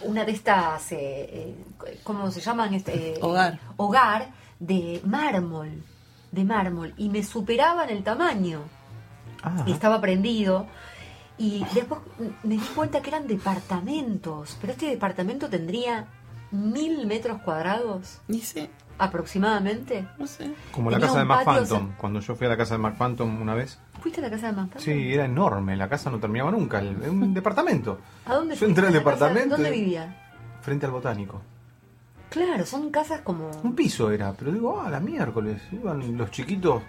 una 0.02 0.24
de 0.24 0.32
estas, 0.32 0.92
eh, 0.92 0.96
eh, 1.32 1.54
¿cómo 2.04 2.30
se 2.30 2.40
llaman? 2.40 2.74
Este, 2.74 3.14
eh, 3.14 3.18
Hogar. 3.22 3.58
Hogar 3.76 4.28
de 4.60 5.00
mármol, 5.04 5.82
de 6.34 6.44
mármol, 6.44 6.94
y 6.96 7.08
me 7.08 7.22
superaban 7.22 7.88
el 7.90 8.02
tamaño. 8.02 8.60
Ah, 9.42 9.62
y 9.66 9.72
estaba 9.72 10.00
prendido. 10.00 10.66
Y 11.36 11.64
después 11.74 12.00
me 12.44 12.54
di 12.54 12.60
cuenta 12.74 13.00
que 13.02 13.10
eran 13.10 13.26
departamentos, 13.26 14.56
pero 14.60 14.72
este 14.72 14.86
departamento 14.86 15.48
tendría 15.48 16.06
mil 16.52 17.06
metros 17.06 17.40
cuadrados 17.42 18.20
aproximadamente. 18.98 20.06
no 20.18 20.26
sé. 20.26 20.52
como 20.70 20.90
la 20.90 21.00
casa 21.00 21.18
de 21.18 21.24
Mark 21.24 21.44
Phantom. 21.44 21.92
Cuando 21.98 22.20
yo 22.20 22.34
fui 22.36 22.46
a 22.46 22.50
la 22.50 22.56
casa 22.56 22.74
de 22.74 22.78
Mark 22.78 22.96
Phantom 22.96 23.40
una 23.42 23.54
vez. 23.54 23.78
¿Fuiste 24.00 24.20
a 24.20 24.24
la 24.24 24.30
casa 24.30 24.46
de 24.48 24.52
Manfred? 24.52 24.80
Sí, 24.80 25.12
era 25.12 25.24
enorme, 25.24 25.76
la 25.76 25.88
casa 25.88 26.10
no 26.10 26.18
terminaba 26.20 26.50
nunca, 26.50 26.78
el- 26.78 27.02
era 27.02 27.10
un 27.10 27.34
departamento. 27.34 27.98
¿A 28.26 28.34
dónde 28.34 28.54
Yo 28.54 28.66
entré 28.66 28.86
al 28.86 28.92
departamento 28.92 29.56
¿Dónde 29.56 29.70
vivía? 29.70 30.16
Frente 30.62 30.86
al 30.86 30.92
botánico. 30.92 31.40
Claro, 32.34 32.66
son 32.66 32.90
casas 32.90 33.20
como... 33.20 33.48
Un 33.62 33.76
piso 33.76 34.10
era, 34.10 34.32
pero 34.32 34.50
digo, 34.50 34.82
ah, 34.84 34.90
la 34.90 34.98
miércoles. 34.98 35.62
Iban 35.70 36.18
los 36.18 36.32
chiquitos 36.32 36.82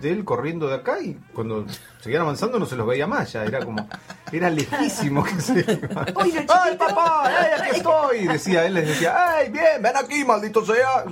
de 0.00 0.10
él 0.10 0.24
corriendo 0.24 0.68
de 0.68 0.76
acá 0.76 1.00
y 1.02 1.20
cuando 1.34 1.66
seguían 2.00 2.22
avanzando 2.22 2.58
no 2.58 2.64
se 2.64 2.74
los 2.74 2.86
veía 2.86 3.06
más, 3.06 3.30
ya 3.32 3.44
era 3.44 3.62
como, 3.62 3.86
era 4.32 4.48
lejísimo 4.48 5.22
que 5.22 5.38
se 5.38 5.60
iban. 5.60 6.06
¡Ay, 6.16 6.76
papá! 6.78 7.24
¡Ay, 7.26 7.60
aquí 7.60 7.76
estoy! 7.76 8.18
Y 8.20 8.26
decía, 8.26 8.64
él 8.64 8.72
les 8.72 8.88
decía, 8.88 9.14
¡ay, 9.36 9.50
bien, 9.50 9.82
ven 9.82 9.96
aquí, 9.98 10.24
maldito 10.24 10.64
sea! 10.64 11.04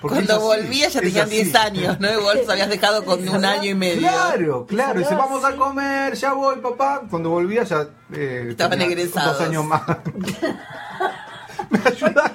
Porque 0.00 0.26
Cuando 0.26 0.40
volvías 0.40 0.92
ya 0.92 1.00
tenían 1.00 1.26
así. 1.26 1.44
10 1.44 1.54
años, 1.54 2.00
¿no? 2.00 2.10
Igual 2.10 2.38
los 2.38 2.48
habías 2.48 2.68
dejado 2.68 3.04
con 3.04 3.28
un 3.28 3.44
año 3.44 3.70
y 3.70 3.74
medio. 3.74 4.00
Claro, 4.00 4.66
claro. 4.66 4.98
Dice, 4.98 5.10
Salió 5.10 5.24
vamos 5.24 5.44
a 5.44 5.54
comer, 5.54 6.14
ya 6.14 6.32
voy, 6.32 6.56
papá. 6.56 7.02
Cuando 7.08 7.30
volvía 7.30 7.62
ya... 7.62 7.86
Eh, 8.12 8.48
Estaban 8.50 8.80
egresados. 8.82 9.38
Dos 9.38 9.46
años 9.46 9.64
más. 9.64 9.82
¿Me 11.70 11.78
ayuda, 11.84 12.32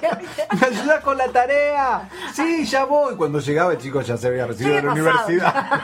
¿Me 0.60 0.66
ayuda 0.66 1.00
con 1.00 1.16
la 1.18 1.28
tarea? 1.28 2.08
Sí, 2.34 2.64
ya 2.64 2.84
voy. 2.84 3.16
Cuando 3.16 3.40
llegaba 3.40 3.72
el 3.72 3.78
chico 3.78 4.00
ya 4.02 4.16
se 4.16 4.26
había 4.28 4.46
recibido 4.46 4.76
de 4.76 4.82
la 4.82 4.88
pasado. 4.90 5.08
universidad. 5.08 5.80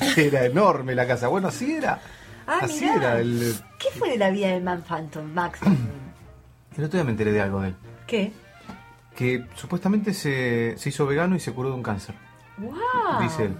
Era 0.16 0.44
enorme 0.44 0.94
la 0.94 1.06
casa. 1.06 1.28
Bueno, 1.28 1.48
así 1.48 1.74
era. 1.74 2.00
Ah, 2.46 2.58
así 2.62 2.84
mirá. 2.84 2.94
era. 2.96 3.18
El, 3.20 3.56
¿Qué 3.78 3.88
fue 3.98 4.10
de 4.10 4.18
la 4.18 4.30
vida 4.30 4.48
del 4.48 4.62
Man 4.62 4.82
Phantom, 4.86 5.24
Max? 5.32 5.58
el 6.76 6.84
otro 6.84 6.98
día 6.98 7.04
me 7.04 7.10
enteré 7.12 7.32
de 7.32 7.40
algo 7.40 7.60
de 7.62 7.68
él. 7.68 7.76
¿Qué? 8.06 8.32
Que 9.14 9.46
supuestamente 9.54 10.12
se, 10.12 10.74
se 10.76 10.88
hizo 10.90 11.06
vegano 11.06 11.34
y 11.34 11.40
se 11.40 11.52
curó 11.52 11.70
de 11.70 11.74
un 11.76 11.82
cáncer. 11.82 12.14
¡Wow! 12.58 12.74
Dice 13.22 13.44
él. 13.46 13.56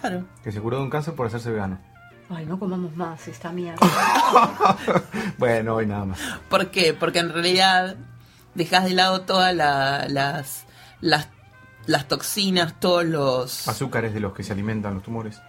Claro. 0.00 0.24
Que 0.44 0.52
se 0.52 0.60
curó 0.60 0.76
de 0.76 0.84
un 0.84 0.90
cáncer 0.90 1.14
por 1.14 1.26
hacerse 1.26 1.50
vegano. 1.50 1.78
Ay, 2.30 2.46
no 2.46 2.58
comamos 2.58 2.96
más 2.96 3.28
esta 3.28 3.52
mierda. 3.52 3.78
Bueno, 5.38 5.74
hoy 5.76 5.86
nada 5.86 6.04
más. 6.04 6.18
¿Por 6.48 6.70
qué? 6.70 6.94
Porque 6.94 7.18
en 7.18 7.32
realidad 7.32 7.96
dejas 8.54 8.84
de 8.84 8.94
lado 8.94 9.22
todas 9.22 9.54
la- 9.54 10.06
las, 10.08 10.64
las, 11.00 11.28
las 11.86 12.06
toxinas, 12.08 12.78
todos 12.80 13.04
los... 13.04 13.66
Azúcares 13.68 14.14
de 14.14 14.20
los 14.20 14.32
que 14.32 14.42
se 14.44 14.52
alimentan 14.52 14.94
los 14.94 15.02
tumores. 15.02 15.40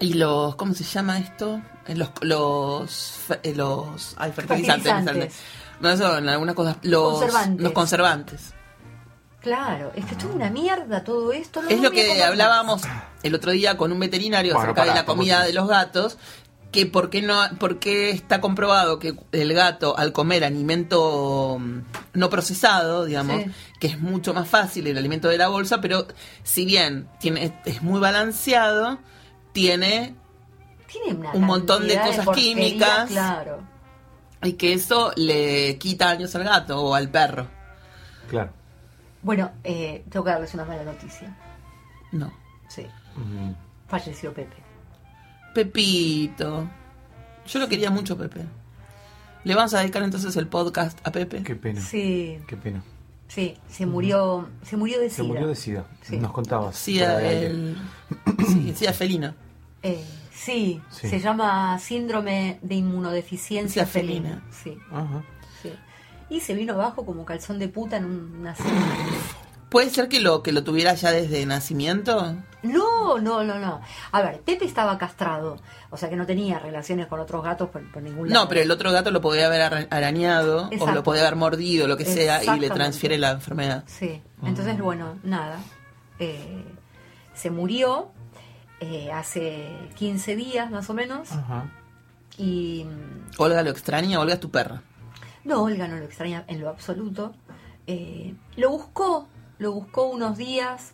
Y 0.00 0.14
los, 0.14 0.56
¿cómo 0.56 0.74
se 0.74 0.84
llama 0.84 1.18
esto? 1.18 1.60
Eh, 1.86 1.96
Los, 1.96 2.10
los, 2.22 3.18
eh, 3.42 3.54
los, 3.54 4.14
ay, 4.18 4.32
fertilizantes. 4.32 4.92
Fertilizantes. 4.92 5.40
No, 5.80 5.90
eso 5.90 6.18
en 6.18 6.28
algunas 6.28 6.54
cosas. 6.54 6.76
Los 6.82 7.18
Conservantes. 7.20 7.62
Los 7.62 7.72
conservantes. 7.72 8.54
Claro, 9.48 9.92
es 9.94 10.04
que 10.04 10.12
esto 10.12 10.28
es 10.28 10.34
una 10.34 10.50
mierda 10.50 11.04
todo 11.04 11.32
esto. 11.32 11.62
no 11.62 11.68
Es 11.70 11.80
lo 11.80 11.90
que 11.90 12.06
comer 12.06 12.22
hablábamos 12.22 12.82
el 13.22 13.34
otro 13.34 13.50
día 13.52 13.76
con 13.76 13.92
un 13.92 13.98
veterinario 13.98 14.54
Bueno, 14.54 14.70
acerca 14.72 14.84
de 14.84 14.94
la 14.98 15.04
comida 15.06 15.34
¿cómo 15.36 15.42
se- 15.44 15.48
de 15.48 15.52
los 15.54 15.68
gatos. 15.68 16.18
Que 16.70 16.84
por 16.84 17.08
qué 17.08 17.22
no, 17.22 17.40
por 17.58 17.78
qué 17.78 18.10
está 18.10 18.42
comprobado 18.42 18.98
que 18.98 19.14
el 19.32 19.54
gato 19.54 19.96
al 19.96 20.12
comer 20.12 20.44
alimento 20.44 21.56
mm, 21.58 21.78
no 22.12 22.28
procesado, 22.28 23.06
digamos, 23.06 23.42
Sí. 23.42 23.50
que 23.80 23.86
es 23.86 23.98
mucho 23.98 24.34
más 24.34 24.46
fácil 24.48 24.86
el 24.86 24.98
alimento 24.98 25.28
de 25.28 25.38
la 25.38 25.48
bolsa, 25.48 25.80
pero 25.80 26.06
si 26.42 26.66
bien 26.66 27.08
tiene, 27.20 27.54
es 27.64 27.80
muy 27.80 27.98
balanceado, 28.00 28.98
tiene 29.52 30.14
Tiene 30.92 31.18
una 31.18 31.32
un 31.32 31.44
montón 31.44 31.88
de 31.88 31.98
cosas 31.98 32.28
químicas. 32.34 33.08
Claro. 33.08 33.62
y 34.42 34.52
que 34.52 34.74
eso 34.74 35.10
le 35.16 35.78
quita 35.78 36.10
años 36.10 36.34
al 36.36 36.44
gato 36.44 36.80
o 36.80 36.94
al 36.94 37.08
perro. 37.08 37.48
Claro. 38.28 38.52
Bueno, 39.28 39.50
eh, 39.62 40.06
tengo 40.08 40.24
que 40.24 40.30
darles 40.30 40.54
una 40.54 40.64
mala 40.64 40.84
noticia. 40.84 41.36
No. 42.12 42.32
Sí, 42.66 42.86
Mm, 43.14 43.52
falleció 43.86 44.32
Pepe. 44.32 44.56
Pepito. 45.54 46.66
Yo 47.46 47.58
lo 47.58 47.68
quería 47.68 47.90
mucho, 47.90 48.16
Pepe. 48.16 48.40
Le 49.44 49.54
vamos 49.54 49.74
a 49.74 49.80
dedicar 49.80 50.02
entonces 50.02 50.34
el 50.36 50.46
podcast 50.46 50.98
a 51.06 51.12
Pepe. 51.12 51.42
Qué 51.42 51.56
pena. 51.56 51.78
Sí, 51.78 52.38
Qué 52.46 52.56
pena. 52.56 52.82
sí, 53.26 53.58
se 53.68 53.84
murió, 53.84 54.48
se 54.62 54.78
murió 54.78 54.98
de 54.98 55.10
Se 55.10 55.16
sida. 55.16 55.26
murió 55.26 55.46
de 55.46 55.56
SIDA. 55.56 55.84
Sí. 56.00 56.16
Nos 56.16 56.32
contabas. 56.32 56.74
Sí, 56.76 56.96
fuera 56.96 57.18
de 57.18 57.28
aire. 57.28 57.46
el... 57.48 57.76
sí, 58.48 58.72
sí, 58.76 58.86
a 58.86 58.94
felina. 58.94 59.34
Eh, 59.82 60.02
sí, 60.32 60.80
Sí. 60.90 61.06
se 61.10 61.20
llama 61.20 61.78
síndrome 61.78 62.60
de 62.62 62.76
inmunodeficiencia 62.76 63.84
Sí, 63.84 63.90
felina. 63.92 64.42
felina. 64.62 64.78
Sí, 64.78 64.78
Ajá. 64.90 65.22
Y 66.30 66.40
se 66.40 66.54
vino 66.54 66.74
abajo 66.74 67.04
como 67.06 67.24
calzón 67.24 67.58
de 67.58 67.68
puta 67.68 67.96
en 67.96 68.04
un- 68.04 68.36
una 68.40 68.54
cena. 68.54 68.70
¿Puede 69.70 69.90
ser 69.90 70.08
que 70.08 70.20
lo 70.20 70.42
que 70.42 70.50
lo 70.52 70.64
tuviera 70.64 70.94
ya 70.94 71.10
desde 71.12 71.44
nacimiento? 71.44 72.36
No, 72.62 73.18
no, 73.18 73.44
no, 73.44 73.58
no. 73.58 73.80
A 74.12 74.22
ver, 74.22 74.40
Pepe 74.40 74.64
estaba 74.64 74.96
castrado, 74.96 75.58
o 75.90 75.96
sea 75.98 76.08
que 76.08 76.16
no 76.16 76.24
tenía 76.24 76.58
relaciones 76.58 77.06
con 77.06 77.20
otros 77.20 77.44
gatos 77.44 77.68
por, 77.68 77.82
por 77.92 78.02
ningún 78.02 78.30
lado. 78.30 78.44
No, 78.44 78.48
pero 78.48 78.62
el 78.62 78.70
otro 78.70 78.90
gato 78.92 79.10
lo 79.10 79.20
podía 79.20 79.46
haber 79.46 79.60
ara- 79.60 79.86
arañado 79.90 80.70
o 80.80 80.90
lo 80.90 81.02
podía 81.02 81.20
haber 81.22 81.36
mordido, 81.36 81.86
lo 81.86 81.98
que 81.98 82.06
sea, 82.06 82.42
y 82.42 82.60
le 82.60 82.70
transfiere 82.70 83.18
la 83.18 83.30
enfermedad. 83.32 83.84
Sí, 83.86 84.22
entonces, 84.42 84.78
bueno, 84.80 85.18
nada. 85.22 85.58
Eh, 86.18 86.64
se 87.34 87.50
murió 87.50 88.08
eh, 88.80 89.12
hace 89.12 89.68
15 89.96 90.34
días 90.34 90.70
más 90.70 90.88
o 90.88 90.94
menos. 90.94 91.30
Ajá. 91.30 91.70
Y 92.38 92.84
mm, 92.86 93.32
Olga 93.40 93.62
lo 93.62 93.70
extraña, 93.70 94.18
Olga 94.18 94.34
es 94.34 94.40
tu 94.40 94.50
perra. 94.50 94.82
No, 95.44 95.62
Olga 95.62 95.88
no 95.88 95.96
lo 95.96 96.04
extraña 96.04 96.44
en 96.48 96.60
lo 96.60 96.68
absoluto. 96.68 97.34
Eh, 97.86 98.34
lo 98.56 98.70
buscó, 98.70 99.28
lo 99.58 99.72
buscó 99.72 100.08
unos 100.10 100.36
días. 100.36 100.92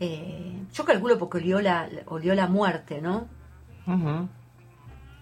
eh, 0.00 0.62
yo 0.74 0.84
calculo 0.84 1.18
porque 1.18 1.38
olió 1.38 1.60
la, 1.60 1.88
olió 2.06 2.34
la 2.34 2.46
muerte, 2.48 3.00
¿no? 3.00 3.28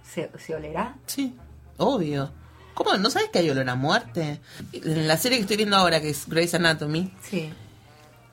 ¿Se, 0.02 0.30
se 0.38 0.54
olerá? 0.54 0.96
Sí, 1.06 1.36
obvio. 1.78 2.30
¿Cómo? 2.74 2.94
¿No 2.96 3.10
sabes 3.10 3.28
que 3.30 3.38
hay 3.40 3.50
olor 3.50 3.68
a 3.68 3.74
muerte? 3.74 4.40
En 4.72 5.06
la 5.06 5.16
serie 5.16 5.38
que 5.38 5.42
estoy 5.42 5.56
viendo 5.58 5.76
ahora, 5.76 6.00
que 6.00 6.10
es 6.10 6.26
Grey's 6.28 6.54
Anatomy, 6.54 7.12
Sí. 7.22 7.52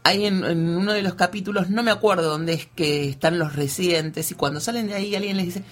hay 0.03 0.25
en, 0.25 0.43
en 0.45 0.69
uno 0.77 0.93
de 0.93 1.01
los 1.01 1.15
capítulos, 1.15 1.69
no 1.69 1.83
me 1.83 1.91
acuerdo 1.91 2.29
dónde 2.29 2.53
es 2.53 2.65
que 2.67 3.09
están 3.09 3.37
los 3.37 3.55
residentes, 3.55 4.31
y 4.31 4.35
cuando 4.35 4.59
salen 4.61 4.87
de 4.87 4.95
ahí 4.95 5.13
alguien 5.15 5.37
les 5.37 5.45
dice, 5.47 5.63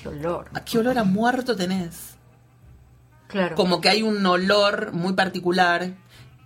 Qué 0.00 0.08
olor. 0.08 0.48
¿a 0.54 0.64
qué 0.64 0.78
olor 0.78 0.98
a 0.98 1.04
muerto 1.04 1.56
tenés? 1.56 2.15
Claro. 3.28 3.56
Como 3.56 3.80
que 3.80 3.88
hay 3.88 4.02
un 4.02 4.24
olor 4.24 4.92
muy 4.92 5.14
particular 5.14 5.94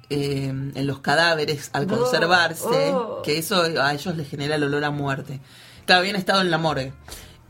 eh, 0.09 0.47
en 0.49 0.87
los 0.87 1.01
cadáveres 1.01 1.70
al 1.72 1.85
Oh, 1.85 1.99
conservarse, 1.99 2.93
oh. 2.93 3.22
que 3.22 3.39
eso 3.39 3.62
a 3.62 3.93
ellos 3.95 4.16
les 4.16 4.28
genera 4.28 4.57
el 4.57 4.64
olor 4.64 4.85
a 4.85 4.91
muerte. 4.91 5.41
Claro, 5.87 6.01
habían 6.01 6.16
estado 6.16 6.41
en 6.41 6.51
la 6.51 6.59
morgue. 6.59 6.93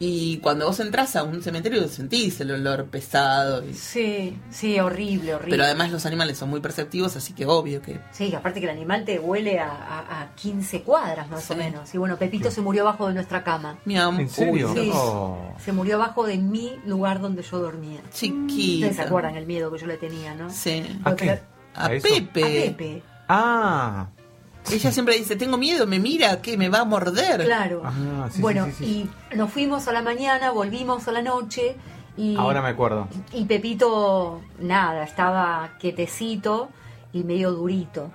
Y 0.02 0.38
cuando 0.38 0.66
vos 0.66 0.80
entras 0.80 1.14
a 1.14 1.24
un 1.24 1.42
cementerio 1.42 1.86
sentís 1.86 2.40
el 2.40 2.50
olor 2.52 2.86
pesado. 2.86 3.62
y- 3.68 3.74
Sí, 3.74 4.38
sí, 4.48 4.80
horrible, 4.80 5.34
horrible. 5.34 5.50
Pero 5.52 5.64
además 5.64 5.90
los 5.92 6.06
animales 6.06 6.38
son 6.38 6.48
muy 6.48 6.60
perceptivos, 6.60 7.16
así 7.16 7.34
que 7.34 7.44
obvio 7.44 7.82
que... 7.82 8.00
Sí, 8.10 8.34
aparte 8.34 8.60
que 8.60 8.66
el 8.66 8.72
animal 8.72 9.04
te 9.04 9.18
huele 9.18 9.60
a, 9.60 9.68
a, 9.70 10.22
a 10.22 10.34
15 10.36 10.80
cuadras 10.84 11.28
más 11.28 11.44
Sí. 11.44 11.52
o 11.52 11.56
menos. 11.56 11.94
Y 11.94 11.98
bueno, 11.98 12.16
Pepito 12.16 12.50
se 12.50 12.62
murió 12.62 12.80
abajo 12.82 13.08
de 13.08 13.14
nuestra 13.14 13.44
cama. 13.44 13.78
Miau, 13.84 14.12
¿En 14.18 14.30
serio? 14.30 14.72
Sí. 14.72 14.90
Oh. 14.94 15.54
Se 15.62 15.70
murió 15.72 15.96
abajo 15.96 16.26
de 16.26 16.38
mi 16.38 16.72
lugar 16.86 17.20
donde 17.20 17.42
yo 17.42 17.58
dormía. 17.58 18.00
chiquita. 18.10 18.86
Ustedes 18.86 18.96
se 18.96 19.02
acuerdan 19.02 19.36
el 19.36 19.44
miedo 19.44 19.70
que 19.70 19.78
yo 19.78 19.86
le 19.86 19.98
tenía, 19.98 20.34
¿no? 20.34 20.48
Sí. 20.48 20.82
¿A 21.04 21.14
qué? 21.14 21.40
A. 21.74 21.88
Pepe. 21.90 22.08
A 22.08 22.32
Pepe. 22.32 23.02
Ah, 23.28 24.08
Ella 24.76 24.92
siempre 24.92 25.16
dice, 25.16 25.36
tengo 25.36 25.56
miedo, 25.58 25.86
me 25.86 25.98
mira, 25.98 26.40
que 26.42 26.56
me 26.56 26.68
va 26.68 26.80
a 26.80 26.84
morder. 26.84 27.44
Claro. 27.44 27.82
Ah, 27.84 28.28
sí, 28.30 28.40
bueno, 28.40 28.66
sí, 28.66 28.72
sí, 28.72 28.84
sí. 28.84 29.10
y 29.32 29.36
nos 29.36 29.50
fuimos 29.52 29.86
a 29.88 29.92
la 29.92 30.02
mañana, 30.02 30.50
volvimos 30.50 31.06
a 31.08 31.12
la 31.12 31.22
noche 31.22 31.76
y, 32.16 32.36
ahora 32.36 32.60
me 32.62 32.68
acuerdo. 32.68 33.08
y 33.32 33.44
Pepito, 33.44 34.40
nada, 34.58 35.04
estaba 35.04 35.70
quietecito 35.78 36.68
y 37.12 37.24
medio 37.24 37.52
durito. 37.52 38.10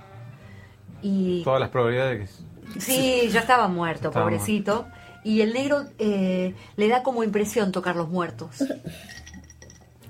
Y 1.02 1.44
Todas 1.44 1.60
las 1.60 1.70
probabilidades 1.70 2.30
que... 2.74 2.80
Sí, 2.82 3.30
ya 3.32 3.42
estaba 3.42 3.68
muerto, 3.68 4.08
Estaba 4.08 4.26
pobrecito. 4.26 4.88
Y 5.24 5.42
el 5.42 5.54
negro 5.54 5.84
eh, 5.98 6.54
le 6.78 6.88
da 6.88 7.02
como 7.04 7.24
impresión 7.24 7.72
tocar 7.72 7.96
los 7.96 8.10
muertos. 8.10 8.64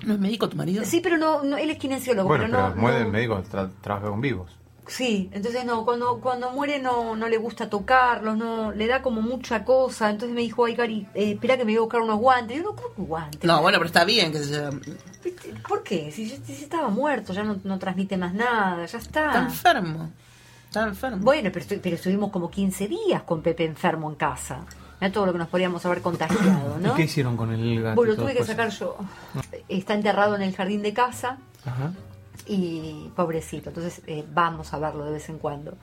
¿No 0.05 0.13
es 0.13 0.19
médico 0.19 0.49
tu 0.49 0.57
marido? 0.57 0.83
Sí, 0.85 0.99
pero 1.01 1.17
no, 1.17 1.43
no 1.43 1.57
él 1.57 1.69
es 1.69 1.77
kinesiólogo. 1.77 2.27
Bueno, 2.27 2.45
pero 2.45 2.57
pero 2.57 2.75
no, 2.75 2.81
muere 2.81 2.99
no- 2.99 3.05
el 3.07 3.11
médico, 3.11 3.43
tra- 3.51 3.71
trabaja 3.81 4.07
con 4.07 4.21
vivos. 4.21 4.51
Sí, 4.87 5.29
entonces 5.33 5.65
no, 5.65 5.83
cuando, 5.83 6.19
cuando 6.19 6.51
muere 6.51 6.79
no, 6.79 7.15
no 7.15 7.27
le 7.27 7.37
gusta 7.37 7.69
tocarlos, 7.69 8.37
no, 8.37 8.71
le 8.71 8.85
da 8.87 9.01
como 9.01 9.21
mucha 9.21 9.63
cosa. 9.65 10.09
Entonces 10.11 10.35
me 10.35 10.41
dijo, 10.41 10.65
ay, 10.65 10.75
Cari, 10.75 11.07
eh, 11.15 11.31
espera 11.31 11.57
que 11.57 11.65
me 11.65 11.71
voy 11.71 11.77
a 11.77 11.81
buscar 11.81 12.01
unos 12.01 12.19
guantes. 12.19 12.55
Y 12.57 12.59
yo, 12.61 12.65
no, 12.69 12.75
¿cómo 12.75 12.93
que 12.95 13.01
guantes? 13.01 13.43
No, 13.43 13.61
bueno, 13.61 13.79
pero 13.79 13.87
está 13.87 14.05
bien 14.05 14.31
que 14.31 14.39
se. 14.39 14.69
¿Por 15.67 15.81
qué? 15.83 16.11
Si, 16.11 16.27
ya- 16.29 16.37
si 16.45 16.53
estaba 16.63 16.89
muerto, 16.89 17.33
ya 17.33 17.43
no, 17.43 17.57
no 17.63 17.79
transmite 17.79 18.15
más 18.17 18.33
nada, 18.33 18.85
ya 18.85 18.97
Está 18.99 19.25
está. 19.27 19.39
enfermo. 19.39 20.11
Está 20.67 20.83
enfermo. 20.87 21.17
Bueno, 21.21 21.49
pero, 21.51 21.65
estu- 21.65 21.79
pero 21.81 21.95
estuvimos 21.95 22.31
como 22.31 22.49
15 22.51 22.87
días 22.87 23.23
con 23.23 23.41
Pepe 23.41 23.65
enfermo 23.65 24.09
en 24.09 24.15
casa. 24.15 24.65
Era 25.01 25.11
todo 25.11 25.25
lo 25.25 25.33
que 25.33 25.39
nos 25.39 25.47
podríamos 25.49 25.85
haber 25.85 26.01
contagiado, 26.01 26.77
¿no? 26.79 26.93
¿Y 26.93 26.95
qué 26.95 27.03
hicieron 27.03 27.35
con 27.35 27.51
el 27.51 27.81
gato? 27.81 27.95
Bueno, 27.95 28.13
todo 28.15 28.25
tuve 28.25 28.35
que 28.35 28.43
sacar 28.45 28.69
yo. 28.69 28.97
Está 29.67 29.93
enterrado 29.93 30.35
en 30.35 30.41
el 30.43 30.55
jardín 30.55 30.81
de 30.83 30.93
casa 30.93 31.37
Ajá. 31.65 31.91
Y 32.47 33.11
pobrecito. 33.15 33.69
Entonces 33.69 34.01
eh, 34.07 34.23
vamos 34.33 34.73
a 34.73 34.79
verlo 34.79 35.05
de 35.05 35.11
vez 35.13 35.29
en 35.29 35.37
cuando. 35.39 35.77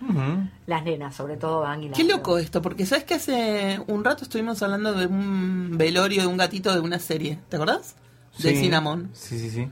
Las 0.67 0.85
nenas, 0.85 1.15
sobre 1.15 1.37
todo, 1.37 1.61
van 1.61 1.83
y 1.83 1.89
la 1.89 1.95
Qué 1.97 2.05
loco 2.05 2.39
esto, 2.39 2.63
porque 2.63 2.87
sabes 2.87 3.05
que 3.05 3.15
hace 3.15 3.81
un 3.89 4.05
rato 4.05 4.25
estuvimos 4.25 4.63
hablando 4.63 4.93
de 4.95 5.07
un 5.07 5.77
velorio 5.77 6.23
de 6.23 6.29
un 6.29 6.37
gatito 6.37 6.73
de 6.73 6.81
una 6.81 6.99
serie, 6.99 7.39
¿te 7.49 7.57
acordás? 7.57 7.97
De 8.39 8.51
Sí. 8.51 8.57
Cinnamon. 8.57 9.11
Sí, 9.13 9.39
sí, 9.39 9.51
sí. 9.51 9.69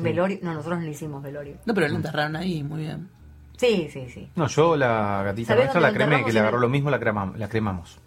Velorio. 0.00 0.38
No, 0.42 0.54
nosotros 0.54 0.78
no 0.80 0.84
le 0.84 0.90
hicimos 0.90 1.22
velorio. 1.22 1.56
No, 1.66 1.74
pero 1.74 1.88
lo 1.88 1.96
enterraron 1.96 2.34
ahí, 2.36 2.62
muy 2.64 2.80
bien. 2.82 3.08
Sí, 3.56 3.88
sí, 3.92 4.08
sí. 4.08 4.28
No, 4.34 4.48
yo 4.48 4.76
la 4.76 5.22
gatita 5.24 5.48
¿Sabés 5.48 5.64
nuestra 5.66 5.80
la 5.80 5.92
cremé, 5.92 6.24
que 6.24 6.32
le 6.32 6.40
agarró 6.40 6.56
el- 6.56 6.62
lo 6.62 6.68
mismo, 6.68 6.90
la, 6.90 6.98
cremam- 7.00 7.36
la 7.36 7.48
cremamos. 7.48 7.98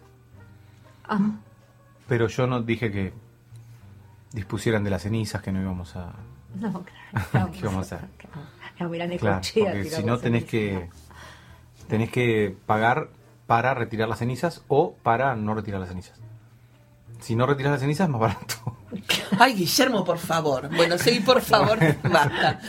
Ah, 1.08 1.18
Pero 2.06 2.28
yo 2.28 2.46
no 2.46 2.60
dije 2.62 2.90
que 2.92 3.12
dispusieran 4.32 4.84
de 4.84 4.90
las 4.90 5.02
cenizas, 5.02 5.40
que 5.40 5.50
no 5.52 5.60
íbamos 5.62 5.96
a... 5.96 6.12
no, 6.60 6.84
claro. 7.30 7.50
¿Qué 7.52 7.64
vamos 7.66 7.92
a 7.92 7.96
hacer? 7.96 8.08
No, 8.80 8.88
mirá, 8.88 9.06
Claro, 9.18 9.40
porque 9.54 9.84
si 9.84 10.02
no 10.04 10.18
tenés 10.18 10.44
que 10.44 10.88
tenés 11.88 12.10
que 12.10 12.56
pagar 12.66 13.08
para 13.46 13.74
retirar 13.74 14.08
las 14.08 14.18
cenizas 14.18 14.62
o 14.68 14.94
para 15.02 15.34
no 15.34 15.54
retirar 15.54 15.80
las 15.80 15.88
cenizas. 15.88 16.20
Si 17.20 17.34
no 17.34 17.46
retiras 17.46 17.72
las 17.72 17.80
cenizas 17.80 18.04
es 18.06 18.10
más 18.12 18.20
barato. 18.20 18.76
Ay, 19.40 19.54
Guillermo, 19.54 20.04
por 20.04 20.18
favor. 20.18 20.68
Bueno, 20.74 20.96
sí, 20.98 21.18
por 21.20 21.40
favor, 21.40 21.78
basta. 22.04 22.60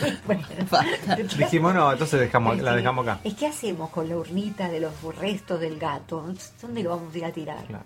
Basta. 0.72 1.16
Dijimos, 1.38 1.76
no, 1.76 1.92
entonces 1.92 2.20
dejamos, 2.20 2.58
Es 2.58 2.64
la 2.64 2.72
que- 2.72 2.78
dejamos 2.78 3.08
acá. 3.08 3.20
Es 3.24 3.36
que 3.36 3.46
hacemos 3.48 3.90
con 3.92 4.10
la 4.10 4.18
urnita 4.18 4.68
de 4.70 4.80
los 4.80 4.94
restos 5.18 5.60
del 5.60 5.78
gato. 5.78 6.34
¿Dónde 6.62 6.82
lo 6.82 6.90
vamos 6.92 7.14
a 7.14 7.18
ir 7.20 7.26
a 7.26 7.32
tirar? 7.32 7.64
Claro. 7.66 7.84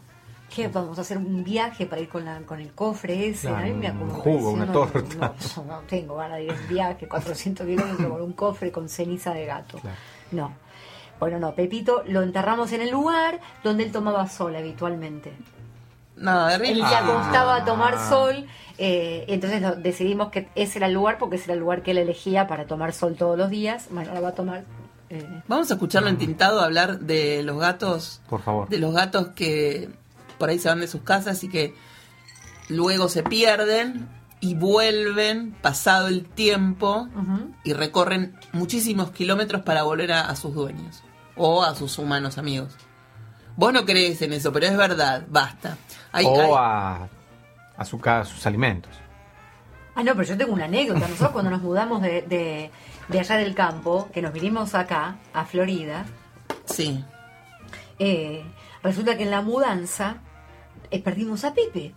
¿Qué? 0.54 0.68
¿Vamos 0.68 0.98
a 0.98 1.02
hacer 1.02 1.18
un 1.18 1.44
viaje 1.44 1.86
para 1.86 2.02
ir 2.02 2.10
con, 2.10 2.26
la, 2.26 2.40
con 2.42 2.60
el 2.60 2.72
cofre 2.74 3.30
ese? 3.30 3.48
Claro, 3.48 3.64
a 3.66 3.68
mí 3.68 3.74
me 3.74 3.92
un 3.92 4.10
jugo, 4.10 4.52
una 4.52 4.66
no, 4.66 4.72
torta. 4.72 5.34
No, 5.58 5.64
no, 5.64 5.80
tengo 5.88 6.16
ganas 6.16 6.38
de 6.38 6.44
ir 6.46 6.52
en 6.52 6.68
viaje, 6.68 7.08
400 7.08 7.66
kilómetros 7.66 8.08
con 8.12 8.22
un 8.22 8.34
cofre 8.34 8.72
con 8.72 8.88
ceniza 8.90 9.34
de 9.34 9.46
gato. 9.46 9.80
Claro. 9.80 9.98
No. 10.32 10.54
Bueno, 11.20 11.40
no, 11.40 11.56
Pepito 11.56 12.04
lo 12.08 12.22
enterramos 12.22 12.72
en 12.74 12.82
el 12.82 12.92
lugar 12.92 13.40
donde 13.64 13.84
él 13.86 13.92
tomaba 13.92 14.28
sol 14.28 14.56
habitualmente. 14.56 15.32
No, 16.18 16.48
Él 16.50 16.62
Henry. 16.64 16.82
se 16.82 16.96
acostaba 16.96 17.56
a 17.56 17.66
tomar 17.66 17.96
Ah. 17.98 18.10
sol, 18.10 18.46
eh, 18.78 19.26
entonces 19.30 19.62
lo- 19.62 19.76
decidimos 19.76 20.30
que 20.30 20.48
ese 20.54 20.78
era 20.78 20.88
el 20.88 20.94
lugar 20.94 21.18
porque 21.18 21.38
ese 21.38 21.46
era 21.46 21.54
el 21.56 21.60
lugar 21.62 21.82
que 21.82 21.92
él 21.92 21.98
elegía 21.98 22.46
para 22.48 22.66
tomar 22.68 22.94
sol 22.94 23.16
todos 23.16 23.38
los 23.38 23.50
días. 23.50 23.88
Bueno, 23.90 24.10
ahora 24.10 24.22
va 24.22 24.28
a 24.30 24.36
tomar. 24.36 24.64
eh, 25.10 25.28
Vamos 25.48 25.72
a 25.72 25.74
escucharlo 25.74 26.10
en 26.10 26.18
Tintado 26.18 26.62
hablar 26.62 27.00
de 27.00 27.42
los 27.44 27.58
gatos, 27.60 28.22
Por 28.30 28.42
favor. 28.42 28.70
de 28.70 28.78
los 28.78 28.94
gatos 28.94 29.30
que 29.30 29.90
por 30.44 30.50
ahí 30.50 30.60
se 30.60 30.68
van 30.68 30.82
de 30.82 30.88
sus 30.90 31.04
casas 31.04 31.42
y 31.46 31.48
que 31.48 31.74
luego 32.68 33.08
se 33.08 33.24
pierden 33.24 34.10
y 34.42 34.56
vuelven 34.56 35.54
pasado 35.62 36.10
el 36.10 36.26
tiempo 36.26 37.08
y 37.64 37.72
recorren 37.72 38.38
muchísimos 38.52 39.12
kilómetros 39.12 39.62
para 39.62 39.84
volver 39.84 40.12
a, 40.12 40.28
a 40.28 40.36
sus 40.36 40.54
dueños 40.54 41.02
o 41.38 41.64
a 41.64 41.74
sus 41.76 41.98
humanos 41.98 42.38
amigos. 42.38 42.76
Vos 43.56 43.72
no 43.72 43.86
crees 43.86 44.22
en 44.22 44.34
eso, 44.34 44.52
pero 44.52 44.66
es 44.66 44.76
verdad, 44.76 45.24
basta. 45.30 45.78
Hay- 46.12 46.26
o 46.26 46.42
hay- 46.42 46.52
a, 46.58 47.08
a 47.78 47.86
su 47.86 48.00
casa, 48.02 48.30
sus 48.30 48.46
alimentos. 48.46 48.92
Ah, 49.96 50.04
no, 50.04 50.12
pero 50.14 50.24
yo 50.28 50.38
tengo 50.38 50.52
una 50.52 50.66
anécdota. 50.66 51.00
Nosotros 51.08 51.30
cuando 51.32 51.52
nos 51.52 51.62
mudamos 51.62 52.02
de, 52.02 52.24
de, 52.24 52.70
de 53.08 53.20
allá 53.22 53.38
del 53.38 53.56
campo, 53.56 54.10
que 54.14 54.22
nos 54.22 54.34
vinimos 54.34 54.76
acá, 54.76 55.16
a 55.34 55.46
Florida, 55.46 56.04
Sí, 56.66 57.02
eh, 57.98 58.44
resulta 58.84 59.16
que 59.16 59.24
en 59.24 59.32
la 59.32 59.42
mudanza 59.42 60.18
eh, 60.96 61.02
perdimos 61.02 61.44
a 61.44 61.54
Pepe. 61.54 61.94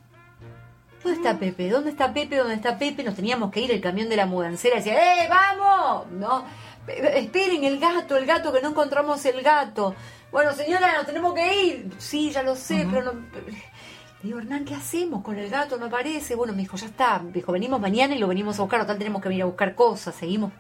¿Dónde 1.03 1.19
está 1.19 1.39
Pepe? 1.39 1.71
¿Dónde 1.71 1.91
está 1.91 2.13
Pepe? 2.13 2.37
¿Dónde 2.37 2.55
está 2.55 2.79
Pepe? 2.79 3.05
Nos 3.05 3.15
teníamos 3.15 3.51
que 3.53 3.61
ir, 3.61 3.71
el 3.71 3.81
camión 3.81 4.09
de 4.09 4.17
la 4.17 4.27
mudancera 4.27 4.77
decía, 4.77 5.25
¡eh, 5.25 5.29
vamos! 5.29 6.07
No, 6.11 6.45
"Pe- 6.85 7.19
esperen 7.21 7.63
el 7.65 7.79
gato, 7.79 8.17
el 8.17 8.27
gato, 8.27 8.53
que 8.53 8.61
no 8.61 8.71
encontramos 8.71 9.25
el 9.25 9.41
gato. 9.43 9.95
Bueno, 10.33 10.53
señora, 10.53 10.95
nos 10.97 11.07
tenemos 11.07 11.33
que 11.35 11.65
ir. 11.65 11.91
Sí, 11.99 12.31
ya 12.33 12.43
lo 12.43 12.57
sé, 12.57 12.87
pero 12.91 13.05
no... 13.05 13.13
Le 13.13 14.29
digo, 14.31 14.39
Hernán, 14.41 14.65
¿qué 14.65 14.75
hacemos 14.75 15.23
con 15.23 15.39
el 15.39 15.49
gato? 15.49 15.77
No 15.77 15.87
aparece. 15.87 16.35
Bueno, 16.35 16.53
me 16.55 16.63
dijo, 16.63 16.77
ya 16.77 16.87
está. 16.87 17.21
Me 17.21 17.31
dijo, 17.31 17.53
venimos 17.53 17.81
mañana 17.81 18.17
y 18.17 18.19
lo 18.19 18.27
venimos 18.27 18.59
a 18.59 18.63
buscar. 18.63 18.81
Total, 18.81 18.99
tenemos 18.99 19.23
que 19.23 19.29
venir 19.29 19.43
a 19.45 19.47
buscar 19.47 19.75
cosas. 19.77 20.15
Seguimos, 20.17 20.51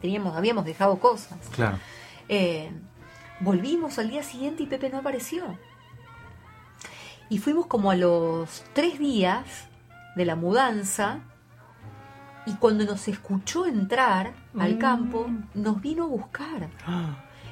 teníamos, 0.00 0.34
habíamos 0.36 0.64
dejado 0.64 0.98
cosas. 0.98 1.36
Claro. 1.54 1.78
Eh, 2.28 2.70
volvimos 3.40 3.98
al 3.98 4.08
día 4.08 4.22
siguiente 4.22 4.62
y 4.62 4.66
Pepe 4.66 4.88
no 4.88 4.98
apareció. 4.98 5.44
Y 7.30 7.38
fuimos 7.38 7.66
como 7.66 7.90
a 7.90 7.96
los 7.96 8.64
tres 8.74 8.98
días 8.98 9.44
de 10.16 10.24
la 10.26 10.36
mudanza 10.36 11.20
y 12.44 12.54
cuando 12.54 12.84
nos 12.84 13.06
escuchó 13.08 13.66
entrar 13.66 14.32
al 14.58 14.78
campo, 14.78 15.26
nos 15.54 15.80
vino 15.80 16.04
a 16.04 16.08
buscar. 16.08 16.68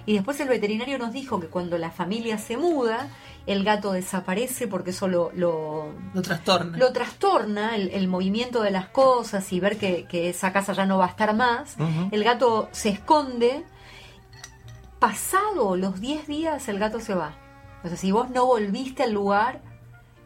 Y 0.05 0.15
después 0.15 0.41
el 0.41 0.49
veterinario 0.49 0.99
nos 0.99 1.13
dijo 1.13 1.39
que 1.39 1.47
cuando 1.49 1.79
la 1.79 1.91
familia 1.91 2.39
se 2.39 2.57
muda, 2.57 3.09
el 3.47 3.63
gato 3.63 3.93
desaparece 3.93 4.67
porque 4.67 4.91
eso 4.91 5.07
lo, 5.07 5.31
lo, 5.35 5.93
Lo 6.15 6.23
trastorna. 6.23 6.77
lo 6.79 6.93
trastorna 6.93 7.77
el, 7.77 7.91
el 7.91 8.09
movimiento 8.09 8.63
de 8.63 8.71
las 8.71 8.89
cosas 8.89 9.53
y 9.53 9.61
ver 9.61 9.77
que, 9.79 10.07
que 10.07 10.31
esa 10.31 10.53
casa 10.53 10.73
ya 10.73 10.87
no 10.87 10.99
va 10.99 11.05
a 11.05 11.09
estar 11.11 11.37
más. 11.37 11.77
El 12.11 12.25
gato 12.25 12.69
se 12.73 12.89
esconde. 12.89 13.65
Pasado 14.99 15.77
los 15.77 16.01
10 16.01 16.27
días, 16.27 16.69
el 16.69 16.79
gato 16.79 16.99
se 16.99 17.15
va. 17.15 17.37
O 17.85 17.89
sea, 17.89 17.97
si 17.97 18.11
vos 18.11 18.31
no 18.31 18.47
volviste 18.47 19.05
al 19.05 19.13
lugar 19.13 19.61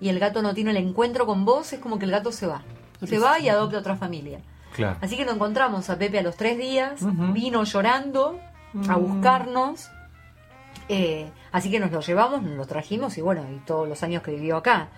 y 0.02 0.08
el 0.10 0.18
gato 0.18 0.42
no 0.42 0.52
tiene 0.52 0.72
el 0.72 0.76
encuentro 0.76 1.24
con 1.24 1.44
vos, 1.46 1.72
es 1.72 1.80
como 1.80 1.98
que 1.98 2.04
el 2.04 2.10
gato 2.10 2.32
se 2.32 2.46
va. 2.46 2.62
Se 3.06 3.18
va 3.18 3.38
y 3.38 3.48
adopta 3.48 3.78
otra 3.78 3.96
familia. 3.96 4.40
Claro. 4.74 4.98
Así 5.00 5.16
que 5.16 5.24
nos 5.24 5.34
encontramos 5.36 5.88
a 5.90 5.98
Pepe 5.98 6.18
a 6.18 6.22
los 6.22 6.36
tres 6.36 6.58
días, 6.58 7.00
vino 7.32 7.64
llorando 7.64 8.38
a 8.88 8.96
buscarnos. 8.96 9.88
eh, 10.88 11.30
así 11.52 11.70
que 11.70 11.78
nos 11.80 11.90
lo 11.92 12.00
llevamos, 12.00 12.42
nos 12.42 12.56
lo 12.56 12.66
trajimos 12.66 13.16
y 13.16 13.20
bueno, 13.20 13.44
y 13.50 13.58
todos 13.66 13.88
los 13.88 14.02
años 14.02 14.22
que 14.22 14.32
vivió 14.32 14.56
acá. 14.56 14.88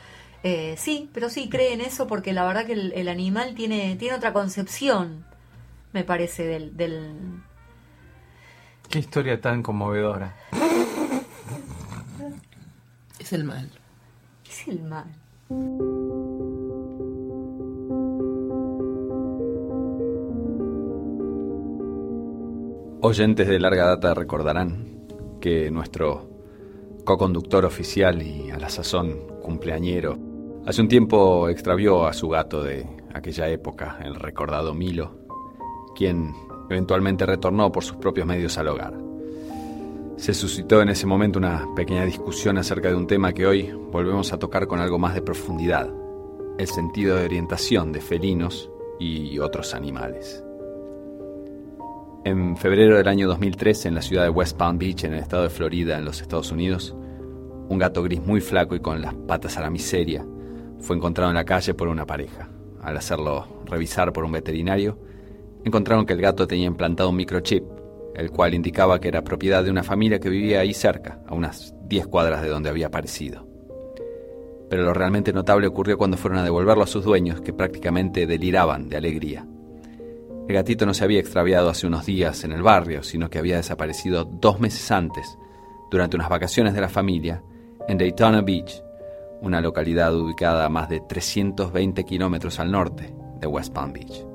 Eh, 0.43 0.75
sí, 0.79 1.09
pero 1.13 1.29
sí, 1.31 1.49
cree 1.49 1.73
en 1.73 1.81
eso 1.81 2.07
porque 2.07 2.33
la 2.33 2.45
verdad 2.47 2.67
que 2.67 2.73
el, 2.75 2.93
el 2.93 3.09
animal 3.09 3.55
tiene, 3.55 3.97
tiene 3.97 4.17
otra 4.17 4.33
concepción, 4.33 5.25
me 5.93 6.05
parece, 6.05 6.45
del, 6.45 6.77
del... 6.77 7.43
Qué 8.91 8.99
historia 8.99 9.41
tan 9.41 9.63
conmovedora. 9.63 10.35
Es 13.19 13.33
el 13.33 13.45
mal. 13.45 13.71
Mal. 14.89 15.05
Oyentes 23.01 23.49
de 23.49 23.59
larga 23.59 23.87
data 23.87 24.15
recordarán 24.15 25.07
que 25.41 25.71
nuestro 25.73 26.31
co-conductor 27.05 27.65
oficial 27.65 28.23
y 28.23 28.51
a 28.51 28.59
la 28.59 28.69
sazón 28.69 29.27
cumpleañero 29.43 30.17
hace 30.65 30.81
un 30.81 30.89
tiempo 30.89 31.49
extravió 31.49 32.07
a 32.07 32.13
su 32.13 32.29
gato 32.29 32.63
de 32.63 32.87
aquella 33.13 33.49
época, 33.49 33.99
el 34.05 34.15
recordado 34.15 34.73
Milo, 34.73 35.19
quien 35.97 36.33
eventualmente 36.71 37.27
retornó 37.27 37.73
por 37.73 37.83
sus 37.83 37.97
propios 37.97 38.27
medios 38.27 38.57
al 38.57 38.69
hogar. 38.69 38.95
Se 40.17 40.33
suscitó 40.33 40.81
en 40.81 40.89
ese 40.89 41.07
momento 41.07 41.39
una 41.39 41.67
pequeña 41.75 42.05
discusión 42.05 42.57
acerca 42.57 42.89
de 42.89 42.95
un 42.95 43.07
tema 43.07 43.33
que 43.33 43.47
hoy 43.47 43.73
volvemos 43.91 44.33
a 44.33 44.39
tocar 44.39 44.67
con 44.67 44.81
algo 44.81 44.99
más 44.99 45.15
de 45.15 45.23
profundidad, 45.23 45.91
el 46.57 46.69
sentido 46.69 47.17
de 47.17 47.25
orientación 47.25 47.93
de 47.93 48.01
felinos 48.01 48.71
y 49.01 49.39
otros 49.41 49.75
animales. 49.75 50.45
En 52.25 52.57
febrero 52.57 52.97
del 52.97 53.09
año 53.09 53.29
2013, 53.29 53.89
en 53.89 53.97
la 53.97 54.03
ciudad 54.03 54.23
de 54.23 54.31
West 54.31 54.57
Palm 54.57 54.79
Beach, 54.79 55.05
en 55.05 55.15
el 55.15 55.19
estado 55.19 55.43
de 55.43 55.51
Florida, 55.51 55.99
en 55.99 56.05
los 56.05 56.23
Estados 56.23 56.53
Unidos, 56.53 56.95
un 57.69 57.79
gato 57.79 58.03
gris 58.03 58.25
muy 58.25 58.41
flaco 58.41 58.75
y 58.75 58.81
con 58.81 59.03
las 59.03 59.15
patas 59.15 59.59
a 59.59 59.63
la 59.63 59.69
miseria 59.69 60.25
fue 60.79 60.97
encontrado 60.97 61.31
en 61.31 61.37
la 61.37 61.45
calle 61.45 61.75
por 61.75 61.89
una 61.89 62.07
pareja. 62.07 62.49
Al 62.81 62.97
hacerlo 62.97 63.47
revisar 63.67 64.13
por 64.13 64.25
un 64.25 64.33
veterinario, 64.33 64.99
encontraron 65.65 66.07
que 66.07 66.13
el 66.13 66.21
gato 66.21 66.47
tenía 66.47 66.67
implantado 66.67 67.11
un 67.11 67.17
microchip, 67.17 67.65
el 68.15 68.31
cual 68.31 68.55
indicaba 68.55 69.01
que 69.01 69.09
era 69.09 69.25
propiedad 69.25 69.65
de 69.65 69.71
una 69.71 69.83
familia 69.83 70.21
que 70.21 70.31
vivía 70.31 70.61
ahí 70.61 70.73
cerca, 70.73 71.21
a 71.27 71.35
unas 71.35 71.75
10 71.89 72.07
cuadras 72.07 72.43
de 72.43 72.49
donde 72.49 72.71
había 72.71 72.87
aparecido. 72.87 73.47
Pero 74.71 74.83
lo 74.83 74.95
realmente 74.95 75.33
notable 75.33 75.67
ocurrió 75.67 75.99
cuando 75.99 76.17
fueron 76.17 76.39
a 76.39 76.45
devolverlo 76.45 76.85
a 76.85 76.89
sus 76.89 77.05
dueños, 77.05 77.41
que 77.41 77.53
prácticamente 77.53 78.27
deliraban 78.27 78.89
de 78.89 78.97
alegría. 78.97 79.47
El 80.49 80.55
gatito 80.55 80.85
no 80.85 80.95
se 80.95 81.05
había 81.05 81.21
extraviado 81.21 81.71
hace 81.71 81.87
unos 81.87 82.07
días 82.07 82.45
en 82.45 82.53
el 82.53 82.63
barrio, 82.63 83.03
sino 83.03 83.31
que 83.31 83.39
había 83.39 83.57
desaparecido 83.57 84.25
dos 84.25 84.61
meses 84.61 84.91
antes, 84.91 85.39
durante 85.91 86.17
unas 86.17 86.29
vacaciones 86.29 86.75
de 86.75 86.81
la 86.81 86.89
familia, 86.89 87.43
en 87.89 87.99
Daytona 87.99 88.41
Beach, 88.41 88.83
una 89.41 89.61
localidad 89.61 90.15
ubicada 90.15 90.65
a 90.65 90.69
más 90.69 90.89
de 90.89 91.01
320 91.01 92.05
kilómetros 92.05 92.59
al 92.59 92.71
norte 92.71 93.15
de 93.41 93.47
West 93.47 93.73
Palm 93.73 93.93
Beach. 93.93 94.34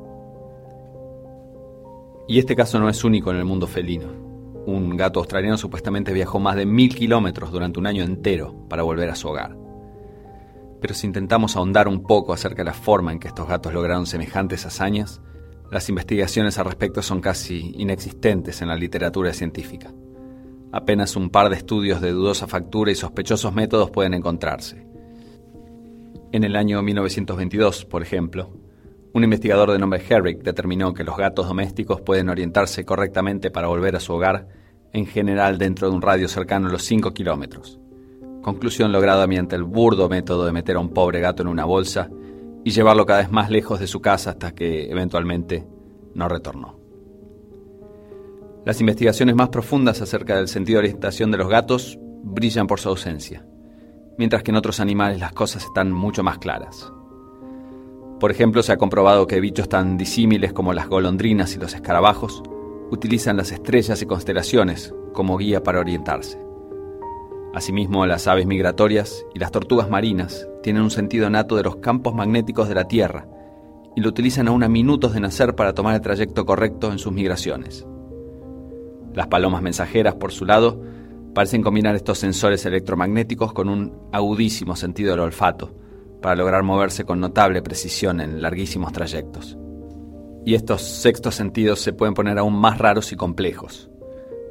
Y 2.30 2.38
este 2.38 2.56
caso 2.56 2.78
no 2.80 2.90
es 2.90 3.04
único 3.04 3.32
en 3.32 3.38
el 3.38 3.46
mundo 3.46 3.66
felino. 3.66 4.08
Un 4.68 4.96
gato 4.96 5.20
australiano 5.20 5.58
supuestamente 5.58 6.14
viajó 6.14 6.40
más 6.40 6.56
de 6.56 6.68
mil 6.68 6.94
kilómetros 6.94 7.52
durante 7.52 7.80
un 7.80 7.88
año 7.88 8.04
entero 8.04 8.68
para 8.70 8.84
volver 8.84 9.10
a 9.10 9.16
su 9.16 9.30
hogar. 9.30 9.58
Pero 10.80 10.94
si 10.94 11.08
intentamos 11.08 11.56
ahondar 11.56 11.88
un 11.88 12.04
poco 12.04 12.32
acerca 12.32 12.58
de 12.58 12.66
la 12.66 12.74
forma 12.74 13.12
en 13.12 13.18
que 13.18 13.30
estos 13.30 13.48
gatos 13.48 13.74
lograron 13.74 14.06
semejantes 14.06 14.64
hazañas, 14.68 15.22
las 15.72 15.90
investigaciones 15.90 16.60
al 16.60 16.66
respecto 16.66 17.02
son 17.02 17.20
casi 17.20 17.74
inexistentes 17.76 18.62
en 18.62 18.68
la 18.68 18.76
literatura 18.76 19.34
científica. 19.34 19.92
Apenas 20.72 21.16
un 21.16 21.32
par 21.32 21.50
de 21.50 21.56
estudios 21.56 22.00
de 22.00 22.12
dudosa 22.12 22.46
factura 22.46 22.92
y 22.92 22.96
sospechosos 22.96 23.56
métodos 23.56 23.90
pueden 23.90 24.14
encontrarse. 24.14 24.86
En 26.32 26.44
el 26.44 26.56
año 26.56 26.84
1922, 26.84 27.86
por 27.86 28.04
ejemplo, 28.04 28.52
un 29.14 29.24
investigador 29.24 29.72
de 29.72 29.80
nombre 29.80 30.04
Herrick 30.08 30.44
determinó 30.44 30.94
que 30.94 31.04
los 31.04 31.18
gatos 31.18 31.48
domésticos 31.48 32.02
pueden 32.02 32.30
orientarse 32.30 32.86
correctamente 32.86 33.50
para 33.50 33.68
volver 33.68 33.96
a 33.96 34.00
su 34.00 34.14
hogar, 34.14 34.48
en 34.94 35.06
general 35.06 35.58
dentro 35.58 35.90
de 35.90 35.96
un 35.96 36.02
radio 36.02 36.28
cercano 36.28 36.68
a 36.68 36.72
los 36.72 36.84
5 36.84 37.12
kilómetros. 37.14 37.80
Conclusión 38.42 38.92
lograda 38.92 39.28
mediante 39.28 39.56
el 39.56 39.64
burdo 39.64 40.10
método 40.10 40.46
de 40.46 40.52
meter 40.52 40.76
a 40.76 40.80
un 40.80 40.90
pobre 40.90 41.20
gato 41.20 41.42
en 41.42 41.50
una 41.50 41.66
bolsa 41.66 42.10
y 42.64 42.72
llevarlo 42.72 43.06
cada 43.06 43.20
vez 43.20 43.32
más 43.32 43.50
lejos 43.50 43.80
de 43.80 43.88
su 43.88 44.00
casa 44.00 44.32
hasta 44.32 44.54
que 44.54 44.90
eventualmente 44.92 45.68
no 46.14 46.28
retornó. 46.28 46.80
Las 48.66 48.80
investigaciones 48.82 49.36
más 49.36 49.50
profundas 49.50 50.02
acerca 50.02 50.36
del 50.36 50.48
sentido 50.48 50.78
de 50.78 50.88
orientación 50.88 51.32
de 51.32 51.38
los 51.38 51.50
gatos 51.50 51.98
brillan 52.24 52.68
por 52.68 52.80
su 52.80 52.90
ausencia, 52.90 53.46
mientras 54.18 54.44
que 54.44 54.52
en 54.52 54.58
otros 54.58 54.80
animales 54.80 55.20
las 55.20 55.34
cosas 55.34 55.64
están 55.64 55.92
mucho 55.92 56.24
más 56.24 56.38
claras. 56.38 56.92
Por 58.20 58.32
ejemplo, 58.32 58.64
se 58.64 58.74
ha 58.74 58.78
comprobado 58.78 59.28
que 59.28 59.40
bichos 59.40 59.70
tan 59.70 59.98
disímiles 59.98 60.52
como 60.52 60.74
las 60.74 60.90
golondrinas 60.90 61.56
y 61.56 61.60
los 61.60 61.74
escarabajos 61.74 62.44
utilizan 62.92 63.38
las 63.38 63.52
estrellas 63.52 64.02
y 64.02 64.06
constelaciones 64.06 64.94
como 65.14 65.38
guía 65.38 65.64
para 65.64 65.80
orientarse. 65.80 66.38
Asimismo, 67.54 68.06
las 68.06 68.28
aves 68.28 68.46
migratorias 68.46 69.26
y 69.34 69.40
las 69.40 69.52
tortugas 69.52 69.90
marinas 69.90 70.48
tienen 70.62 70.84
un 70.84 70.92
sentido 70.92 71.30
nato 71.30 71.56
de 71.56 71.64
los 71.64 71.78
campos 71.78 72.14
magnéticos 72.14 72.68
de 72.68 72.76
la 72.76 72.88
Tierra 72.88 73.26
y 73.96 74.02
lo 74.02 74.10
utilizan 74.10 74.48
aún 74.50 74.64
a 74.64 74.70
minutos 74.70 75.14
de 75.14 75.22
nacer 75.22 75.56
para 75.56 75.74
tomar 75.74 75.96
el 75.96 76.02
trayecto 76.02 76.46
correcto 76.46 76.92
en 76.92 77.00
sus 77.00 77.14
migraciones. 77.14 77.88
Las 79.14 79.28
palomas 79.28 79.62
mensajeras, 79.62 80.16
por 80.16 80.32
su 80.32 80.46
lado, 80.46 80.82
parecen 81.34 81.64
combinar 81.64 81.96
estos 81.96 82.20
sensores 82.20 82.66
electromagnéticos 82.66 83.54
con 83.54 83.70
un 83.70 83.94
agudísimo 84.12 84.76
sentido 84.76 85.12
del 85.12 85.22
olfato, 85.22 85.74
para 86.22 86.36
lograr 86.36 86.64
moverse 86.64 87.06
con 87.06 87.20
notable 87.20 87.62
precisión 87.62 88.22
en 88.22 88.42
larguísimos 88.42 88.92
trayectos. 88.92 89.58
Y 90.46 90.56
estos 90.56 90.82
sextos 90.82 91.36
sentidos 91.36 91.80
se 91.80 91.94
pueden 91.94 92.14
poner 92.14 92.38
aún 92.40 92.56
más 92.56 92.78
raros 92.78 93.12
y 93.12 93.16
complejos. 93.16 93.90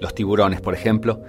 Los 0.01 0.15
tiburones, 0.15 0.61
por 0.61 0.75
ejemplo, 0.75 1.23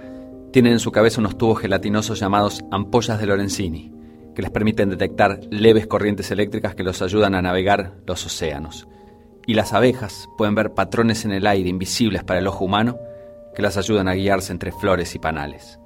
tienen 0.52 0.72
en 0.72 0.78
su 0.78 0.92
cabeza 0.92 1.20
unos 1.20 1.38
tubos 1.38 1.60
gelatinosos 1.60 2.20
llamados 2.20 2.64
ampollas 2.70 3.18
de 3.20 3.26
Lorenzini, 3.26 3.92
que 4.34 4.42
les 4.42 4.50
permiten 4.50 4.90
detectar 4.90 5.40
leves 5.50 5.86
corrientes 5.86 6.30
eléctricas 6.30 6.74
que 6.74 6.84
los 6.84 7.02
ayudan 7.02 7.34
a 7.34 7.42
navegar 7.42 7.96
los 8.06 8.24
océanos. 8.26 8.88
Y 9.46 9.54
las 9.54 9.72
abejas 9.72 10.28
pueden 10.36 10.54
ver 10.54 10.74
patrones 10.74 11.24
en 11.24 11.32
el 11.32 11.46
aire 11.46 11.68
invisibles 11.68 12.24
para 12.24 12.38
el 12.38 12.46
ojo 12.46 12.64
humano 12.64 12.98
que 13.54 13.62
las 13.62 13.76
ayudan 13.76 14.08
a 14.08 14.14
guiarse 14.14 14.52
entre 14.52 14.72
flores 14.72 15.14
y 15.14 15.18
panales. 15.18 15.80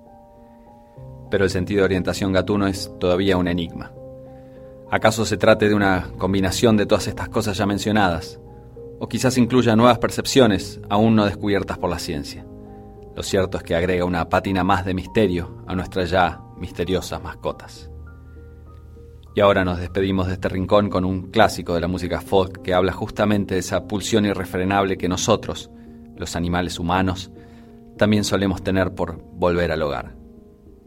Pero 1.30 1.44
el 1.44 1.50
sentido 1.50 1.80
de 1.80 1.86
orientación 1.86 2.32
gatuno 2.32 2.66
es 2.66 2.92
todavía 3.00 3.36
un 3.36 3.48
enigma. 3.48 3.92
¿Acaso 4.94 5.24
se 5.24 5.36
trate 5.36 5.68
de 5.68 5.74
una 5.74 6.12
combinación 6.18 6.76
de 6.76 6.86
todas 6.86 7.08
estas 7.08 7.28
cosas 7.28 7.58
ya 7.58 7.66
mencionadas? 7.66 8.38
O 9.00 9.08
quizás 9.08 9.36
incluya 9.38 9.74
nuevas 9.74 9.98
percepciones 9.98 10.80
aún 10.88 11.16
no 11.16 11.24
descubiertas 11.24 11.78
por 11.78 11.90
la 11.90 11.98
ciencia. 11.98 12.46
Lo 13.16 13.24
cierto 13.24 13.58
es 13.58 13.64
que 13.64 13.74
agrega 13.74 14.04
una 14.04 14.28
pátina 14.28 14.62
más 14.62 14.84
de 14.84 14.94
misterio 14.94 15.64
a 15.66 15.74
nuestras 15.74 16.10
ya 16.10 16.40
misteriosas 16.58 17.20
mascotas. 17.20 17.90
Y 19.34 19.40
ahora 19.40 19.64
nos 19.64 19.80
despedimos 19.80 20.28
de 20.28 20.34
este 20.34 20.48
rincón 20.48 20.88
con 20.88 21.04
un 21.04 21.32
clásico 21.32 21.74
de 21.74 21.80
la 21.80 21.88
música 21.88 22.20
folk 22.20 22.62
que 22.62 22.72
habla 22.72 22.92
justamente 22.92 23.54
de 23.54 23.60
esa 23.60 23.88
pulsión 23.88 24.26
irrefrenable 24.26 24.96
que 24.96 25.08
nosotros, 25.08 25.72
los 26.16 26.36
animales 26.36 26.78
humanos, 26.78 27.32
también 27.98 28.22
solemos 28.22 28.62
tener 28.62 28.94
por 28.94 29.20
volver 29.20 29.72
al 29.72 29.82
hogar. 29.82 30.14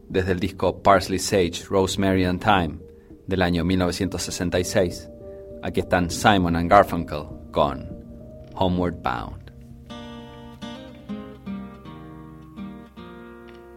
Desde 0.08 0.32
el 0.32 0.40
disco 0.40 0.82
Parsley 0.82 1.18
Sage, 1.18 1.66
Rosemary 1.68 2.24
and 2.24 2.42
Thyme, 2.42 2.87
del 3.28 3.42
año 3.42 3.64
1966. 3.64 5.08
Aquí 5.62 5.80
están 5.80 6.10
Simon 6.10 6.56
and 6.56 6.70
Garfunkel 6.70 7.24
con 7.52 7.86
Homeward 8.54 9.00
Bound. 9.02 9.52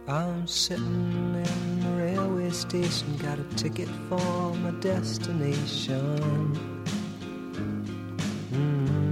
I'm 0.08 0.46
sitting 0.46 1.34
in 1.36 1.80
the 1.80 1.90
railway 1.96 2.50
station, 2.50 3.16
got 3.18 3.38
a 3.38 3.44
ticket 3.56 3.88
for 4.08 4.52
my 4.56 4.72
destination. 4.80 6.18
Mm. 8.52 9.11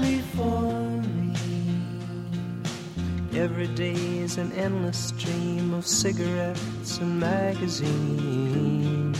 Every 3.33 3.67
day 3.67 3.93
is 3.93 4.37
an 4.37 4.51
endless 4.51 4.97
stream 4.97 5.73
of 5.73 5.87
cigarettes 5.87 6.97
and 6.97 7.17
magazines. 7.17 9.17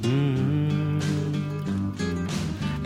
Mm. 0.00 1.02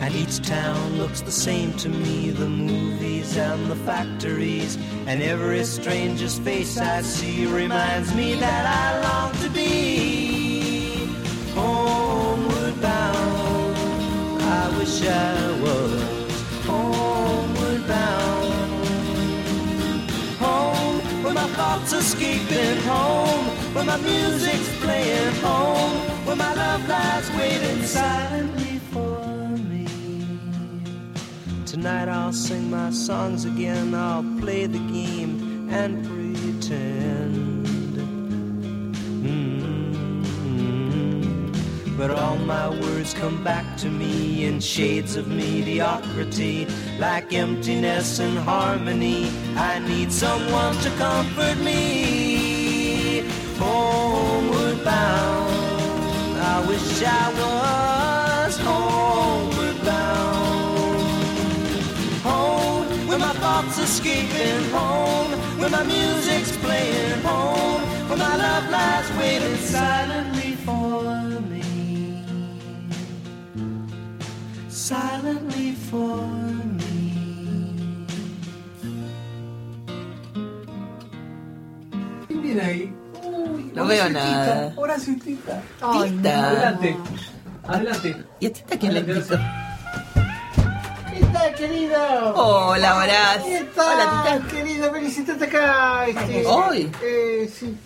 And 0.01 0.13
each 0.13 0.45
town 0.45 0.97
looks 0.97 1.21
the 1.21 1.31
same 1.31 1.71
to 1.77 1.87
me 1.87 2.31
the 2.31 2.49
movies 2.49 3.37
and 3.37 3.71
the 3.71 3.77
factories. 3.77 4.77
And 5.07 5.23
every 5.23 5.63
stranger's 5.63 6.37
face 6.37 6.77
I 6.77 7.01
see 7.01 7.45
reminds 7.45 8.13
me 8.13 8.35
that 8.35 8.65
I 8.65 8.99
long 9.07 9.31
to 9.41 9.49
be 9.51 11.05
homeward 11.55 12.81
bound. 12.81 14.41
I 14.41 14.77
wish 14.77 15.01
I 15.07 15.61
was 15.61 16.10
thoughts 21.55 21.93
escaping 21.93 22.77
home, 22.83 23.45
where 23.73 23.85
my 23.85 23.97
music's 23.97 24.69
playing 24.79 25.35
home, 25.35 25.93
where 26.25 26.35
my 26.35 26.53
love 26.53 26.87
lies 26.87 27.29
waiting 27.37 27.83
silently 27.83 28.79
for 28.91 29.47
me. 29.69 29.87
Tonight 31.65 32.09
I'll 32.09 32.33
sing 32.33 32.69
my 32.69 32.89
songs 32.91 33.45
again, 33.45 33.93
I'll 33.93 34.25
play 34.39 34.65
the 34.65 34.79
game 34.91 35.69
and 35.69 36.05
pretend. 36.05 36.50
But 42.01 42.09
all 42.09 42.35
my 42.35 42.67
words 42.67 43.13
come 43.13 43.43
back 43.43 43.77
to 43.77 43.87
me 43.87 44.45
in 44.45 44.59
shades 44.59 45.15
of 45.17 45.27
mediocrity, 45.27 46.65
like 46.97 47.31
emptiness 47.31 48.17
and 48.17 48.39
harmony. 48.39 49.29
I 49.55 49.77
need 49.77 50.11
someone 50.11 50.75
to 50.77 50.89
comfort 50.97 51.59
me. 51.59 53.21
Homeward 53.59 54.83
bound, 54.83 56.39
I 56.41 56.65
wish 56.67 57.03
I 57.03 57.25
was 57.41 58.57
homeward 58.57 59.85
bound. 59.85 61.03
Home, 62.23 63.07
where 63.07 63.19
my 63.19 63.33
thoughts 63.33 63.77
escaping 63.77 64.63
home, 64.71 65.33
where 65.59 65.69
my 65.69 65.83
music's 65.83 66.57
playing 66.57 67.21
home, 67.21 67.83
where 68.09 68.17
my 68.17 68.35
love 68.37 68.71
lies 68.71 69.07
waiting 69.19 69.55
silently 69.57 70.50
Silently 74.91 75.71
for 75.89 76.17
me. 76.75 78.05
¿Quién 82.27 82.41
viene 82.41 82.61
ahí? 82.61 82.93
Uy, 83.23 83.71
No 83.73 83.85
veo 83.85 84.09
nada. 84.09 84.67
Tita, 84.69 84.81
Horacio 84.81 85.13
Tita. 85.23 85.61
Tita. 85.93 86.49
Adelante. 86.49 86.97
Adelante. 87.69 88.25
¿Y 88.41 88.45
a 88.47 88.51
Tita 88.51 88.77
quién 88.77 88.93
le 88.95 88.99
invitó? 88.99 89.39
¿Qué 91.09 91.25
tal, 91.31 91.55
querida? 91.55 92.33
Hola, 92.35 92.97
Horacio. 92.97 93.45
¿Qué 93.45 93.63
tal, 93.73 93.95
Hola, 93.97 94.39
Tita. 94.41 94.47
querida? 94.53 94.91
Felicitate 94.91 95.45
acá. 95.45 96.07
Este, 96.07 96.45
¿Hoy? 96.45 96.91
Eh, 97.01 97.49
sí. 97.57 97.77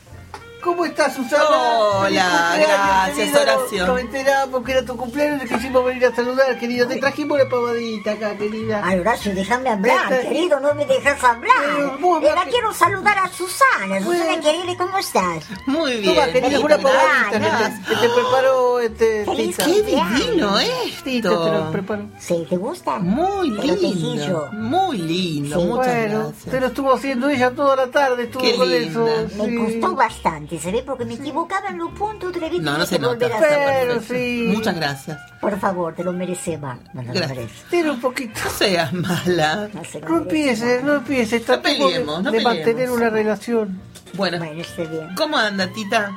¿Cómo 0.65 0.83
estás, 0.83 1.13
Susana? 1.13 1.45
Hola, 1.47 2.57
gracias. 2.59 3.35
Horacio. 3.39 3.85
Nos 3.85 3.99
enteramos 3.99 4.63
que 4.63 4.71
era 4.71 4.83
tu 4.83 4.97
cumpleaños 4.97 5.43
y 5.45 5.47
quisimos 5.53 5.85
venir 5.85 6.05
a 6.07 6.15
saludar, 6.15 6.57
querida. 6.57 6.87
Te 6.87 6.97
trajimos 6.97 7.37
la 7.37 7.47
pavadita 7.47 8.13
acá, 8.13 8.35
querida. 8.35 8.81
Ay, 8.83 8.99
Horacio, 8.99 9.35
déjame 9.35 9.69
hablar, 9.69 10.21
querido, 10.21 10.59
no 10.59 10.73
me 10.73 10.85
dejas 10.87 11.23
hablar. 11.23 11.53
Pero 12.01 12.41
Eh, 12.41 12.47
quiero 12.49 12.73
saludar 12.73 13.17
a 13.19 13.27
Susana. 13.29 14.01
Susana, 14.03 14.41
querida, 14.41 14.75
¿cómo 14.77 14.97
estás? 14.97 15.45
Muy 15.67 15.97
bien. 16.01 16.15
Toma, 16.15 16.27
querida, 16.31 16.59
una 16.59 16.77
pavadita 16.79 17.31
que 17.31 17.39
te, 17.39 17.89
que 17.89 17.95
te 18.07 18.09
preparó 18.13 18.79
este, 18.79 19.25
Feliz. 19.25 19.57
Qué 19.57 19.81
divino 19.83 20.57
Tita, 21.03 21.29
te 21.29 21.35
esto. 21.35 21.51
lo 21.53 21.71
preparó. 21.71 22.03
Sí, 22.19 22.45
¿te 22.49 22.57
gusta? 22.57 22.97
Muy 22.99 23.55
Te 23.55 23.67
lindo. 23.67 24.49
Muy 24.53 24.97
lindo. 24.97 25.59
Sí. 25.59 25.65
Muchas 25.67 25.85
Bueno, 25.85 26.19
gracias. 26.29 26.51
te 26.51 26.59
lo 26.59 26.67
estuvo 26.67 26.93
haciendo 26.93 27.29
ella 27.29 27.51
toda 27.51 27.75
la 27.75 27.87
tarde, 27.87 28.23
estuvo 28.23 28.41
Qué 28.41 28.55
con 28.55 28.67
linda. 28.69 28.87
eso. 29.11 29.27
Me 29.43 29.45
sí. 29.49 29.79
costó 29.79 29.95
bastante, 29.95 30.54
¿se 30.59 30.71
ve? 30.71 30.83
Porque 30.85 31.05
me 31.05 31.13
equivocaba 31.15 31.69
en 31.69 31.77
los 31.77 31.91
puntos, 31.91 32.29
otra 32.35 32.49
vez 32.49 32.61
No, 32.61 32.77
no 32.77 32.85
se 32.85 32.95
que 32.95 33.01
nota. 33.01 33.25
a. 33.27 33.39
Pero 33.39 34.01
sí. 34.01 34.45
Muchas 34.53 34.75
gracias. 34.75 35.17
Por 35.41 35.59
favor, 35.59 35.93
te 35.95 36.03
lo 36.03 36.11
mereces 36.13 36.59
más. 36.59 36.77
No 36.93 37.01
te 37.13 37.19
lo 37.19 37.27
mereces. 37.27 37.63
Tiene 37.69 37.91
un 37.91 38.01
poquito. 38.01 38.39
No 38.43 38.49
seas 38.51 38.93
mala. 38.93 39.69
No 39.73 39.83
se 39.83 39.99
No 40.01 40.17
empieces, 40.17 40.83
no 40.83 40.95
empieces. 40.95 41.45
Tratemos 41.45 41.77
de- 41.79 41.85
peleemos, 41.85 42.23
no 42.23 42.31
de, 42.31 42.37
peleemos. 42.37 42.53
mantener 42.55 42.91
una 42.91 43.09
relación. 43.09 43.79
Bueno, 44.13 44.37
Bueno, 44.37 44.61
está 44.61 44.83
bien. 44.83 45.09
¿cómo 45.15 45.37
anda, 45.37 45.67
Tita? 45.67 46.11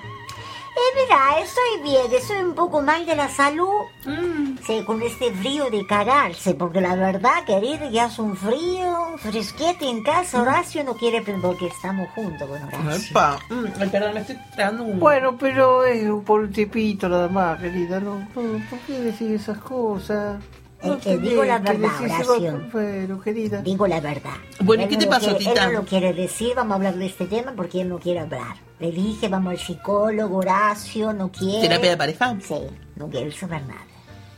Eh, 0.79 1.01
mira, 1.05 1.41
estoy 1.41 1.83
bien, 1.83 2.13
estoy 2.13 2.37
un 2.39 2.55
poco 2.55 2.81
mal 2.83 3.05
de 3.05 3.17
la 3.17 3.29
salud. 3.29 3.67
Mm. 4.07 4.59
Sí, 4.65 4.83
con 4.87 5.03
este 5.03 5.33
frío 5.33 5.71
de 5.71 5.85
cagarse, 5.87 6.55
porque 6.55 6.81
la 6.81 6.95
verdad, 6.95 7.45
querido, 7.47 7.89
ya 7.91 8.05
hace 8.05 8.23
un 8.23 8.37
frío, 8.37 9.17
fresquete 9.19 9.89
en 9.89 10.03
casa. 10.03 10.41
Horacio 10.43 10.85
no 10.85 10.95
quiere, 10.95 11.23
porque 11.23 11.67
estamos 11.67 12.09
juntos 12.15 12.49
con 12.49 12.63
Horacio. 12.63 13.11
Epa. 13.11 13.39
Mm, 13.51 13.65
ay, 13.81 13.89
perdón, 13.89 14.15
me 14.15 14.21
estoy 14.21 14.37
tragando 14.55 14.85
un... 14.85 15.01
Bueno, 15.01 15.37
pero 15.39 15.85
es 15.85 16.05
por 16.25 16.41
un 16.41 16.53
tipito 16.53 17.09
nada 17.09 17.29
más, 17.29 17.59
querida. 17.61 17.99
No, 17.99 18.17
no, 18.21 18.27
¿Por 18.71 18.79
qué 18.87 19.01
decir 19.01 19.33
esas 19.33 19.59
cosas? 19.59 20.41
Es 20.83 20.97
que 20.99 21.19
digo 21.19 21.43
la 21.45 21.59
verdad, 21.59 21.91
Horacio. 22.01 22.61
Bueno, 22.73 23.21
querida. 23.21 23.63
Digo 23.63 23.87
la 23.89 24.01
verdad. 24.01 24.35
Bueno, 24.61 24.85
¿y 24.85 24.87
qué 24.89 24.95
no 24.95 25.01
te 25.01 25.07
lo 25.07 25.11
pasó, 25.11 25.27
quiere- 25.37 25.39
Tita? 25.39 25.65
Él 25.65 25.73
no 25.73 25.79
lo 25.81 25.85
quiere 25.87 26.13
decir, 26.13 26.53
vamos 26.55 26.73
a 26.73 26.77
hablar 26.77 26.95
de 26.95 27.07
este 27.07 27.27
tema 27.27 27.53
porque 27.57 27.81
él 27.81 27.89
no 27.89 27.99
quiere 27.99 28.21
hablar. 28.21 28.68
Le 28.81 28.93
dije, 28.93 29.29
vamos 29.29 29.51
al 29.53 29.59
psicólogo, 29.59 30.39
Horacio, 30.39 31.13
no 31.13 31.31
quiere. 31.33 31.63
¿Terapia 31.69 31.91
de 31.91 31.97
pareja? 31.97 32.37
Sí, 32.41 32.55
no 32.97 33.09
quiere 33.09 33.33
saber 33.33 33.63
nada. 33.67 33.85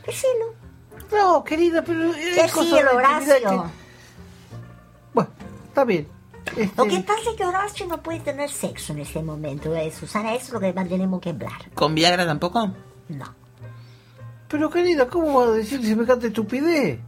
Decilo. 0.05 0.55
No, 1.11 1.43
querida, 1.43 1.83
pero 1.83 1.99
de 1.99 2.07
intimidad 2.07 2.95
Horacio. 2.95 3.33
que- 3.49 3.61
Bueno, 5.13 5.29
está 5.67 5.83
bien. 5.83 6.07
Este, 6.57 6.71
Lo 6.75 6.85
que 6.87 6.99
pasa 7.01 7.29
es 7.29 7.35
que 7.37 7.45
Horacio 7.45 7.85
no 7.85 8.01
puede 8.01 8.19
tener 8.21 8.49
sexo 8.49 8.93
en 8.93 8.99
este 8.99 9.21
momento, 9.21 9.75
¿eh? 9.75 9.91
Susana, 9.91 10.33
eso 10.33 10.45
es 10.47 10.53
lo 10.53 10.59
que 10.59 10.73
tenemos 10.73 11.21
que 11.21 11.29
hablar. 11.29 11.69
¿Con 11.75 11.93
Viagra 11.93 12.25
tampoco? 12.25 12.71
No. 13.09 13.35
Pero 14.47 14.69
querida, 14.69 15.07
¿cómo 15.07 15.39
vas 15.39 15.49
a 15.49 15.51
decir 15.51 15.85
semejante 15.85 16.27
estupidez? 16.27 16.99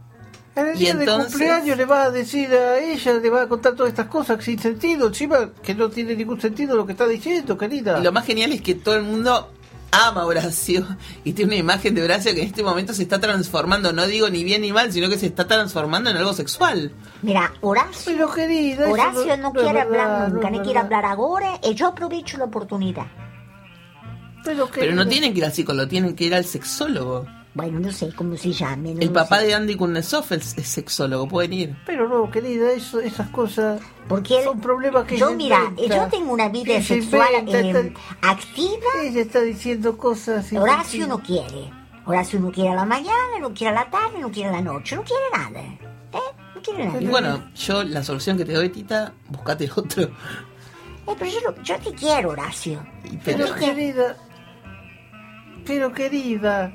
En 0.56 0.68
el 0.68 0.76
Y 0.76 0.78
día 0.78 0.90
entonces- 0.92 1.16
de 1.32 1.38
cumpleaños 1.38 1.76
le 1.76 1.84
vas 1.84 2.06
a 2.06 2.10
decir 2.10 2.48
a 2.52 2.78
ella, 2.78 3.14
le 3.14 3.30
vas 3.30 3.42
a 3.44 3.48
contar 3.48 3.74
todas 3.74 3.90
estas 3.90 4.06
cosas 4.06 4.42
sin 4.44 4.58
sentido, 4.58 5.08
encima 5.08 5.50
que 5.62 5.74
no 5.74 5.88
tiene 5.90 6.14
ningún 6.14 6.40
sentido 6.40 6.76
lo 6.76 6.86
que 6.86 6.92
está 6.92 7.06
diciendo, 7.08 7.58
querida. 7.58 7.98
Y 7.98 8.02
lo 8.04 8.12
más 8.12 8.24
genial 8.24 8.52
es 8.52 8.62
que 8.62 8.74
todo 8.76 8.94
el 8.94 9.02
mundo 9.02 9.50
ama 9.90 10.22
a 10.22 10.26
Horacio 10.26 10.86
y 11.24 11.32
tiene 11.32 11.50
una 11.52 11.56
imagen 11.60 11.94
de 11.94 12.02
Horacio 12.02 12.34
que 12.34 12.42
en 12.42 12.46
este 12.48 12.62
momento 12.62 12.92
se 12.94 13.02
está 13.02 13.20
transformando, 13.20 13.92
no 13.92 14.06
digo 14.06 14.28
ni 14.30 14.42
bien 14.44 14.62
ni 14.62 14.72
mal, 14.72 14.92
sino 14.92 15.08
que 15.08 15.18
se 15.18 15.26
está 15.26 15.46
transformando 15.46 16.10
en 16.10 16.16
algo 16.16 16.32
sexual. 16.32 16.92
Mira, 17.22 17.52
Horacio, 17.60 18.12
Pero 18.12 18.32
querida, 18.32 18.88
Horacio 18.90 19.36
no, 19.36 19.52
quiere 19.52 19.72
verdad, 19.72 19.82
hablar 19.86 20.28
no 20.28 20.34
nunca, 20.36 20.48
es 20.48 20.54
no 20.56 20.62
quiere 20.62 20.78
hablar 20.78 21.04
ahora 21.04 21.60
y 21.62 21.74
yo 21.74 21.88
aprovecho 21.88 22.38
la 22.38 22.44
oportunidad. 22.44 23.06
Pero, 24.44 24.68
Pero 24.72 24.94
no 24.94 25.06
tienen 25.08 25.32
que 25.32 25.38
ir 25.38 25.44
al 25.46 25.52
psicólogo, 25.52 25.88
tienen 25.88 26.14
que 26.14 26.24
ir 26.24 26.34
al 26.34 26.44
sexólogo. 26.44 27.26
Bueno, 27.54 27.78
no 27.78 27.92
sé 27.92 28.12
cómo 28.14 28.36
se 28.36 28.52
llame. 28.52 28.94
no 28.94 29.00
El 29.00 29.10
papá 29.12 29.38
sé. 29.38 29.46
de 29.46 29.54
Andy 29.54 29.76
Kurnesov 29.76 30.24
es, 30.32 30.58
es 30.58 30.66
sexólogo, 30.66 31.28
pueden 31.28 31.52
ir. 31.52 31.76
Pero 31.86 32.08
no, 32.08 32.28
querida, 32.30 32.72
eso, 32.72 32.98
esas 33.00 33.28
cosas 33.30 33.80
Porque 34.08 34.38
él- 34.38 34.44
son 34.44 34.60
problemas 34.60 35.04
que 35.04 35.16
yo, 35.16 35.28
ella 35.28 35.36
mira, 35.36 35.64
inventa. 35.68 35.96
yo 35.96 36.08
tengo 36.08 36.32
una 36.32 36.48
vida 36.48 36.82
sexual 36.82 37.28
inventa, 37.38 37.60
eh, 37.60 37.86
está- 37.94 38.28
activa. 38.30 38.86
Ella 39.04 39.20
está 39.20 39.40
diciendo 39.42 39.96
cosas. 39.96 40.52
Horacio 40.52 41.06
no 41.06 41.20
quiere. 41.22 41.70
Horacio 42.06 42.40
no 42.40 42.50
quiere 42.50 42.70
a 42.70 42.74
la 42.74 42.84
mañana, 42.84 43.38
no 43.40 43.54
quiere 43.54 43.70
a 43.76 43.84
la 43.84 43.88
tarde, 43.90 44.18
no 44.20 44.30
quiere 44.32 44.48
a 44.48 44.52
la 44.52 44.60
noche, 44.60 44.96
no 44.96 45.04
quiere 45.04 45.22
nada. 45.32 45.60
¿Eh? 45.62 45.78
No 46.56 46.60
quiere 46.60 46.86
nada. 46.86 47.00
Y 47.00 47.06
bueno, 47.06 47.50
yo 47.54 47.84
la 47.84 48.02
solución 48.02 48.36
que 48.36 48.44
te 48.44 48.52
doy, 48.52 48.68
Tita, 48.68 49.12
buscate 49.28 49.70
otro. 49.76 50.02
Eh, 50.02 51.14
pero 51.18 51.26
yo, 51.30 51.40
lo- 51.50 51.62
yo 51.62 51.76
te 51.78 51.92
quiero, 51.94 52.30
Horacio. 52.30 52.84
Pero 53.24 53.44
pero- 53.46 53.54
querida, 53.54 54.16
pero 55.64 55.92
querida, 55.92 56.74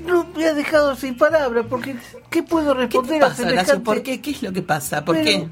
no 0.00 0.26
me 0.36 0.46
has 0.46 0.56
dejado 0.56 0.94
sin 0.96 1.16
palabras 1.16 1.66
porque 1.68 1.96
¿qué 2.30 2.42
puedo 2.42 2.74
¿Qué 2.74 2.80
responder 2.82 3.18
te 3.20 3.24
a 3.24 3.28
pasa? 3.28 3.42
Horacio? 3.46 3.82
¿Por 3.82 4.02
qué? 4.02 4.20
¿Qué 4.20 4.30
es 4.30 4.42
lo 4.42 4.52
que 4.52 4.62
pasa? 4.62 5.04
¿Por 5.04 5.16
Pero- 5.16 5.26
qué? 5.26 5.48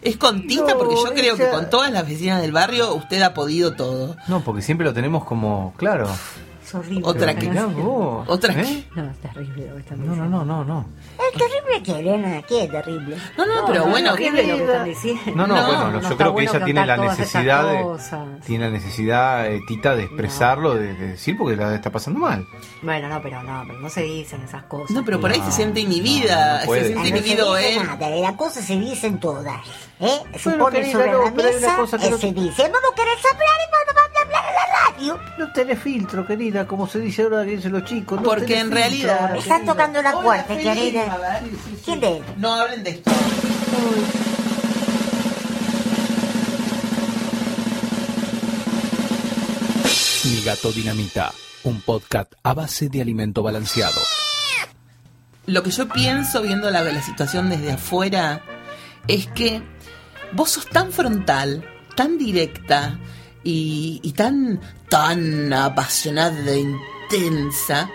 Es 0.00 0.16
con 0.16 0.46
Tita 0.46 0.66
No, 0.72 0.78
porque 0.78 0.94
yo 0.94 1.12
creo 1.14 1.36
que 1.36 1.48
con 1.48 1.68
todas 1.68 1.90
las 1.90 2.06
vecinas 2.06 2.40
del 2.40 2.52
barrio 2.52 2.94
usted 2.94 3.20
ha 3.22 3.34
podido 3.34 3.74
todo. 3.74 4.16
No, 4.28 4.40
porque 4.42 4.62
siempre 4.62 4.84
lo 4.86 4.92
tenemos 4.92 5.24
como, 5.24 5.74
claro. 5.76 6.08
Es 6.72 6.78
horrible. 6.78 7.02
Otra 7.04 7.34
que 7.34 7.50
que- 7.50 7.60
vos, 7.60 8.26
Otra 8.30 8.54
¿eh? 8.54 8.84
No, 8.94 9.04
es 9.10 9.18
terrible 9.18 9.68
lo 9.68 9.74
que 9.74 9.80
están 9.82 9.98
No, 9.98 10.06
no, 10.06 10.12
diciendo. 10.14 10.44
no, 10.44 10.44
no, 10.44 10.64
no. 10.64 10.86
Es 11.18 11.38
terrible 11.38 11.82
que 11.82 11.98
Elena, 12.00 12.42
¿qué 12.48 12.64
es 12.64 12.70
terrible? 12.70 13.16
No, 13.36 13.44
no, 13.44 13.66
pero 13.66 13.84
no, 13.84 13.90
bueno, 13.90 14.12
horrible 14.14 14.46
lo 14.46 14.56
que 14.56 14.62
están 14.64 14.84
diciendo. 14.86 15.22
No, 15.34 15.46
no, 15.46 15.54
No, 15.56 15.66
bueno, 15.66 15.90
no 16.00 16.08
yo 16.08 16.16
creo 16.16 16.34
que 16.34 16.42
ella 16.44 16.64
tiene 16.64 16.86
la 16.86 16.96
necesidad 16.96 17.64
de, 17.64 18.40
tiene 18.46 18.64
la 18.64 18.70
necesidad, 18.70 19.46
eh, 19.52 19.60
Tita, 19.68 19.94
de 19.94 20.04
expresarlo, 20.04 20.74
de, 20.74 20.94
de 20.94 21.06
decir 21.08 21.36
porque 21.36 21.56
la 21.56 21.74
está 21.74 21.90
pasando 21.90 22.20
mal. 22.20 22.46
Bueno, 22.80 23.08
no, 23.10 23.20
pero 23.20 23.42
no, 23.42 23.64
pero 23.66 23.78
no 23.78 23.90
se 23.90 24.02
dicen 24.02 24.40
esas 24.42 24.62
cosas. 24.62 24.92
No, 24.92 25.04
pero 25.04 25.20
por 25.20 25.30
ahí 25.30 25.40
No, 25.40 25.46
se 25.46 25.52
siente 25.52 25.82
no, 25.82 25.90
inhibida, 25.90 26.64
no 26.64 26.72
se 26.72 26.80
siente 26.86 26.98
Ah, 26.98 27.02
no 27.02 27.08
inhibido 27.08 27.56
él. 27.58 27.76
las 28.22 28.32
cosas 28.32 28.64
se 28.64 28.78
dicen 28.78 29.20
todas. 29.20 29.60
¿eh? 30.00 30.22
Se 30.38 30.48
Bueno, 30.48 30.64
pone 30.64 30.78
querida, 30.80 30.92
sobre 30.92 31.12
no, 31.12 31.24
la 31.24 31.30
mesa, 31.32 31.76
que 31.98 32.06
eh, 32.06 32.10
no- 32.10 32.16
se 32.18 32.32
dice, 32.32 32.62
vos 32.70 32.80
no 32.82 32.94
querés 32.94 33.24
hablar 33.30 33.58
y 33.60 33.72
a 33.74 33.82
en 33.92 33.98
la 34.52 34.90
radio. 34.90 35.18
No 35.38 35.52
tenés 35.52 35.78
filtro, 35.78 36.26
querida, 36.26 36.66
como 36.66 36.86
se 36.86 37.00
dice 37.00 37.22
ahora 37.22 37.44
que 37.44 37.56
dicen 37.56 37.72
los 37.72 37.84
chicos. 37.84 38.18
no 38.20 38.24
Porque 38.24 38.54
en 38.58 38.60
filtro 38.66 38.76
realidad- 38.78 39.32
Me 39.32 39.38
están 39.38 39.58
querida. 39.60 39.72
tocando 39.72 40.02
la 40.02 40.12
puerta, 40.20 40.56
querida. 40.56 41.40
¿Quién 41.84 42.04
es? 42.04 42.22
No 42.38 42.54
hablen 42.54 42.82
de 42.84 42.90
esto. 42.90 43.10
Mi 50.24 50.40
gato 50.42 50.70
dinamita, 50.72 51.32
un 51.64 51.80
podcast 51.80 52.32
a 52.42 52.54
base 52.54 52.88
de 52.88 53.02
alimento 53.02 53.42
balanceado. 53.42 54.00
Lo 55.46 55.62
que 55.62 55.70
yo 55.70 55.88
pienso 55.88 56.40
viendo 56.42 56.70
la, 56.70 56.82
la 56.82 57.02
situación 57.02 57.50
desde 57.50 57.72
afuera 57.72 58.42
es 59.08 59.26
que 59.28 59.62
vos 60.32 60.50
sos 60.50 60.66
tan 60.68 60.92
frontal, 60.92 61.64
tan 61.96 62.18
directa 62.18 62.98
y, 63.44 64.00
y 64.02 64.12
tan, 64.12 64.60
tan 64.88 65.52
apasionada 65.52 66.50
e 66.50 66.60
intensa 66.60 67.90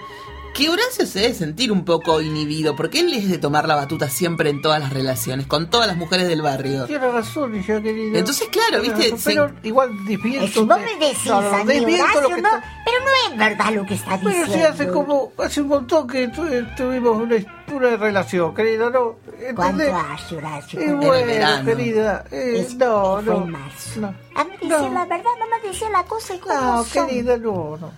que 0.57 0.69
Horacio 0.69 1.05
se 1.05 1.19
debe 1.19 1.33
sentir 1.35 1.71
un 1.71 1.85
poco 1.85 2.19
inhibido 2.19 2.75
porque 2.75 3.01
él 3.01 3.13
es 3.13 3.29
de 3.29 3.37
tomar 3.37 3.67
la 3.67 3.75
batuta 3.75 4.09
siempre 4.09 4.49
en 4.49 4.61
todas 4.63 4.79
las 4.81 4.91
relaciones, 4.91 5.45
con 5.45 5.69
todas 5.69 5.85
las 5.85 5.97
mujeres 5.97 6.27
del 6.27 6.41
barrio. 6.41 6.85
Tiene 6.85 7.11
razón, 7.11 7.53
ella, 7.53 7.79
querida. 7.79 8.17
Entonces, 8.17 8.47
claro, 8.47 8.81
viste, 8.81 9.03
razón, 9.03 9.19
se- 9.19 9.29
Pero 9.29 9.51
igual. 9.61 9.91
Eh, 10.09 10.49
Si 10.51 10.59
vos 10.61 10.79
me 10.79 10.95
decís 11.05 11.25
no, 11.27 11.41
no, 11.41 11.47
a 11.55 11.63
mí, 11.63 11.73
desmiento 11.73 12.07
lo 12.21 12.27
Horacio, 12.27 12.35
que 12.35 12.41
no, 12.41 12.47
está- 12.49 12.63
pero 12.85 12.97
no 13.05 13.33
es 13.33 13.37
verdad 13.37 13.71
lo 13.73 13.85
que 13.85 13.93
está 13.93 14.17
Pero 14.17 14.29
diciendo. 14.29 14.53
si 14.55 14.61
hace 14.63 14.87
como, 14.87 15.31
hace 15.37 15.61
un 15.61 15.67
montón 15.67 16.07
que 16.07 16.27
tu- 16.29 16.47
tuvimos 16.75 17.17
una, 17.21 17.35
una 17.71 17.95
relación, 17.97 18.55
querida, 18.55 18.89
¿no? 18.89 19.17
¿Cuánto 19.55 19.83
¿Entendés? 19.83 19.93
hace, 20.11 20.37
Horacio? 20.37 20.79
El 20.79 20.95
bueno, 20.95 21.27
verano. 21.27 21.65
querida, 21.65 22.23
eh, 22.31 22.63
Es- 22.65 22.75
no, 22.75 23.21
no. 23.21 23.43
en 23.43 23.51
marzo. 23.51 23.99
No, 24.01 24.07
A 24.35 24.43
mí 24.43 24.51
decir 24.51 24.69
No. 24.69 24.93
la 24.93 25.05
verdad, 25.05 25.31
no 25.39 25.45
me 25.47 25.67
decía 25.67 25.89
la 25.89 26.03
cosa 26.03 26.35
y 26.35 26.39
como 26.39 26.53
no 26.55 26.83
son. 26.83 27.07
querida, 27.07 27.37
no, 27.37 27.77
no. 27.79 27.91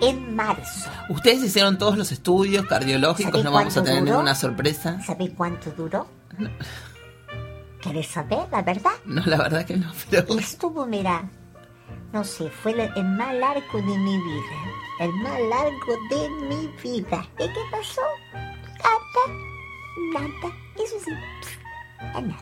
En 0.00 0.34
marzo. 0.36 0.90
Ustedes 1.08 1.42
hicieron 1.42 1.78
todos 1.78 1.96
los 1.96 2.12
estudios 2.12 2.66
cardiológicos, 2.66 3.32
¿Sabés 3.32 3.44
no 3.44 3.52
vamos 3.52 3.76
a 3.76 3.82
tener 3.82 4.00
duró? 4.00 4.12
ninguna 4.12 4.34
sorpresa. 4.34 5.00
¿Sabés 5.02 5.30
cuánto 5.36 5.70
duró? 5.70 6.06
¿Querés 7.80 8.06
saber 8.08 8.46
la 8.50 8.62
verdad? 8.62 8.92
No, 9.04 9.22
la 9.24 9.38
verdad 9.38 9.64
que 9.64 9.76
no, 9.76 9.90
pero... 10.10 10.38
Estuvo, 10.38 10.84
mira, 10.86 11.22
no 12.12 12.24
sé, 12.24 12.50
fue 12.50 12.72
el, 12.72 13.04
más 13.04 13.34
largo 13.34 13.78
de 13.78 13.98
mi 13.98 14.18
vida. 14.18 14.56
El 15.00 15.12
más 15.14 15.38
largo 15.40 15.94
de 16.10 16.28
mi 16.46 16.66
vida. 16.82 17.26
¿Y 17.38 17.46
qué 17.46 17.60
pasó? 17.70 18.02
Nada, 20.12 20.28
nada. 20.28 20.54
Eso 20.76 20.96
sí, 21.04 21.10
nada. 22.12 22.36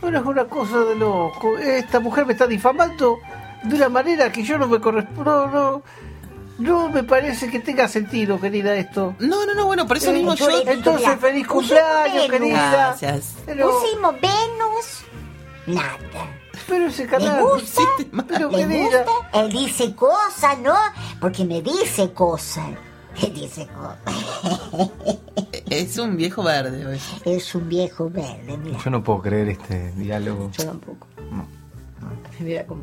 Pero 0.00 0.18
es 0.18 0.24
una 0.24 0.44
cosa 0.44 0.78
de 0.80 0.94
loco. 0.94 1.58
Esta 1.58 2.00
mujer 2.00 2.24
me 2.24 2.32
está 2.32 2.46
difamando 2.46 3.18
de 3.64 3.74
una 3.76 3.88
manera 3.88 4.30
que 4.32 4.42
yo 4.42 4.58
no 4.58 4.66
me 4.68 4.80
corresponde. 4.80 5.24
No, 5.24 5.46
no, 5.48 5.82
no 6.58 6.88
me 6.88 7.04
parece 7.04 7.48
que 7.50 7.60
tenga 7.60 7.86
sentido, 7.88 8.40
querida, 8.40 8.74
esto. 8.74 9.14
No, 9.20 9.46
no, 9.46 9.54
no, 9.54 9.66
bueno, 9.66 9.86
por 9.86 9.96
eso 9.96 10.10
Eh, 10.10 10.14
mismo 10.14 10.34
yo 10.34 10.48
Entonces, 10.66 11.06
Mira, 11.06 11.18
feliz 11.18 11.46
cumpleaños, 11.46 12.26
querida. 12.28 12.70
Gracias. 12.72 13.34
Pero, 13.46 13.70
Pusimos 13.70 14.14
Venus, 14.20 15.04
nada. 15.66 15.98
pero 16.66 16.86
ese 16.86 17.04
¿Le 17.04 17.08
canal. 17.10 17.42
gusta? 17.42 17.82
Pero, 18.28 18.50
¿Le 18.50 18.58
querida. 18.66 19.04
gusta? 19.04 19.40
Él 19.40 19.52
dice 19.52 19.94
cosas, 19.94 20.58
¿no? 20.58 20.74
Porque 21.20 21.44
me 21.44 21.62
dice 21.62 22.12
cosas. 22.12 22.66
Él 23.22 23.34
dice 23.34 23.66
cosas. 23.68 24.90
Es 25.70 25.98
un 25.98 26.16
viejo 26.16 26.42
verde. 26.42 26.86
oye. 26.86 27.00
Es 27.24 27.54
un 27.54 27.68
viejo 27.68 28.08
verde, 28.08 28.56
mira. 28.56 28.78
Yo 28.82 28.90
no 28.90 29.04
puedo 29.04 29.20
creer 29.22 29.50
este 29.50 29.92
diálogo. 29.92 30.50
Yo 30.56 30.64
tampoco. 30.64 31.06
Mira 32.40 32.64
como. 32.66 32.82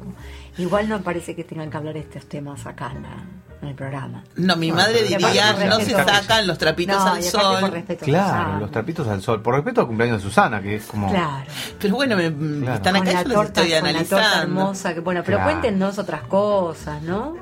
Igual 0.58 0.88
no 0.90 1.02
parece 1.02 1.36
que 1.36 1.44
tengan 1.44 1.70
que 1.70 1.78
hablar 1.78 1.98
estos 1.98 2.26
temas 2.28 2.66
acá 2.66 2.92
en, 2.96 3.04
la- 3.04 3.24
en 3.62 3.68
el 3.70 3.76
programa. 3.76 4.24
No, 4.36 4.56
mi 4.56 4.72
madre 4.72 5.04
diría, 5.04 5.54
no 5.68 5.80
se 5.80 5.92
sacan 5.92 6.46
los 6.48 6.58
trapitos 6.58 6.96
No, 7.04 7.14
al 7.14 7.24
sol. 7.24 7.58
Claro, 8.02 8.60
los 8.60 8.72
trapitos 8.72 9.08
al 9.08 9.22
sol. 9.22 9.42
Por 9.42 9.56
respeto 9.56 9.82
al 9.82 9.88
cumpleaños 9.88 10.22
de 10.22 10.30
Susana, 10.30 10.62
que 10.62 10.76
es 10.76 10.86
como. 10.86 11.10
Claro. 11.10 11.46
Pero 11.80 11.96
bueno, 11.96 12.16
me, 12.16 12.32
Claro. 12.32 12.74
están 12.76 12.96
acá, 12.98 13.12
yo 13.12 13.28
los 13.30 13.34
torta, 13.34 13.62
estoy 13.62 13.80
con 13.80 13.94
la 13.94 14.00
torta 14.00 14.16
analizando. 14.16 14.42
hermosa. 14.44 14.94
Que, 14.94 15.00
bueno, 15.00 15.22
pero 15.26 15.38
Claro. 15.38 15.52
cuéntenos 15.52 15.98
otras 15.98 16.22
cosas, 16.24 17.02
¿no? 17.02 17.36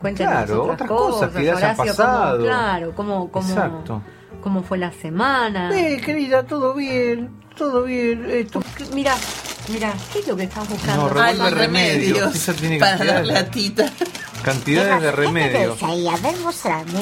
Cuéntenos 0.00 0.32
Claro, 0.34 0.62
otras, 0.64 0.74
otras 0.74 0.88
cosas 0.90 1.30
que 1.32 1.38
hayan 1.38 1.56
Horacio, 1.56 1.76
cómo- 1.76 1.86
pasado. 1.96 2.42
claro, 2.44 2.92
cómo, 2.94 3.30
cómo, 3.30 3.48
Exacto. 3.48 4.02
cómo 4.42 4.62
fue 4.62 4.76
la 4.78 4.92
semana. 4.92 5.70
Eh, 5.78 6.00
querida, 6.04 6.42
todo 6.44 6.74
bien, 6.74 7.30
todo 7.56 7.84
bien. 7.84 8.26
Esto. 8.30 8.62
Mira, 8.94 9.14
mira, 9.68 9.92
¿qué 10.12 10.18
es 10.20 10.26
lo 10.26 10.36
que 10.36 10.44
estás 10.44 10.68
buscando? 10.68 11.02
No, 11.02 11.08
revuelve 11.08 11.42
Algo 11.44 11.56
remedios. 11.58 12.34
Esa 12.34 12.52
tiene 12.54 12.78
para 12.78 12.92
cantidades 12.98 13.14
darle 13.28 13.32
de- 13.34 13.38
a 13.38 13.50
Tita. 13.50 13.92
Cantidades 14.42 15.02
de 15.02 15.10
¿Qué 15.10 15.16
remedios. 15.16 15.82
ahí? 15.82 16.08
A 16.08 16.16
ver, 16.16 16.36
mostrame. 16.38 17.00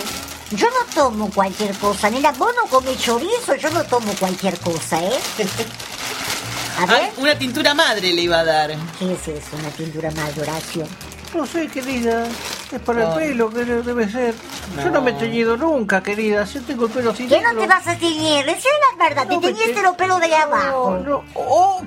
Yo 0.53 0.67
no 0.69 0.95
tomo 0.95 1.31
cualquier 1.31 1.75
cosa. 1.79 2.11
Mira, 2.11 2.31
vos 2.33 2.53
no 2.63 2.69
comes 2.71 2.99
chorizo, 2.99 3.55
yo 3.57 3.71
no 3.71 3.83
tomo 3.85 4.13
cualquier 4.19 4.59
cosa, 4.61 5.03
¿eh? 5.03 5.19
A 6.79 6.87
ver, 6.87 7.03
Ay, 7.03 7.11
una 7.19 7.35
tintura 7.39 7.75
madre 7.75 8.13
le 8.13 8.23
iba 8.23 8.39
a 8.41 8.45
dar. 8.45 8.71
¿qué 8.99 9.13
es 9.13 9.29
eso? 9.29 9.57
Una 9.59 9.69
pintura 9.71 10.11
más, 10.13 10.37
Horacio. 10.39 10.87
No 11.35 11.47
sé, 11.47 11.67
querida. 11.69 12.27
Es 12.73 12.81
para 12.81 13.09
el 13.09 13.15
pelo, 13.29 13.51
que 13.51 13.65
debe 13.65 14.11
ser. 14.11 14.35
Yo 14.83 14.91
no 14.91 15.01
me 15.03 15.11
he 15.11 15.15
teñido 15.15 15.57
nunca, 15.57 16.03
querida. 16.03 16.45
Yo 16.45 16.63
tengo 16.63 16.87
el 16.87 16.93
pelo 16.93 17.11
así 17.11 17.27
¿Qué 17.27 17.41
no 17.43 17.55
te 17.59 17.67
vas 17.67 17.87
a 17.87 17.97
teñir? 17.97 18.49
Es 18.49 18.65
la 18.99 19.05
verdad. 19.05 19.27
No 19.29 19.41
te 19.41 19.49
teñiste 19.49 19.75
te- 19.75 19.83
los 19.83 19.97
pelos 19.97 20.19
de 20.21 20.27
allá 20.27 20.43
abajo. 20.45 20.99
No, 20.99 21.11
no. 21.11 21.25
Oh, 21.35 21.83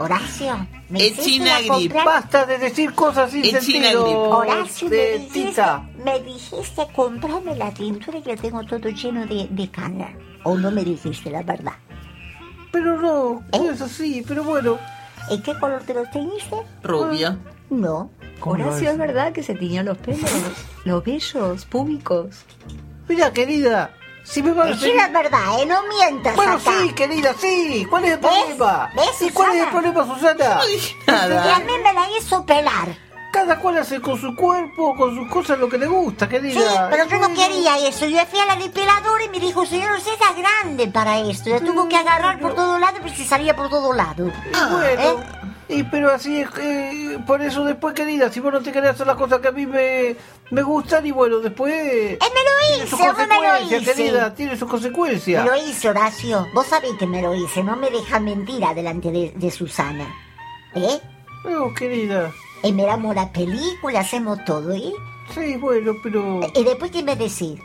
Horacio, 0.00 0.66
me 0.88 1.00
Es 1.00 1.04
hiciste 1.12 1.30
China 1.30 1.60
ir 1.60 1.72
a 1.72 1.76
Grip. 1.76 1.92
comprar- 1.92 2.04
basta 2.06 2.46
de 2.46 2.58
decir 2.58 2.94
cosas 2.94 3.32
sin 3.32 3.44
Es 3.44 3.64
sentido. 3.64 4.04
Horacio, 4.30 4.88
me 4.88 4.96
de 4.96 5.18
dijiste, 5.18 5.48
Tita. 5.50 5.88
me 6.04 6.20
dijiste 6.20 6.86
comprarme 6.94 7.56
la 7.56 7.72
tintura 7.74 8.18
y 8.18 8.22
la 8.22 8.36
tengo 8.36 8.62
todo 8.64 8.88
lleno 8.90 9.26
de, 9.26 9.48
de 9.50 9.68
cana. 9.70 10.08
¿O 10.44 10.56
no 10.56 10.70
me 10.70 10.84
dijiste 10.84 11.30
la 11.30 11.42
verdad? 11.42 11.72
Pero 12.70 13.00
no, 13.00 13.42
¿Eh? 13.52 13.58
no 13.58 13.72
es 13.72 13.80
así. 13.80 14.24
Pero 14.26 14.44
bueno. 14.44 14.78
¿En 15.30 15.42
qué 15.42 15.52
color 15.58 15.82
te 15.82 15.92
los 15.94 16.08
teñiste? 16.10 16.56
Rubio. 16.82 17.36
No. 17.68 18.10
¿cómo 18.40 18.56
lo 18.56 18.66
Horacio, 18.68 18.86
es? 18.88 18.92
¿es 18.92 18.98
verdad 18.98 19.32
que 19.32 19.42
se 19.42 19.54
tiñó 19.56 19.82
los 19.82 19.98
pelos? 19.98 20.30
los 20.84 21.04
vellos 21.04 21.64
públicos. 21.66 22.44
Mira, 23.08 23.32
querida. 23.32 23.90
Si 24.28 24.42
me 24.42 24.52
van 24.52 24.68
a 24.68 24.70
Decí 24.72 24.92
la 24.92 25.08
verdad, 25.08 25.60
¿eh? 25.60 25.66
No 25.66 25.82
mientas 25.88 26.36
Bueno, 26.36 26.52
acá. 26.54 26.70
sí, 26.82 26.92
querida, 26.92 27.34
sí. 27.40 27.86
¿Cuál 27.88 28.04
es 28.04 28.12
el 28.12 28.18
¿Ves? 28.18 28.30
problema? 28.30 28.92
¿Ves, 28.94 29.22
¿Y 29.22 29.30
cuál 29.30 29.56
es 29.56 29.62
el 29.62 29.68
problema, 29.70 30.04
Susana? 30.06 30.60
No 31.06 31.54
a 31.54 31.58
mí 31.60 31.72
me 31.82 31.92
la 31.92 32.06
hizo 32.18 32.44
pelar. 32.44 32.96
Cada 33.32 33.58
cual 33.58 33.78
hace 33.78 34.00
con 34.00 34.18
su 34.20 34.34
cuerpo, 34.34 34.94
con 34.96 35.14
sus 35.14 35.28
cosas 35.30 35.58
lo 35.58 35.68
que 35.68 35.76
le 35.78 35.86
gusta, 35.86 36.28
querida. 36.28 36.60
Sí, 36.60 36.66
pero 36.90 37.06
yo 37.06 37.18
no 37.18 37.28
quería 37.34 37.78
eso. 37.78 38.06
Yo 38.06 38.24
fui 38.26 38.38
a 38.40 38.46
la 38.46 38.56
depiladora 38.56 39.24
y 39.24 39.28
me 39.28 39.38
dijo, 39.38 39.64
señor, 39.66 39.96
usted 39.96 40.12
está 40.12 40.32
grande 40.32 40.88
para 40.88 41.18
esto. 41.20 41.50
La 41.50 41.60
tuvo 41.60 41.88
que 41.88 41.96
agarrar 41.96 42.40
por 42.40 42.54
todos 42.54 42.80
lados, 42.80 43.00
pero 43.02 43.14
se 43.14 43.24
salía 43.24 43.54
por 43.54 43.68
todos 43.68 43.94
lados. 43.94 44.32
Y 44.46 44.72
bueno, 44.72 45.02
¿Eh? 45.02 45.16
Y 45.68 45.82
pero 45.84 46.10
así 46.10 46.40
es, 46.40 46.48
eh, 46.58 47.18
por 47.26 47.42
eso 47.42 47.64
después, 47.64 47.94
querida, 47.94 48.32
si 48.32 48.40
vos 48.40 48.52
no 48.52 48.60
te 48.60 48.72
querés 48.72 48.90
hacer 48.90 49.06
las 49.06 49.16
cosas 49.16 49.40
que 49.40 49.48
a 49.48 49.52
mí 49.52 49.66
me, 49.66 50.16
me 50.50 50.62
gustan, 50.62 51.06
y 51.06 51.10
bueno, 51.10 51.38
después... 51.38 51.72
Él 51.72 52.18
me 52.20 52.40
lo 52.42 53.10
hombre, 53.10 53.26
me 53.26 53.36
lo 53.36 53.76
hice. 53.76 53.92
querida, 53.92 54.34
tiene 54.34 54.56
sus 54.56 54.68
consecuencias. 54.68 55.44
Me 55.44 55.50
lo 55.50 55.56
hice, 55.56 55.88
Horacio. 55.88 56.46
Vos 56.54 56.66
sabés 56.66 56.92
que 56.98 57.06
me 57.06 57.20
lo 57.22 57.34
hice. 57.34 57.62
No 57.62 57.76
me 57.76 57.90
deja 57.90 58.18
mentir 58.18 58.64
delante 58.74 59.10
de, 59.10 59.32
de 59.34 59.50
Susana. 59.50 60.06
¿Eh? 60.74 61.00
No, 61.44 61.72
querida, 61.74 62.32
Y 62.62 62.72
miramos 62.72 63.14
la 63.14 63.30
película, 63.32 64.00
hacemos 64.00 64.44
todo, 64.44 64.72
¿eh? 64.72 64.92
sí, 65.34 65.56
bueno, 65.56 65.92
pero... 66.02 66.40
Y 66.54 66.64
después, 66.64 66.90
¿qué 66.90 67.02
me 67.02 67.16
decís? 67.16 67.60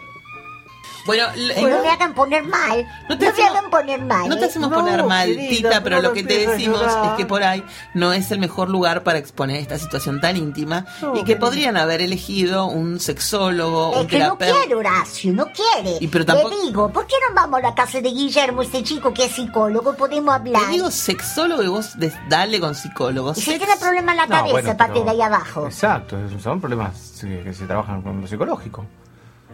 Bueno, 1.06 1.26
le- 1.36 1.62
no 1.62 1.82
me 1.84 1.90
hagan 1.90 2.14
poner 2.14 2.44
mal. 2.44 2.86
No 3.10 3.10
No, 3.10 3.18
te 3.18 3.26
me 3.26 3.32
hacemos- 3.32 3.52
hagan 3.52 3.70
poner 3.70 4.02
mal. 4.02 4.30
No 4.30 4.38
te 4.38 4.44
¿eh? 4.44 4.48
hacemos 4.48 4.70
No, 4.70 4.76
poner 4.78 5.04
mal, 5.04 5.28
querida, 5.28 5.50
Tita, 5.50 5.84
pero 5.84 5.98
no 5.98 6.02
lo 6.04 6.14
que 6.14 6.24
te 6.24 6.48
decimos 6.48 6.80
llorar. 6.80 7.06
es 7.12 7.18
que 7.18 7.26
por 7.26 7.44
ahí 7.44 7.64
no 7.94 8.14
es 8.14 8.32
el 8.32 8.40
mejor 8.40 8.70
lugar 8.70 9.04
para 9.04 9.18
exponer 9.20 9.58
esta 9.58 9.78
situación 9.78 10.22
tan 10.22 10.38
íntima 10.38 10.86
No, 11.02 11.12
y 11.16 11.20
que 11.20 11.26
querida. 11.26 11.40
podrían 11.40 11.78
haber 11.78 12.02
elegido 12.02 12.68
un 12.68 13.00
sexólogo, 13.02 13.92
Es 13.96 14.02
un 14.02 14.08
que 14.08 14.20
no 14.20 14.38
terapeuta. 14.38 14.60
quiere, 14.60 14.76
Horacio, 14.76 15.34
no 15.34 15.46
quiere. 15.48 15.98
Y 16.00 16.08
pero 16.08 16.26
tampoco- 16.26 16.50
Le 16.52 16.62
digo, 16.62 16.90
¿por 16.92 17.06
qué 17.06 17.16
no 17.28 17.36
vamos 17.36 17.60
a 17.60 17.64
la 17.64 17.76
casa 17.76 18.00
de 18.00 18.10
Guillermo, 18.10 18.62
este 18.62 18.82
chico 18.84 19.14
que 19.14 19.26
es 19.26 19.32
psicólogo? 19.34 19.96
Podemos 19.96 20.34
hablar. 20.34 20.62
Te 20.68 20.72
digo 20.72 20.90
sexólogo 20.90 21.64
y 21.64 21.68
vos 21.68 21.98
des- 22.00 22.14
dale 22.30 22.60
con 22.62 22.76
psicólogo. 22.76 23.34
y 23.36 23.42
Sex- 23.42 23.58
tiene 23.58 23.76
problema 23.78 24.12
en 24.14 24.18
la 24.20 24.26
No, 24.28 24.36
cabeza, 24.36 24.52
bueno, 24.54 24.78
parte 24.78 24.94
pero- 24.94 25.06
de 25.06 25.12
ahí 25.12 25.22
abajo. 25.22 25.66
Exacto, 25.66 26.18
son 26.42 26.62
problemas 26.62 27.18
que 27.20 27.54
se 27.54 27.66
trabajan 27.66 28.02
con 28.02 28.22
lo 28.22 28.28
psicológico. 28.28 28.86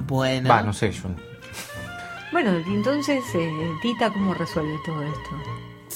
Bueno, 0.07 0.49
Va, 0.49 0.61
no 0.61 0.71
sé, 0.73 0.91
yo. 0.91 1.03
Bueno, 2.31 2.59
y 2.59 2.73
entonces, 2.75 3.23
eh, 3.33 3.71
Tita, 3.81 4.11
¿cómo 4.11 4.33
resuelve 4.33 4.77
todo 4.85 5.01
esto? 5.03 5.29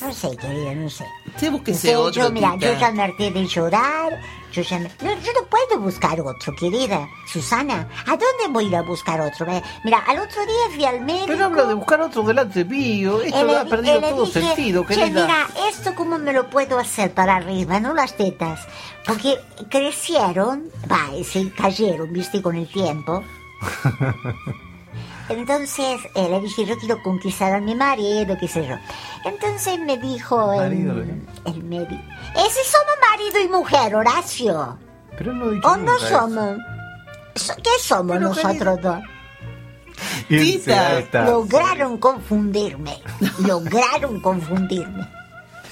No 0.01 0.11
sé, 0.11 0.35
querida, 0.35 0.73
no 0.73 0.89
sé. 0.89 1.05
No 1.41 1.51
búsquese 1.51 1.89
sé, 1.89 1.95
otro, 1.95 2.23
yo, 2.23 2.31
mira, 2.31 2.53
Tita. 2.53 2.73
yo 2.73 2.79
ya 2.79 2.91
me 2.91 3.03
harté 3.03 3.29
de 3.31 3.45
llorar. 3.45 4.19
Yo 4.51 4.61
ya 4.63 4.79
me... 4.79 4.85
no, 5.01 5.11
yo 5.21 5.31
no 5.39 5.45
puedo 5.47 5.79
buscar 5.81 6.19
otro, 6.21 6.55
querida. 6.55 7.07
Susana, 7.31 7.87
¿a 8.05 8.09
dónde 8.11 8.47
voy 8.49 8.65
a 8.65 8.67
ir 8.69 8.75
a 8.75 8.81
buscar 8.81 9.21
otro? 9.21 9.45
Eh, 9.51 9.61
Mira, 9.83 9.99
al 10.07 10.17
otro 10.19 10.43
día 10.45 10.75
fui 10.75 10.85
al 10.85 11.01
médico. 11.01 11.25
Pero 11.27 11.45
habla 11.45 11.65
de 11.65 11.73
buscar 11.75 12.01
otro 12.01 12.23
delante 12.23 12.65
mío. 12.65 13.21
Esto 13.21 13.45
le 13.45 13.55
ha 13.55 13.63
di- 13.63 13.69
perdido 13.69 14.01
le 14.01 14.09
todo 14.09 14.25
dije, 14.25 14.41
sentido, 14.41 14.81
"Che, 14.87 14.95
querida. 14.95 15.21
mira, 15.21 15.47
esto 15.69 15.93
cómo 15.95 16.17
me 16.17 16.33
lo 16.33 16.49
puedo 16.49 16.77
hacer 16.79 17.13
para 17.13 17.35
arriba, 17.35 17.79
no 17.79 17.93
las 17.93 18.15
tetas. 18.17 18.67
Porque 19.05 19.37
crecieron, 19.69 20.69
va, 20.91 21.15
y 21.15 21.23
se 21.23 21.51
cayeron, 21.51 22.11
viste, 22.11 22.41
con 22.41 22.55
el 22.55 22.67
tiempo. 22.67 23.23
Entonces 25.29 26.01
eh, 26.15 26.27
le 26.29 26.41
dije, 26.41 26.65
yo 26.65 26.77
quiero 26.77 27.01
conquistar 27.01 27.53
a 27.53 27.59
mi 27.61 27.75
marido, 27.75 28.37
qué 28.39 28.47
sé 28.47 28.67
yo. 28.67 28.75
Entonces 29.25 29.79
me 29.79 29.97
dijo 29.97 30.51
el, 30.53 30.59
Marido, 30.59 30.93
el 31.45 31.63
médico, 31.63 32.01
ese 32.35 32.59
somos 32.65 32.95
marido 33.11 33.39
y 33.39 33.47
mujer, 33.47 33.95
Horacio. 33.95 34.77
Pero 35.17 35.33
no 35.33 35.49
dicho 35.49 35.67
¿O 35.67 35.77
no 35.77 35.95
eso. 35.95 36.07
somos? 36.09 36.57
So- 37.35 37.55
¿Qué 37.55 37.69
somos 37.79 38.17
Pero, 38.17 38.29
nosotros 38.29 38.81
dos? 38.81 38.99
¿Quién 40.27 40.43
Tita? 40.43 41.23
Lograron 41.25 41.97
confundirme. 41.97 42.99
Lograron 43.39 44.19
confundirme. 44.19 45.07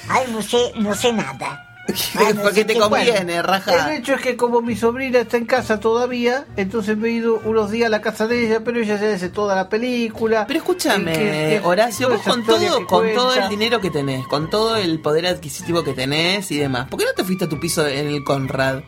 Ay, 0.10 0.26
no 0.32 0.41
sé, 0.41 0.72
no 0.76 0.93
sé 0.95 1.12
nada. 1.14 1.71
No 1.88 2.42
Porque 2.43 2.64
te 2.66 2.78
conviene, 2.78 3.38
El 3.38 3.43
raja. 3.43 3.93
hecho 3.96 4.14
es 4.14 4.22
que 4.22 4.38
como 4.38 4.62
mi 4.62 4.76
sobrina 4.76 5.20
está 5.20 5.38
en 5.38 5.46
casa 5.46 5.80
todavía, 5.80 6.46
entonces 6.55 6.96
me 6.97 7.10
he 7.10 7.12
ido 7.12 7.42
unos 7.43 7.72
días 7.72 7.88
a 7.88 7.89
la 7.89 8.01
casa 8.01 8.28
de 8.28 8.46
ella, 8.46 8.62
pero 8.64 8.80
ella 8.80 8.97
ya 9.00 9.14
hace 9.14 9.30
toda 9.30 9.55
la 9.55 9.68
película. 9.70 10.46
Pero 10.47 10.60
escúchame, 10.60 11.12
Y 11.12 11.16
que- 11.16 11.22
que- 11.22 11.62
Horacio, 11.64 12.10
vos 12.10 12.22
con 12.22 12.46
todo, 12.46 12.86
con 12.88 13.14
todo 13.14 13.34
el 13.36 13.50
dinero 13.50 13.82
que 13.82 13.89
tenés, 13.89 14.26
con 14.28 14.50
todo 14.50 14.76
el 14.78 15.00
poder 15.01 15.26
adquisitivo 15.28 15.84
que 15.84 15.93
tenés 15.93 16.51
y 16.51 16.58
demás, 16.58 16.88
¿por 16.89 17.00
qué 17.00 17.05
no 17.05 17.14
te 17.14 17.24
fuiste 17.24 17.46
a 17.46 17.50
tu 17.50 17.60
piso 17.60 17.86
en 17.88 18.08
el 18.08 18.24
Conrad? 18.24 18.82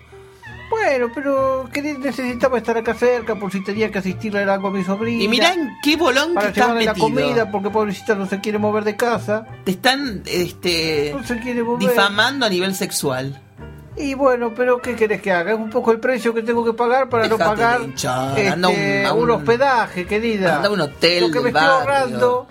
Bueno, 0.85 1.11
pero 1.13 1.69
que 1.71 1.81
necesitaba 1.81 2.57
estar 2.57 2.77
acá 2.77 2.93
cerca 2.93 3.35
por 3.35 3.51
si 3.51 3.63
tenía 3.63 3.91
que 3.91 3.99
asistirle 3.99 4.43
a 4.43 4.53
algo 4.53 4.67
a 4.67 4.71
mi 4.71 4.83
sobrina. 4.83 5.23
Y 5.23 5.27
mirá 5.27 5.53
en 5.53 5.71
qué 5.81 5.95
bolón 5.95 6.29
que 6.29 6.33
para 6.35 6.47
estás 6.49 6.63
llevarle 6.67 6.85
la 6.85 6.93
metido. 6.93 7.07
comida, 7.07 7.51
porque 7.51 7.69
pobrecita 7.69 8.15
no 8.15 8.25
se 8.27 8.39
quiere 8.41 8.57
mover 8.57 8.83
de 8.83 8.95
casa. 8.95 9.45
Te 9.63 9.71
están 9.71 10.23
este, 10.25 11.11
No 11.15 11.23
se 11.25 11.39
quiere 11.39 11.63
mover. 11.63 11.79
difamando 11.89 12.45
a 12.45 12.49
nivel 12.49 12.75
sexual. 12.75 13.41
Y 13.95 14.15
bueno, 14.15 14.53
pero 14.55 14.79
¿qué 14.79 14.95
querés 14.95 15.21
que 15.21 15.31
haga? 15.31 15.53
Es 15.53 15.57
un 15.59 15.69
poco 15.69 15.91
el 15.91 15.99
precio 15.99 16.33
que 16.33 16.41
tengo 16.41 16.65
que 16.65 16.73
pagar 16.73 17.09
para 17.09 17.27
no 17.27 17.37
pagar 17.37 17.81
hinchar, 17.81 18.29
este, 18.37 18.49
anda 18.49 18.69
un- 18.69 19.05
a 19.05 19.13
un, 19.13 19.23
un- 19.23 19.31
hospedaje, 19.31 20.05
querida. 20.07 20.55
anda 20.57 20.67
a 20.69 20.71
un 20.71 20.81
hotel 20.81 21.25
Lo 21.25 21.31
que 21.31 21.39
me 21.41 21.49
estoy 21.49 21.63
barrio. 21.63 21.79
ahorrando. 21.93 22.47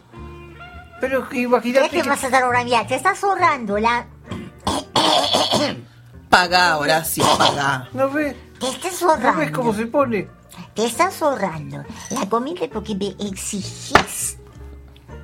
Pero 1.00 1.28
¿Qué 1.28 1.40
imagínate 1.40 1.88
te 1.88 2.02
que... 2.02 2.08
vas 2.08 2.22
a 2.22 2.30
dar 2.30 2.44
ahora? 2.44 2.62
Mira, 2.64 2.86
te 2.86 2.94
estás 2.94 3.22
ahorrando 3.24 3.76
la... 3.78 4.06
Pagá, 6.32 6.78
Horacio, 6.78 7.24
pagá. 7.38 7.90
¿No 7.92 8.08
ves? 8.08 8.34
Te 8.58 8.68
estás 8.68 9.02
¿No 9.02 9.10
ahorrando. 9.10 9.38
ves 9.40 9.50
cómo 9.50 9.74
se 9.74 9.86
pone? 9.86 10.28
Te 10.74 10.86
estás 10.86 11.20
ahorrando 11.20 11.84
la 12.10 12.26
comida 12.26 12.62
porque 12.72 12.94
me 12.94 13.08
exigís. 13.28 14.38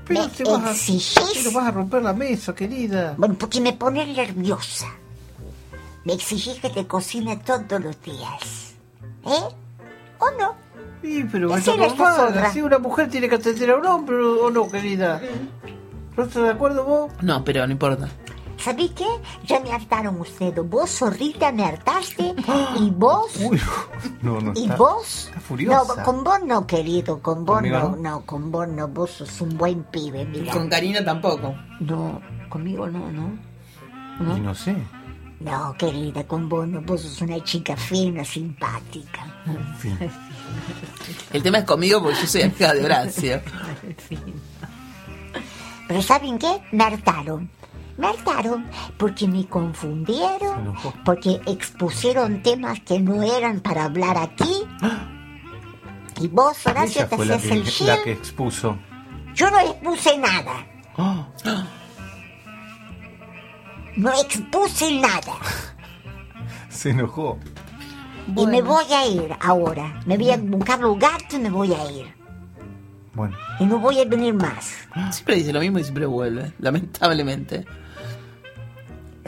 Pero 0.04 0.22
¿Me 0.22 0.28
te 0.28 0.44
vas, 0.44 0.88
a, 0.90 1.22
pero 1.34 1.52
vas 1.52 1.66
a 1.66 1.70
romper 1.70 2.02
la 2.02 2.12
mesa, 2.12 2.54
querida. 2.54 3.14
Bueno, 3.16 3.36
porque 3.38 3.58
me 3.62 3.72
pones 3.72 4.06
nerviosa. 4.14 4.86
Me 6.04 6.12
exigís 6.12 6.60
que 6.60 6.68
te 6.68 6.86
cocine 6.86 7.38
todos 7.38 7.80
los 7.82 8.02
días. 8.02 8.74
¿Eh? 9.24 9.54
¿O 10.18 10.30
no? 10.38 10.56
Sí, 11.00 11.24
pero 11.32 11.48
la 11.48 11.58
normal. 11.58 12.16
zorra. 12.16 12.46
Así 12.48 12.60
una 12.60 12.78
mujer 12.78 13.08
tiene 13.08 13.30
que 13.30 13.36
atender 13.36 13.70
a 13.70 13.76
un 13.76 13.86
hombre 13.86 14.16
o 14.16 14.50
no, 14.50 14.70
querida. 14.70 15.22
¿No 16.16 16.24
estás 16.24 16.42
de 16.42 16.50
acuerdo 16.50 16.84
vos? 16.84 17.12
No, 17.22 17.42
pero 17.44 17.66
no 17.66 17.72
importa. 17.72 18.08
¿Sabés 18.58 18.90
qué? 18.90 19.06
Ya 19.46 19.60
me 19.60 19.72
hartaron 19.72 20.20
ustedes. 20.20 20.68
Vos, 20.68 20.90
zorrita, 20.90 21.52
me 21.52 21.64
hartaste. 21.64 22.34
Y 22.80 22.90
vos... 22.90 23.30
Uy, 23.40 23.60
no, 24.22 24.40
no 24.40 24.52
¿Y 24.54 24.64
está. 24.64 24.76
vos? 24.76 25.26
está 25.28 25.40
furiosa. 25.40 25.94
No, 25.96 26.02
con 26.02 26.24
vos 26.24 26.38
no, 26.44 26.66
querido, 26.66 27.20
con 27.22 27.44
vos 27.44 27.56
¿Conmigo 27.56 27.78
no, 27.78 27.88
no? 27.90 27.96
no, 27.96 28.20
con 28.26 28.50
vos 28.50 28.68
no, 28.68 28.88
vos 28.88 29.10
sos 29.10 29.40
un 29.40 29.56
buen 29.56 29.84
pibe, 29.84 30.24
mira. 30.24 30.52
Con 30.52 30.68
Karina 30.68 31.04
tampoco. 31.04 31.54
No, 31.80 32.20
conmigo 32.48 32.86
no, 32.88 33.10
¿no? 33.10 33.38
Y 34.36 34.40
no 34.40 34.54
sé. 34.54 34.76
No, 35.40 35.74
querida, 35.78 36.26
con 36.26 36.48
vos 36.48 36.66
no, 36.66 36.80
vos 36.82 37.00
sos 37.02 37.20
una 37.22 37.42
chica 37.44 37.76
fina, 37.76 38.24
simpática. 38.24 39.24
En 39.46 39.76
fin. 39.76 39.98
El 41.32 41.42
tema 41.42 41.58
es 41.58 41.64
conmigo 41.64 42.02
porque 42.02 42.18
yo 42.20 42.26
soy 42.26 42.42
amiga 42.42 42.74
de 42.74 42.84
Horacio. 42.84 43.40
Pero 45.88 46.02
¿saben 46.02 46.38
qué? 46.38 46.60
Me 46.72 46.84
hartaron. 46.84 47.48
Me 47.98 48.06
hartaron 48.06 48.66
porque 48.96 49.26
me 49.26 49.46
confundieron, 49.46 50.74
porque 51.04 51.40
expusieron 51.46 52.42
temas 52.42 52.80
que 52.80 53.00
no 53.00 53.22
eran 53.22 53.60
para 53.60 53.84
hablar 53.84 54.16
aquí. 54.16 54.62
Y 56.20 56.26
vos, 56.26 56.66
Horacio, 56.66 57.06
te 57.06 57.14
hacías 57.14 57.44
el 57.44 57.62
que, 57.62 57.84
la 57.84 58.02
que 58.02 58.10
expuso. 58.10 58.76
Yo 59.34 59.48
no 59.52 59.60
expuse 59.60 60.18
nada. 60.18 60.66
No 63.96 64.12
expuse 64.12 65.00
nada. 65.00 65.34
se 66.68 66.90
enojó. 66.90 67.38
Y 68.36 68.46
me 68.46 68.62
voy 68.62 68.84
a 68.92 69.06
ir 69.06 69.36
ahora. 69.40 70.00
Me 70.06 70.16
voy 70.16 70.30
a 70.30 70.36
buscar 70.36 70.78
lugar 70.80 71.20
y 71.32 71.36
me 71.38 71.50
voy 71.50 71.72
a 71.72 71.90
ir. 71.90 72.14
Bueno, 73.14 73.36
Y 73.58 73.66
no 73.66 73.80
voy 73.80 73.98
a 73.98 74.04
venir 74.04 74.34
más. 74.34 74.72
Siempre 75.10 75.36
dice 75.36 75.52
lo 75.52 75.58
mismo 75.58 75.80
y 75.80 75.82
siempre 75.82 76.06
vuelve, 76.06 76.52
lamentablemente. 76.60 77.64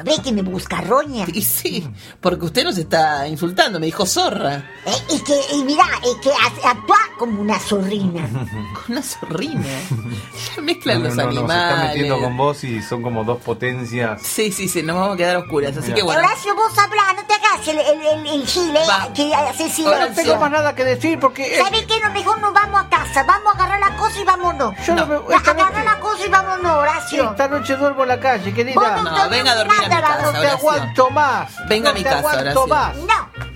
¿No 0.05 0.11
ves 0.11 0.21
que 0.21 0.33
me 0.33 0.43
busca 0.43 0.81
roña? 0.81 1.27
Y 1.33 1.43
sí, 1.43 1.89
porque 2.21 2.45
usted 2.47 2.65
nos 2.65 2.79
está 2.79 3.27
insultando, 3.29 3.79
me 3.81 3.87
dijo 3.87 4.07
zorra. 4.07 4.57
Eh, 4.87 4.93
y 5.11 5.21
que, 5.21 5.39
y 5.55 5.63
mira, 5.65 5.85
es 6.05 6.15
que 6.23 6.31
actúa 6.67 6.99
como 7.19 7.41
una 7.41 7.59
zorrina. 7.59 8.29
Con 8.75 8.93
una 8.97 9.03
zorrina. 9.03 9.63
Ya 10.57 10.63
mezclan 10.63 10.99
no, 11.03 11.09
los 11.09 11.17
no, 11.17 11.25
no, 11.25 11.31
se 11.33 11.39
animales. 11.39 11.71
está 11.73 11.85
metiendo 11.87 12.21
con 12.21 12.37
vos 12.37 12.65
y 12.65 12.83
son 12.83 13.03
como 13.03 13.25
dos 13.25 13.41
potencias. 13.43 14.23
Sí, 14.23 14.51
sí, 14.53 14.69
sí, 14.69 14.83
nos 14.83 14.97
vamos 14.97 15.15
a 15.15 15.17
quedar 15.17 15.37
a 15.37 15.39
oscuras. 15.41 15.71
Así 15.77 15.87
Mira. 15.87 15.95
que 15.97 16.03
bueno. 16.03 16.21
Horacio, 16.21 16.55
vos 16.55 16.79
hablá, 16.79 17.13
no 17.15 17.25
te 17.27 17.35
hagas 17.35 17.69
el, 17.69 17.79
el, 17.79 18.07
el, 18.27 18.41
el 18.41 18.47
gile 18.47 18.81
Va. 18.89 19.13
que 19.13 19.31
No 19.85 20.15
tengo 20.15 20.37
más 20.39 20.51
nada 20.51 20.75
que 20.75 20.85
decir 20.85 21.19
porque... 21.19 21.57
eh, 21.57 21.63
¿Sabes 21.63 21.85
qué? 21.87 22.01
No, 22.01 22.11
mejor 22.13 22.41
nos 22.41 22.53
vamos 22.53 22.81
a 22.81 22.89
casa. 22.89 23.23
Vamos 23.25 23.55
a 23.55 23.57
agarrar 23.65 23.81
la 23.81 23.97
cosa 23.97 24.21
y 24.21 24.25
vámonos. 24.25 24.75
yo 24.87 24.95
no, 24.95 25.07
me... 25.07 25.17
Va, 25.17 25.37
esta, 25.37 25.51
Agarra 25.51 25.71
noche, 25.71 25.85
la 25.85 26.01
cosa 26.01 26.27
y 26.27 26.29
vámonos, 26.31 26.73
Horacio. 26.77 27.31
esta 27.31 27.49
noche 27.49 27.77
duermo 27.77 28.03
en 28.03 28.09
la 28.09 28.21
calle, 28.21 28.55
querida. 28.55 29.03
No, 29.03 29.29
venga 29.29 29.53
a 29.53 29.57
dormir 29.57 29.77
a 29.93 30.01
mi 30.01 30.03
casa, 30.03 30.33
No 30.33 30.41
te 30.41 30.47
aguanto 30.49 31.11
más. 31.11 31.69
Venga 31.69 31.91
a 31.91 31.93
mi 31.93 32.03
casa. 32.03 32.55
No. 32.55 33.51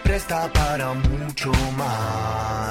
Presta 0.00 0.50
para 0.52 0.92
mucho 0.94 1.52
más. 1.76 2.63